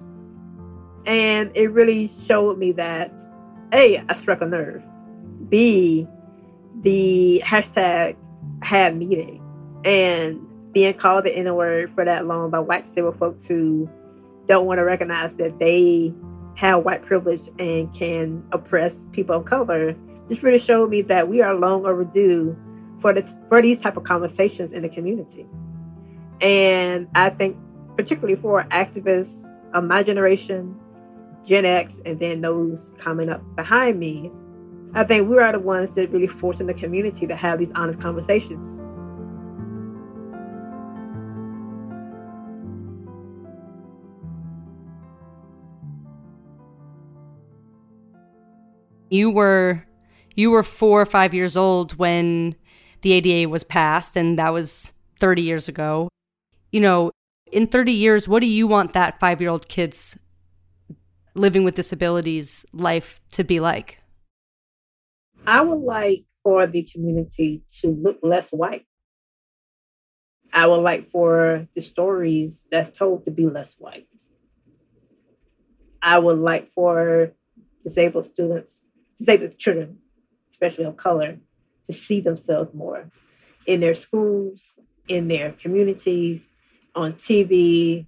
And 1.05 1.51
it 1.55 1.72
really 1.72 2.07
showed 2.07 2.57
me 2.57 2.74
that 2.74 3.18
a, 3.74 4.03
I 4.07 4.13
struck 4.13 4.41
a 4.41 4.45
nerve. 4.45 4.84
B, 5.49 6.07
the 6.82 7.41
hashtag 7.45 8.15
had 8.61 8.95
meaning. 8.97 9.41
And 9.84 10.41
being 10.74 10.93
called 10.93 11.26
the 11.26 11.36
N 11.36 11.53
word 11.55 11.91
for 11.95 12.05
that 12.05 12.28
long 12.28 12.51
by 12.51 12.59
white 12.59 12.86
disabled 12.86 13.18
folks 13.18 13.47
who 13.47 13.89
don't 14.45 14.65
want 14.65 14.78
to 14.78 14.84
recognize 14.84 15.34
that 15.34 15.59
they 15.59 16.13
have 16.55 16.84
white 16.84 17.03
privilege 17.03 17.47
and 17.59 17.93
can 17.93 18.43
oppress 18.51 18.99
people 19.11 19.36
of 19.36 19.45
color 19.45 19.95
just 20.28 20.43
really 20.43 20.59
showed 20.59 20.89
me 20.89 21.01
that 21.03 21.28
we 21.28 21.41
are 21.41 21.55
long 21.55 21.86
overdue 21.86 22.57
for 22.99 23.13
the 23.13 23.21
for 23.49 23.61
these 23.61 23.78
type 23.78 23.97
of 23.97 24.03
conversations 24.03 24.73
in 24.73 24.82
the 24.82 24.89
community. 24.89 25.45
And 26.41 27.07
I 27.15 27.30
think 27.30 27.57
particularly 27.95 28.39
for 28.39 28.63
activists 28.71 29.49
of 29.73 29.84
my 29.84 30.03
generation, 30.03 30.80
Gen 31.43 31.65
X, 31.65 32.01
and 32.05 32.19
then 32.19 32.41
those 32.41 32.91
coming 32.97 33.30
up 33.30 33.41
behind 33.55 33.99
me, 33.99 34.32
I 34.93 35.03
think 35.03 35.30
we 35.30 35.38
are 35.38 35.51
the 35.51 35.59
ones 35.59 35.91
that 35.91 36.11
really 36.11 36.28
force 36.28 36.59
in 36.59 36.67
the 36.67 36.73
community 36.73 37.28
to 37.28 37.36
have 37.36 37.59
these 37.59 37.71
honest 37.75 37.99
conversations. 37.99 38.73
You 49.09 49.30
were 49.30 49.86
you 50.38 50.51
were 50.51 50.63
4 50.63 51.01
or 51.01 51.05
5 51.05 51.33
years 51.33 51.57
old 51.57 51.97
when 51.97 52.55
the 53.01 53.11
ADA 53.11 53.49
was 53.49 53.65
passed 53.65 54.15
and 54.15 54.39
that 54.39 54.53
was 54.53 54.93
30 55.19 55.41
years 55.41 55.67
ago. 55.67 56.07
You 56.71 56.79
know, 56.79 57.11
in 57.51 57.67
30 57.67 57.91
years, 57.91 58.27
what 58.27 58.39
do 58.39 58.45
you 58.45 58.67
want 58.67 58.93
that 58.93 59.19
5-year-old 59.19 59.67
kid's 59.67 60.17
living 61.33 61.63
with 61.63 61.75
disabilities 61.75 62.65
life 62.71 63.19
to 63.31 63.43
be 63.43 63.59
like? 63.59 63.99
I 65.45 65.61
would 65.61 65.81
like 65.81 66.25
for 66.43 66.67
the 66.67 66.83
community 66.83 67.63
to 67.79 67.88
look 67.88 68.19
less 68.21 68.51
white. 68.51 68.85
I 70.53 70.67
would 70.67 70.81
like 70.81 71.09
for 71.11 71.67
the 71.75 71.81
stories 71.81 72.65
that's 72.71 72.95
told 72.97 73.25
to 73.25 73.31
be 73.31 73.47
less 73.47 73.73
white. 73.77 74.07
I 76.01 76.19
would 76.19 76.39
like 76.39 76.71
for 76.73 77.33
disabled 77.83 78.27
students, 78.27 78.83
disabled 79.17 79.57
children, 79.57 79.97
especially 80.58 80.86
of 80.86 80.97
color, 80.97 81.38
to 81.88 81.93
see 81.93 82.20
themselves 82.20 82.74
more 82.74 83.10
in 83.66 83.80
their 83.80 83.95
schools, 83.95 84.62
in 85.08 85.28
their 85.28 85.51
communities, 85.51 86.47
on 86.95 87.14
TV, 87.14 88.05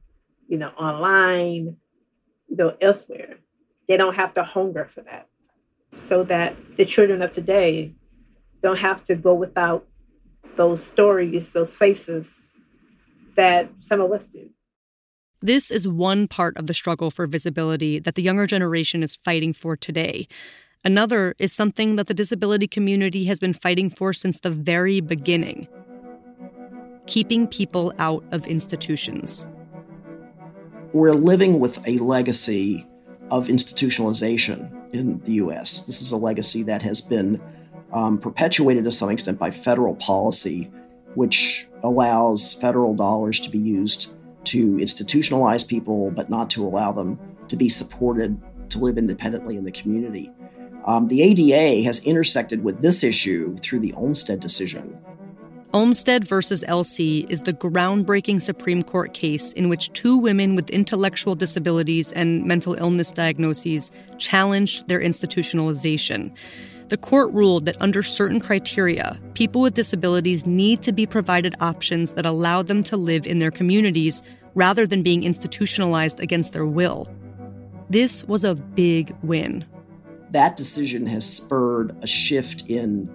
you 0.47 0.57
know, 0.57 0.69
online, 0.69 1.77
you 2.47 2.55
know, 2.55 2.75
elsewhere. 2.81 3.37
They 3.87 3.97
don't 3.97 4.15
have 4.15 4.33
to 4.33 4.43
hunger 4.43 4.89
for 4.91 5.01
that. 5.01 5.27
So 6.07 6.23
that 6.23 6.55
the 6.77 6.85
children 6.85 7.21
of 7.21 7.31
today 7.31 7.93
don't 8.61 8.79
have 8.79 9.03
to 9.05 9.15
go 9.15 9.33
without 9.33 9.87
those 10.55 10.83
stories, 10.85 11.51
those 11.51 11.73
faces 11.73 12.49
that 13.35 13.69
some 13.81 14.01
of 14.01 14.11
us 14.11 14.27
do. 14.27 14.49
This 15.41 15.71
is 15.71 15.87
one 15.87 16.27
part 16.27 16.57
of 16.57 16.67
the 16.67 16.73
struggle 16.73 17.11
for 17.11 17.25
visibility 17.25 17.99
that 17.99 18.15
the 18.15 18.21
younger 18.21 18.45
generation 18.45 19.03
is 19.03 19.15
fighting 19.15 19.53
for 19.53 19.77
today. 19.77 20.27
Another 20.85 21.35
is 21.39 21.51
something 21.51 21.97
that 21.97 22.07
the 22.07 22.13
disability 22.13 22.67
community 22.67 23.25
has 23.25 23.37
been 23.37 23.53
fighting 23.53 23.89
for 23.89 24.13
since 24.13 24.39
the 24.39 24.49
very 24.49 25.01
beginning 25.01 25.67
keeping 27.09 27.47
people 27.47 27.91
out 27.97 28.23
of 28.31 28.45
institutions. 28.45 29.47
We're 30.93 31.13
living 31.13 31.59
with 31.59 31.85
a 31.87 31.97
legacy 31.97 32.85
of 33.31 33.47
institutionalization 33.47 34.71
in 34.93 35.19
the 35.23 35.33
US. 35.33 35.81
This 35.81 36.01
is 36.01 36.11
a 36.11 36.17
legacy 36.17 36.61
that 36.63 36.83
has 36.83 37.01
been 37.01 37.41
um, 37.91 38.19
perpetuated 38.19 38.83
to 38.83 38.91
some 38.91 39.09
extent 39.09 39.39
by 39.39 39.49
federal 39.49 39.95
policy, 39.95 40.71
which 41.15 41.67
allows 41.83 42.53
federal 42.53 42.93
dollars 42.95 43.39
to 43.39 43.49
be 43.49 43.57
used 43.57 44.13
to 44.45 44.77
institutionalize 44.77 45.67
people, 45.67 46.11
but 46.11 46.29
not 46.29 46.49
to 46.51 46.65
allow 46.65 46.91
them 46.91 47.19
to 47.47 47.55
be 47.55 47.67
supported 47.69 48.39
to 48.69 48.77
live 48.77 48.99
independently 48.99 49.57
in 49.57 49.63
the 49.63 49.71
community. 49.71 50.31
Um, 50.89 51.07
the 51.07 51.21
ADA 51.21 51.83
has 51.83 51.99
intersected 51.99 52.63
with 52.63 52.81
this 52.81 53.03
issue 53.03 53.55
through 53.59 53.79
the 53.81 53.93
Olmstead 53.93 54.39
decision. 54.39 54.97
Olmstead 55.71 56.25
versus 56.27 56.63
LC 56.67 57.29
is 57.29 57.43
the 57.43 57.53
groundbreaking 57.53 58.41
Supreme 58.41 58.81
Court 58.81 59.13
case 59.13 59.51
in 59.51 59.69
which 59.69 59.93
two 59.93 60.17
women 60.17 60.55
with 60.55 60.67
intellectual 60.71 61.35
disabilities 61.35 62.11
and 62.13 62.43
mental 62.43 62.73
illness 62.73 63.11
diagnoses 63.11 63.91
challenged 64.17 64.87
their 64.87 64.99
institutionalization. 64.99 66.35
The 66.87 66.97
court 66.97 67.31
ruled 67.33 67.65
that 67.65 67.79
under 67.79 68.01
certain 68.01 68.39
criteria, 68.39 69.19
people 69.35 69.61
with 69.61 69.75
disabilities 69.75 70.47
need 70.47 70.81
to 70.81 70.91
be 70.91 71.05
provided 71.05 71.53
options 71.59 72.13
that 72.13 72.25
allow 72.25 72.63
them 72.63 72.81
to 72.85 72.97
live 72.97 73.27
in 73.27 73.37
their 73.37 73.51
communities 73.51 74.23
rather 74.55 74.87
than 74.87 75.03
being 75.03 75.23
institutionalized 75.23 76.19
against 76.19 76.51
their 76.51 76.65
will. 76.65 77.07
This 77.91 78.23
was 78.23 78.43
a 78.43 78.55
big 78.55 79.15
win 79.21 79.67
that 80.31 80.55
decision 80.55 81.05
has 81.07 81.31
spurred 81.31 81.95
a 82.01 82.07
shift 82.07 82.63
in 82.67 83.09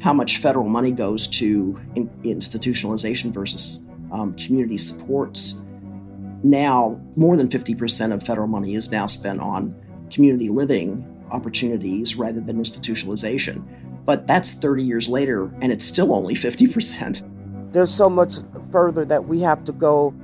how 0.00 0.12
much 0.12 0.38
federal 0.38 0.68
money 0.68 0.90
goes 0.90 1.26
to 1.26 1.80
in, 1.94 2.08
institutionalization 2.22 3.32
versus 3.32 3.86
um, 4.12 4.34
community 4.34 4.78
supports. 4.78 5.62
Now, 6.42 7.00
more 7.16 7.36
than 7.36 7.48
50% 7.48 8.12
of 8.12 8.22
federal 8.22 8.46
money 8.46 8.74
is 8.74 8.90
now 8.90 9.06
spent 9.06 9.40
on 9.40 9.74
community 10.10 10.50
living 10.50 11.10
opportunities 11.30 12.16
rather 12.16 12.40
than 12.40 12.58
institutionalization. 12.58 13.64
But 14.04 14.26
that's 14.26 14.52
30 14.52 14.84
years 14.84 15.08
later, 15.08 15.50
and 15.62 15.72
it's 15.72 15.84
still 15.84 16.12
only 16.12 16.34
50%. 16.34 17.72
There's 17.72 17.92
so 17.92 18.10
much 18.10 18.34
further 18.70 19.04
that 19.06 19.24
we 19.24 19.40
have 19.40 19.64
to 19.64 19.72
go 19.72 20.14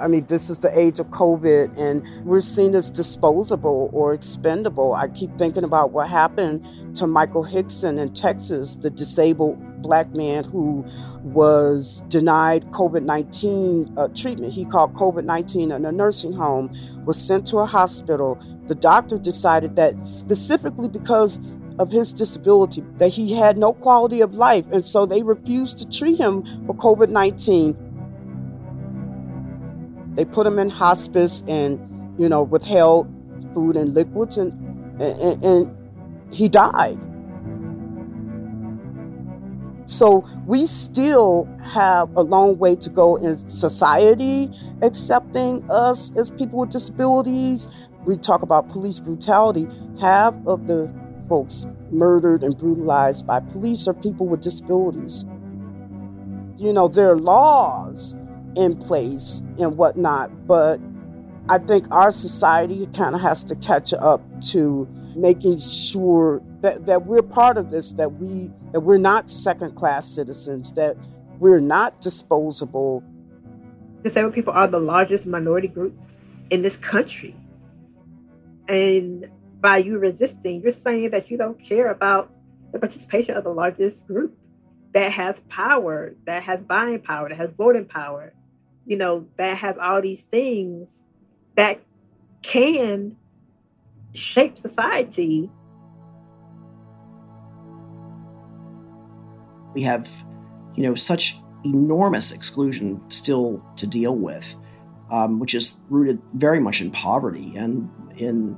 I 0.00 0.08
mean, 0.08 0.26
this 0.26 0.48
is 0.48 0.60
the 0.60 0.76
age 0.78 0.98
of 0.98 1.06
COVID, 1.08 1.78
and 1.78 2.02
we're 2.24 2.40
seen 2.40 2.74
as 2.74 2.90
disposable 2.90 3.90
or 3.92 4.14
expendable. 4.14 4.94
I 4.94 5.08
keep 5.08 5.36
thinking 5.36 5.64
about 5.64 5.92
what 5.92 6.08
happened 6.08 6.64
to 6.96 7.06
Michael 7.06 7.42
Hickson 7.42 7.98
in 7.98 8.12
Texas, 8.12 8.76
the 8.76 8.90
disabled 8.90 9.58
black 9.82 10.14
man 10.14 10.44
who 10.44 10.84
was 11.22 12.02
denied 12.08 12.62
COVID 12.66 13.02
19 13.02 13.94
uh, 13.98 14.08
treatment. 14.08 14.52
He 14.52 14.64
caught 14.64 14.94
COVID 14.94 15.24
19 15.24 15.72
in 15.72 15.84
a 15.84 15.92
nursing 15.92 16.32
home, 16.32 16.70
was 17.04 17.20
sent 17.20 17.46
to 17.48 17.58
a 17.58 17.66
hospital. 17.66 18.40
The 18.66 18.74
doctor 18.74 19.18
decided 19.18 19.76
that 19.76 20.06
specifically 20.06 20.88
because 20.88 21.38
of 21.78 21.90
his 21.90 22.12
disability 22.12 22.82
that 22.98 23.08
he 23.08 23.34
had 23.34 23.56
no 23.56 23.72
quality 23.72 24.20
of 24.20 24.34
life 24.34 24.64
and 24.72 24.84
so 24.84 25.06
they 25.06 25.22
refused 25.22 25.78
to 25.78 25.98
treat 25.98 26.18
him 26.18 26.42
for 26.66 26.74
covid-19 26.74 27.81
they 30.14 30.24
put 30.24 30.46
him 30.46 30.58
in 30.58 30.68
hospice 30.68 31.42
and, 31.48 31.80
you 32.18 32.28
know, 32.28 32.42
withheld 32.42 33.08
food 33.54 33.76
and 33.76 33.94
liquids, 33.94 34.36
and, 34.36 34.52
and, 35.00 35.42
and 35.42 36.32
he 36.32 36.48
died. 36.48 36.98
So 39.86 40.24
we 40.46 40.64
still 40.66 41.48
have 41.62 42.10
a 42.16 42.22
long 42.22 42.58
way 42.58 42.76
to 42.76 42.88
go 42.88 43.16
in 43.16 43.36
society 43.36 44.50
accepting 44.80 45.68
us 45.70 46.16
as 46.16 46.30
people 46.30 46.60
with 46.60 46.70
disabilities. 46.70 47.68
We 48.06 48.16
talk 48.16 48.42
about 48.42 48.68
police 48.68 48.98
brutality. 48.98 49.66
Half 50.00 50.34
of 50.46 50.66
the 50.66 50.92
folks 51.28 51.66
murdered 51.90 52.42
and 52.42 52.56
brutalized 52.56 53.26
by 53.26 53.40
police 53.40 53.86
are 53.86 53.94
people 53.94 54.26
with 54.26 54.40
disabilities. 54.40 55.24
You 56.56 56.72
know, 56.72 56.88
there 56.88 57.10
are 57.10 57.18
laws 57.18 58.16
in 58.56 58.76
place 58.76 59.42
and 59.58 59.76
whatnot. 59.76 60.46
But 60.46 60.80
I 61.48 61.58
think 61.58 61.92
our 61.92 62.12
society 62.12 62.86
kind 62.94 63.14
of 63.14 63.20
has 63.20 63.44
to 63.44 63.56
catch 63.56 63.92
up 63.92 64.22
to 64.50 64.88
making 65.16 65.58
sure 65.58 66.42
that, 66.60 66.86
that 66.86 67.06
we're 67.06 67.22
part 67.22 67.58
of 67.58 67.70
this, 67.70 67.92
that 67.94 68.12
we 68.14 68.50
that 68.72 68.80
we're 68.80 68.98
not 68.98 69.28
second 69.28 69.74
class 69.74 70.06
citizens, 70.06 70.72
that 70.74 70.96
we're 71.38 71.60
not 71.60 72.00
disposable. 72.00 73.04
Disabled 74.02 74.34
people 74.34 74.52
are 74.52 74.66
the 74.66 74.78
largest 74.78 75.26
minority 75.26 75.68
group 75.68 75.94
in 76.50 76.62
this 76.62 76.76
country. 76.76 77.36
And 78.68 79.30
by 79.60 79.78
you 79.78 79.98
resisting, 79.98 80.62
you're 80.62 80.72
saying 80.72 81.10
that 81.10 81.30
you 81.30 81.36
don't 81.36 81.62
care 81.62 81.90
about 81.90 82.32
the 82.72 82.78
participation 82.78 83.36
of 83.36 83.44
the 83.44 83.52
largest 83.52 84.06
group 84.06 84.38
that 84.92 85.12
has 85.12 85.40
power, 85.48 86.14
that 86.24 86.42
has 86.44 86.60
buying 86.60 87.00
power, 87.00 87.28
that 87.28 87.38
has 87.38 87.50
voting 87.56 87.84
power, 87.84 88.32
you 88.86 88.96
know, 88.96 89.26
that 89.36 89.58
has 89.58 89.76
all 89.78 90.02
these 90.02 90.22
things 90.22 91.00
that 91.56 91.82
can 92.42 93.16
shape 94.14 94.58
society. 94.58 95.50
We 99.74 99.82
have, 99.82 100.10
you 100.74 100.82
know, 100.82 100.94
such 100.94 101.36
enormous 101.64 102.32
exclusion 102.32 103.00
still 103.08 103.64
to 103.76 103.86
deal 103.86 104.14
with, 104.14 104.54
um, 105.10 105.38
which 105.38 105.54
is 105.54 105.80
rooted 105.88 106.20
very 106.34 106.60
much 106.60 106.80
in 106.80 106.90
poverty 106.90 107.54
and 107.56 107.88
in 108.16 108.56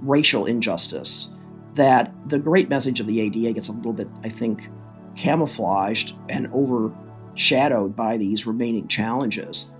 racial 0.00 0.46
injustice. 0.46 1.32
That 1.74 2.12
the 2.30 2.38
great 2.38 2.70
message 2.70 3.00
of 3.00 3.06
the 3.06 3.20
ADA 3.20 3.52
gets 3.52 3.68
a 3.68 3.72
little 3.72 3.92
bit, 3.92 4.08
I 4.24 4.30
think, 4.30 4.70
camouflaged 5.14 6.14
and 6.28 6.48
over 6.52 6.90
shadowed 7.36 7.94
by 7.94 8.16
these 8.16 8.46
remaining 8.46 8.88
challenges. 8.88 9.70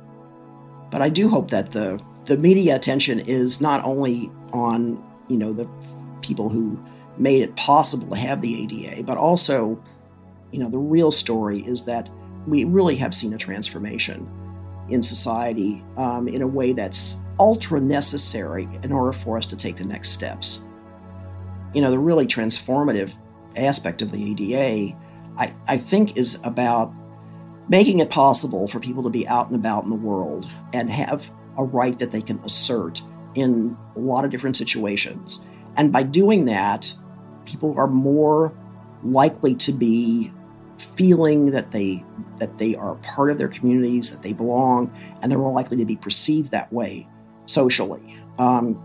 But 0.90 1.02
I 1.02 1.09
do 1.09 1.28
hope 1.28 1.50
that 1.50 1.72
the 1.72 2.00
the 2.26 2.36
media 2.36 2.74
attention 2.74 3.20
is 3.20 3.61
not 3.61 3.84
only 3.84 4.30
on 4.52 5.02
you 5.28 5.36
know 5.36 5.52
the 5.52 5.68
people 6.20 6.48
who 6.48 6.78
made 7.18 7.42
it 7.42 7.54
possible 7.57 8.09
to 8.09 8.16
have 8.16 8.40
the 8.40 8.62
ADA, 8.62 9.02
but 9.02 9.16
also 9.16 9.82
you 10.52 10.59
know 10.59 10.70
the 10.70 10.78
real 10.78 11.11
story 11.11 11.61
is 11.66 11.84
that 11.84 12.09
we 12.46 12.64
really 12.64 12.96
have 12.96 13.14
seen 13.14 13.32
a 13.34 13.38
transformation 13.38 14.28
in 14.88 15.02
society 15.02 15.82
um, 15.96 16.28
in 16.28 16.42
a 16.42 16.46
way 16.46 16.72
that's 16.72 17.16
ultra 17.40 17.80
necessary 17.80 18.68
in 18.82 18.92
order 18.92 19.12
for 19.12 19.36
us 19.36 19.46
to 19.46 19.57
take 19.57 19.76
the 19.76 19.84
next 19.84 20.11
steps. 20.11 20.64
You 21.74 21.80
know, 21.80 21.90
the 21.90 21.98
really 21.98 22.26
transformative 22.26 23.12
aspect 23.57 24.00
of 24.00 24.11
the 24.11 24.30
ADA, 24.30 24.96
I, 25.36 25.52
I 25.66 25.76
think, 25.76 26.16
is 26.16 26.38
about 26.44 26.94
making 27.68 27.98
it 27.98 28.10
possible 28.10 28.68
for 28.68 28.80
people 28.80 29.02
to 29.02 29.10
be 29.10 29.26
out 29.26 29.46
and 29.46 29.56
about 29.56 29.84
in 29.84 29.90
the 29.90 29.96
world 29.96 30.48
and 30.72 30.90
have 30.90 31.30
a 31.58 31.64
right 31.64 31.98
that 31.98 32.10
they 32.10 32.22
can 32.22 32.38
assert 32.44 33.02
in 33.34 33.76
a 33.96 33.98
lot 33.98 34.24
of 34.24 34.30
different 34.30 34.56
situations. 34.56 35.40
And 35.76 35.92
by 35.92 36.02
doing 36.02 36.46
that, 36.46 36.94
people 37.44 37.74
are 37.76 37.86
more 37.86 38.52
likely 39.02 39.54
to 39.54 39.72
be 39.72 40.32
feeling 40.94 41.52
that 41.52 41.70
they 41.70 42.04
that 42.38 42.58
they 42.58 42.74
are 42.74 42.96
part 42.96 43.30
of 43.30 43.38
their 43.38 43.48
communities, 43.48 44.10
that 44.10 44.22
they 44.22 44.32
belong, 44.32 44.90
and 45.22 45.30
they're 45.30 45.38
more 45.38 45.52
likely 45.52 45.76
to 45.78 45.84
be 45.84 45.96
perceived 45.96 46.50
that 46.50 46.70
way 46.72 47.08
socially. 47.46 48.16
Um, 48.38 48.82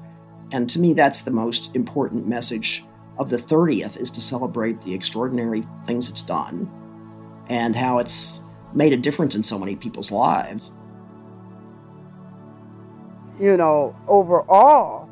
and 0.53 0.69
to 0.69 0.79
me, 0.79 0.93
that's 0.93 1.21
the 1.21 1.32
most 1.32 1.75
important 1.75 2.27
message 2.27 2.86
of 3.17 3.29
the 3.29 3.38
30th 3.38 3.97
is 3.97 4.09
to 4.11 4.21
celebrate 4.21 4.82
the 4.82 4.93
extraordinary 4.93 5.63
things 5.86 6.09
it's 6.09 6.21
done 6.21 6.69
and 7.49 7.75
how 7.75 7.99
it's 7.99 8.40
made 8.74 8.93
a 8.93 8.97
difference 8.97 9.36
in 9.36 9.43
so 9.43 9.59
many 9.59 9.76
people's 9.76 10.11
lives. 10.11 10.72
You 13.39 13.57
know, 13.57 13.95
overall, 14.07 15.09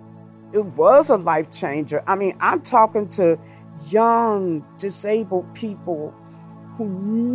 it 0.54 0.66
was 0.66 1.10
a 1.10 1.18
life 1.18 1.52
changer. 1.52 2.04
I 2.08 2.16
mean, 2.16 2.36
I'm 2.40 2.62
talking 2.62 3.08
to 3.10 3.38
young 3.90 4.66
disabled 4.78 5.54
people 5.54 6.14
who 6.76 6.90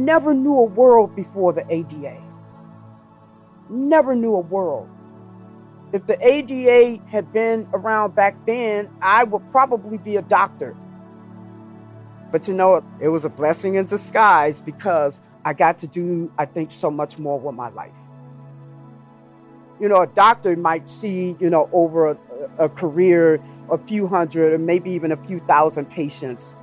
never 0.04 0.34
knew 0.34 0.58
a 0.58 0.64
world 0.64 1.14
before 1.14 1.52
the 1.52 1.64
ADA. 1.68 2.22
Never 3.68 4.14
knew 4.14 4.34
a 4.34 4.40
world. 4.40 4.88
If 5.92 6.06
the 6.06 6.18
ADA 6.26 7.02
had 7.08 7.32
been 7.32 7.68
around 7.72 8.14
back 8.14 8.46
then, 8.46 8.90
I 9.00 9.24
would 9.24 9.48
probably 9.50 9.98
be 9.98 10.16
a 10.16 10.22
doctor. 10.22 10.76
But 12.32 12.48
you 12.48 12.54
know, 12.54 12.84
it 13.00 13.08
was 13.08 13.24
a 13.24 13.30
blessing 13.30 13.76
in 13.76 13.86
disguise 13.86 14.60
because 14.60 15.20
I 15.44 15.52
got 15.52 15.78
to 15.78 15.86
do, 15.86 16.32
I 16.38 16.46
think, 16.46 16.70
so 16.70 16.90
much 16.90 17.18
more 17.18 17.38
with 17.38 17.54
my 17.54 17.68
life. 17.68 17.94
You 19.80 19.88
know, 19.88 20.02
a 20.02 20.06
doctor 20.06 20.56
might 20.56 20.88
see, 20.88 21.36
you 21.38 21.50
know, 21.50 21.68
over 21.72 22.10
a, 22.10 22.18
a 22.58 22.68
career, 22.68 23.42
a 23.70 23.78
few 23.78 24.06
hundred 24.06 24.52
or 24.52 24.58
maybe 24.58 24.90
even 24.90 25.12
a 25.12 25.16
few 25.16 25.40
thousand 25.40 25.90
patients 25.90 26.56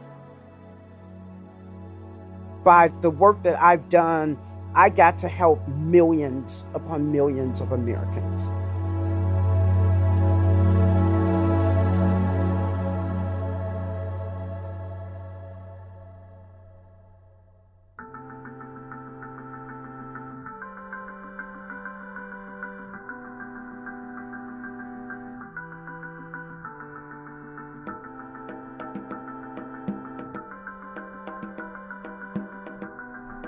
by 2.63 2.89
the 3.01 3.09
work 3.09 3.41
that 3.43 3.61
I've 3.61 3.89
done, 3.89 4.37
I 4.75 4.89
got 4.89 5.17
to 5.19 5.27
help 5.27 5.67
millions 5.67 6.65
upon 6.73 7.11
millions 7.11 7.61
of 7.61 7.71
Americans. 7.71 8.53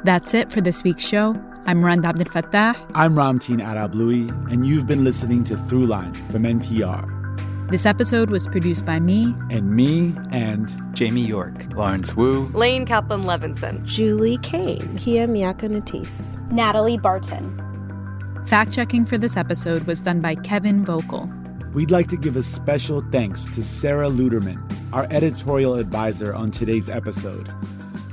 That's 0.04 0.34
it 0.34 0.51
for 0.51 0.60
this 0.60 0.84
week's 0.84 1.06
show. 1.06 1.34
I'm 1.66 1.84
Rund 1.84 2.04
Abdelfatah. 2.04 2.76
I'm 2.93 3.16
Ramtin 3.16 3.62
Arablouei, 3.64 4.30
and 4.51 4.68
you've 4.68 4.86
been 4.86 5.06
listening 5.06 5.45
to 5.45 5.56
Throughline 5.56 6.14
from 6.30 6.43
NPR. 6.43 7.10
This 7.70 7.86
episode 7.86 8.30
was 8.30 8.45
produced 8.49 8.86
by 8.86 8.99
me. 8.99 9.34
And 9.49 9.72
me 9.72 10.14
and 10.32 10.70
Jamie 10.93 11.26
York, 11.26 11.74
Lawrence 11.74 12.18
Wu, 12.18 12.49
Laine 12.54 12.86
Kaplan 12.86 13.24
Levenson, 13.24 13.82
Julie 13.86 14.39
Caine, 14.39 14.97
Kia 14.97 15.26
Miakka 15.26 15.70
Natisse, 15.70 16.38
Natalie 16.51 16.97
Barton. 16.97 17.58
Fact 18.45 18.74
checking 18.74 19.06
for 19.06 19.18
this 19.18 19.38
episode 19.38 19.84
was 19.86 20.01
done 20.01 20.20
by 20.20 20.36
Kevin 20.36 20.84
Vogel. 20.84 21.32
We'd 21.74 21.91
like 21.91 22.10
to 22.10 22.18
give 22.18 22.36
a 22.36 22.43
special 22.43 22.99
thanks 23.10 23.45
to 23.56 23.64
Sarah 23.64 24.10
Luderman, 24.10 24.60
our 24.91 25.08
editorial 25.10 25.76
advisor 25.76 26.36
on 26.36 26.51
today's 26.51 26.89
episode. 26.89 27.49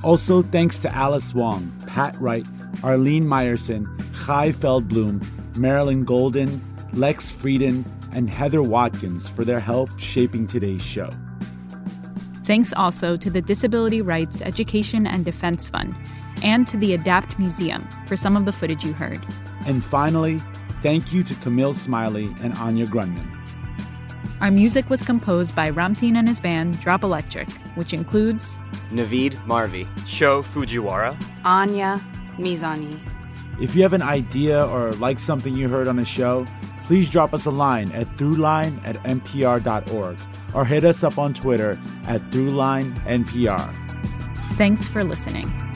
Also, 0.02 0.40
thanks 0.40 0.78
to 0.78 0.94
Alice 0.94 1.34
Wong, 1.34 1.70
Pat 1.86 2.16
Wright, 2.18 2.46
Arlene 2.82 3.26
Mayerson, 3.26 3.86
Chai 4.24 4.50
Feldblum, 4.50 5.24
Marilyn 5.58 6.04
Golden, 6.04 6.62
Lex 6.94 7.28
Frieden, 7.28 7.84
and 8.12 8.30
Heather 8.30 8.62
Watkins 8.62 9.28
for 9.28 9.44
their 9.44 9.60
help 9.60 9.90
shaping 9.98 10.46
today's 10.46 10.82
show. 10.82 11.10
Thanks 12.44 12.72
also 12.72 13.16
to 13.16 13.30
the 13.30 13.42
Disability 13.42 14.00
Rights 14.00 14.40
Education 14.40 15.06
and 15.06 15.24
Defense 15.24 15.68
Fund 15.68 15.94
and 16.42 16.66
to 16.66 16.76
the 16.76 16.96
ADAPT 16.96 17.38
Museum 17.38 17.86
for 18.06 18.16
some 18.16 18.36
of 18.36 18.46
the 18.46 18.52
footage 18.52 18.82
you 18.82 18.94
heard. 18.94 19.24
And 19.66 19.84
finally, 19.84 20.38
thank 20.82 21.12
you 21.12 21.22
to 21.24 21.34
Camille 21.36 21.74
Smiley 21.74 22.34
and 22.40 22.56
Anya 22.58 22.86
Grundmann. 22.86 23.36
Our 24.40 24.50
music 24.50 24.88
was 24.88 25.02
composed 25.02 25.54
by 25.54 25.70
Ramtin 25.70 26.16
and 26.16 26.26
his 26.26 26.40
band 26.40 26.80
Drop 26.80 27.02
Electric, 27.02 27.50
which 27.76 27.92
includes 27.92 28.58
Navid 28.90 29.34
Marvi, 29.46 29.86
Sho 30.06 30.42
Fujiwara, 30.42 31.16
Anya 31.44 32.00
Mizani. 32.38 33.00
If 33.60 33.74
you 33.74 33.82
have 33.82 33.92
an 33.92 34.02
idea 34.02 34.66
or 34.66 34.92
like 34.92 35.18
something 35.18 35.54
you 35.54 35.68
heard 35.68 35.86
on 35.88 35.96
the 35.96 36.04
show, 36.04 36.44
please 36.84 37.10
drop 37.10 37.34
us 37.34 37.46
a 37.46 37.50
line 37.50 37.92
at 37.92 38.06
throughline 38.16 38.84
at 38.86 38.96
npr.org 39.04 40.20
or 40.54 40.64
hit 40.64 40.84
us 40.84 41.04
up 41.04 41.18
on 41.18 41.34
Twitter 41.34 41.80
at 42.08 42.20
throughlinenpr. 42.30 43.74
Thanks 44.56 44.88
for 44.88 45.04
listening. 45.04 45.69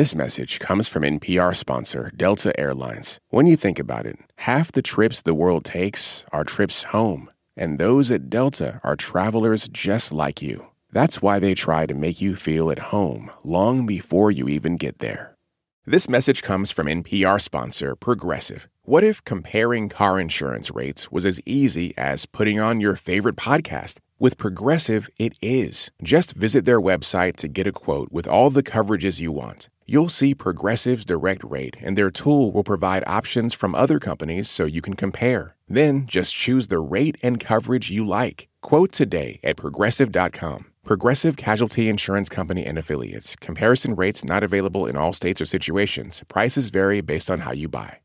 This 0.00 0.14
message 0.14 0.60
comes 0.60 0.88
from 0.88 1.02
NPR 1.02 1.54
sponsor 1.54 2.10
Delta 2.16 2.58
Airlines. 2.58 3.18
When 3.28 3.44
you 3.44 3.54
think 3.54 3.78
about 3.78 4.06
it, 4.06 4.16
half 4.36 4.72
the 4.72 4.80
trips 4.80 5.20
the 5.20 5.34
world 5.34 5.62
takes 5.62 6.24
are 6.32 6.42
trips 6.42 6.84
home, 6.84 7.30
and 7.54 7.76
those 7.76 8.10
at 8.10 8.30
Delta 8.30 8.80
are 8.82 8.96
travelers 8.96 9.68
just 9.68 10.10
like 10.10 10.40
you. 10.40 10.68
That's 10.90 11.20
why 11.20 11.38
they 11.38 11.52
try 11.52 11.84
to 11.84 11.92
make 11.92 12.18
you 12.18 12.34
feel 12.34 12.70
at 12.70 12.88
home 12.88 13.30
long 13.44 13.84
before 13.84 14.30
you 14.30 14.48
even 14.48 14.78
get 14.78 15.00
there. 15.00 15.36
This 15.84 16.08
message 16.08 16.42
comes 16.42 16.70
from 16.70 16.86
NPR 16.86 17.38
sponsor 17.38 17.94
Progressive. 17.94 18.68
What 18.84 19.04
if 19.04 19.22
comparing 19.24 19.90
car 19.90 20.18
insurance 20.18 20.70
rates 20.70 21.12
was 21.12 21.26
as 21.26 21.42
easy 21.44 21.92
as 21.98 22.24
putting 22.24 22.58
on 22.58 22.80
your 22.80 22.96
favorite 22.96 23.36
podcast? 23.36 23.98
With 24.18 24.36
Progressive, 24.36 25.08
it 25.16 25.32
is. 25.40 25.90
Just 26.02 26.34
visit 26.36 26.66
their 26.66 26.78
website 26.78 27.36
to 27.36 27.48
get 27.48 27.66
a 27.66 27.72
quote 27.72 28.12
with 28.12 28.28
all 28.28 28.50
the 28.50 28.62
coverages 28.62 29.18
you 29.18 29.32
want. 29.32 29.69
You'll 29.90 30.08
see 30.08 30.36
Progressive's 30.36 31.04
direct 31.04 31.42
rate, 31.42 31.76
and 31.80 31.98
their 31.98 32.12
tool 32.12 32.52
will 32.52 32.62
provide 32.62 33.02
options 33.08 33.54
from 33.54 33.74
other 33.74 33.98
companies 33.98 34.48
so 34.48 34.64
you 34.64 34.80
can 34.80 34.94
compare. 34.94 35.56
Then 35.68 36.06
just 36.06 36.32
choose 36.32 36.68
the 36.68 36.78
rate 36.78 37.18
and 37.24 37.40
coverage 37.40 37.90
you 37.90 38.06
like. 38.06 38.46
Quote 38.62 38.92
today 38.92 39.40
at 39.42 39.56
progressive.com. 39.56 40.66
Progressive 40.84 41.36
Casualty 41.36 41.88
Insurance 41.88 42.28
Company 42.28 42.64
and 42.64 42.78
Affiliates. 42.78 43.34
Comparison 43.34 43.96
rates 43.96 44.24
not 44.24 44.44
available 44.44 44.86
in 44.86 44.96
all 44.96 45.12
states 45.12 45.40
or 45.40 45.44
situations. 45.44 46.22
Prices 46.28 46.70
vary 46.70 47.00
based 47.00 47.28
on 47.28 47.40
how 47.40 47.50
you 47.50 47.66
buy. 47.66 47.98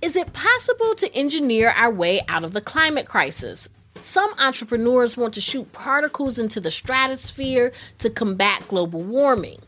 Is 0.00 0.14
it 0.14 0.32
possible 0.32 0.94
to 0.94 1.12
engineer 1.12 1.70
our 1.70 1.90
way 1.90 2.20
out 2.28 2.44
of 2.44 2.52
the 2.52 2.60
climate 2.60 3.08
crisis? 3.08 3.68
Some 4.00 4.30
entrepreneurs 4.38 5.16
want 5.16 5.34
to 5.34 5.40
shoot 5.40 5.72
particles 5.72 6.38
into 6.38 6.60
the 6.60 6.70
stratosphere 6.70 7.72
to 7.98 8.10
combat 8.10 8.68
global 8.68 9.02
warming. 9.02 9.58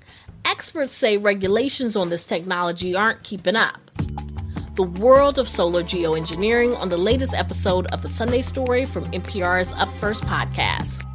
Experts 0.49 0.94
say 0.94 1.16
regulations 1.16 1.97
on 1.97 2.09
this 2.09 2.24
technology 2.24 2.94
aren't 2.94 3.22
keeping 3.24 3.57
up. 3.57 3.80
The 4.76 4.84
world 4.84 5.38
of 5.40 5.49
solar 5.49 5.82
geoengineering 5.82 6.78
on 6.78 6.88
the 6.88 6.97
latest 6.97 7.34
episode 7.34 7.86
of 7.86 8.03
the 8.03 8.09
Sunday 8.09 8.42
Story 8.42 8.84
from 8.84 9.07
NPR's 9.07 9.72
Up 9.72 9.88
First 9.94 10.22
podcast. 10.22 11.05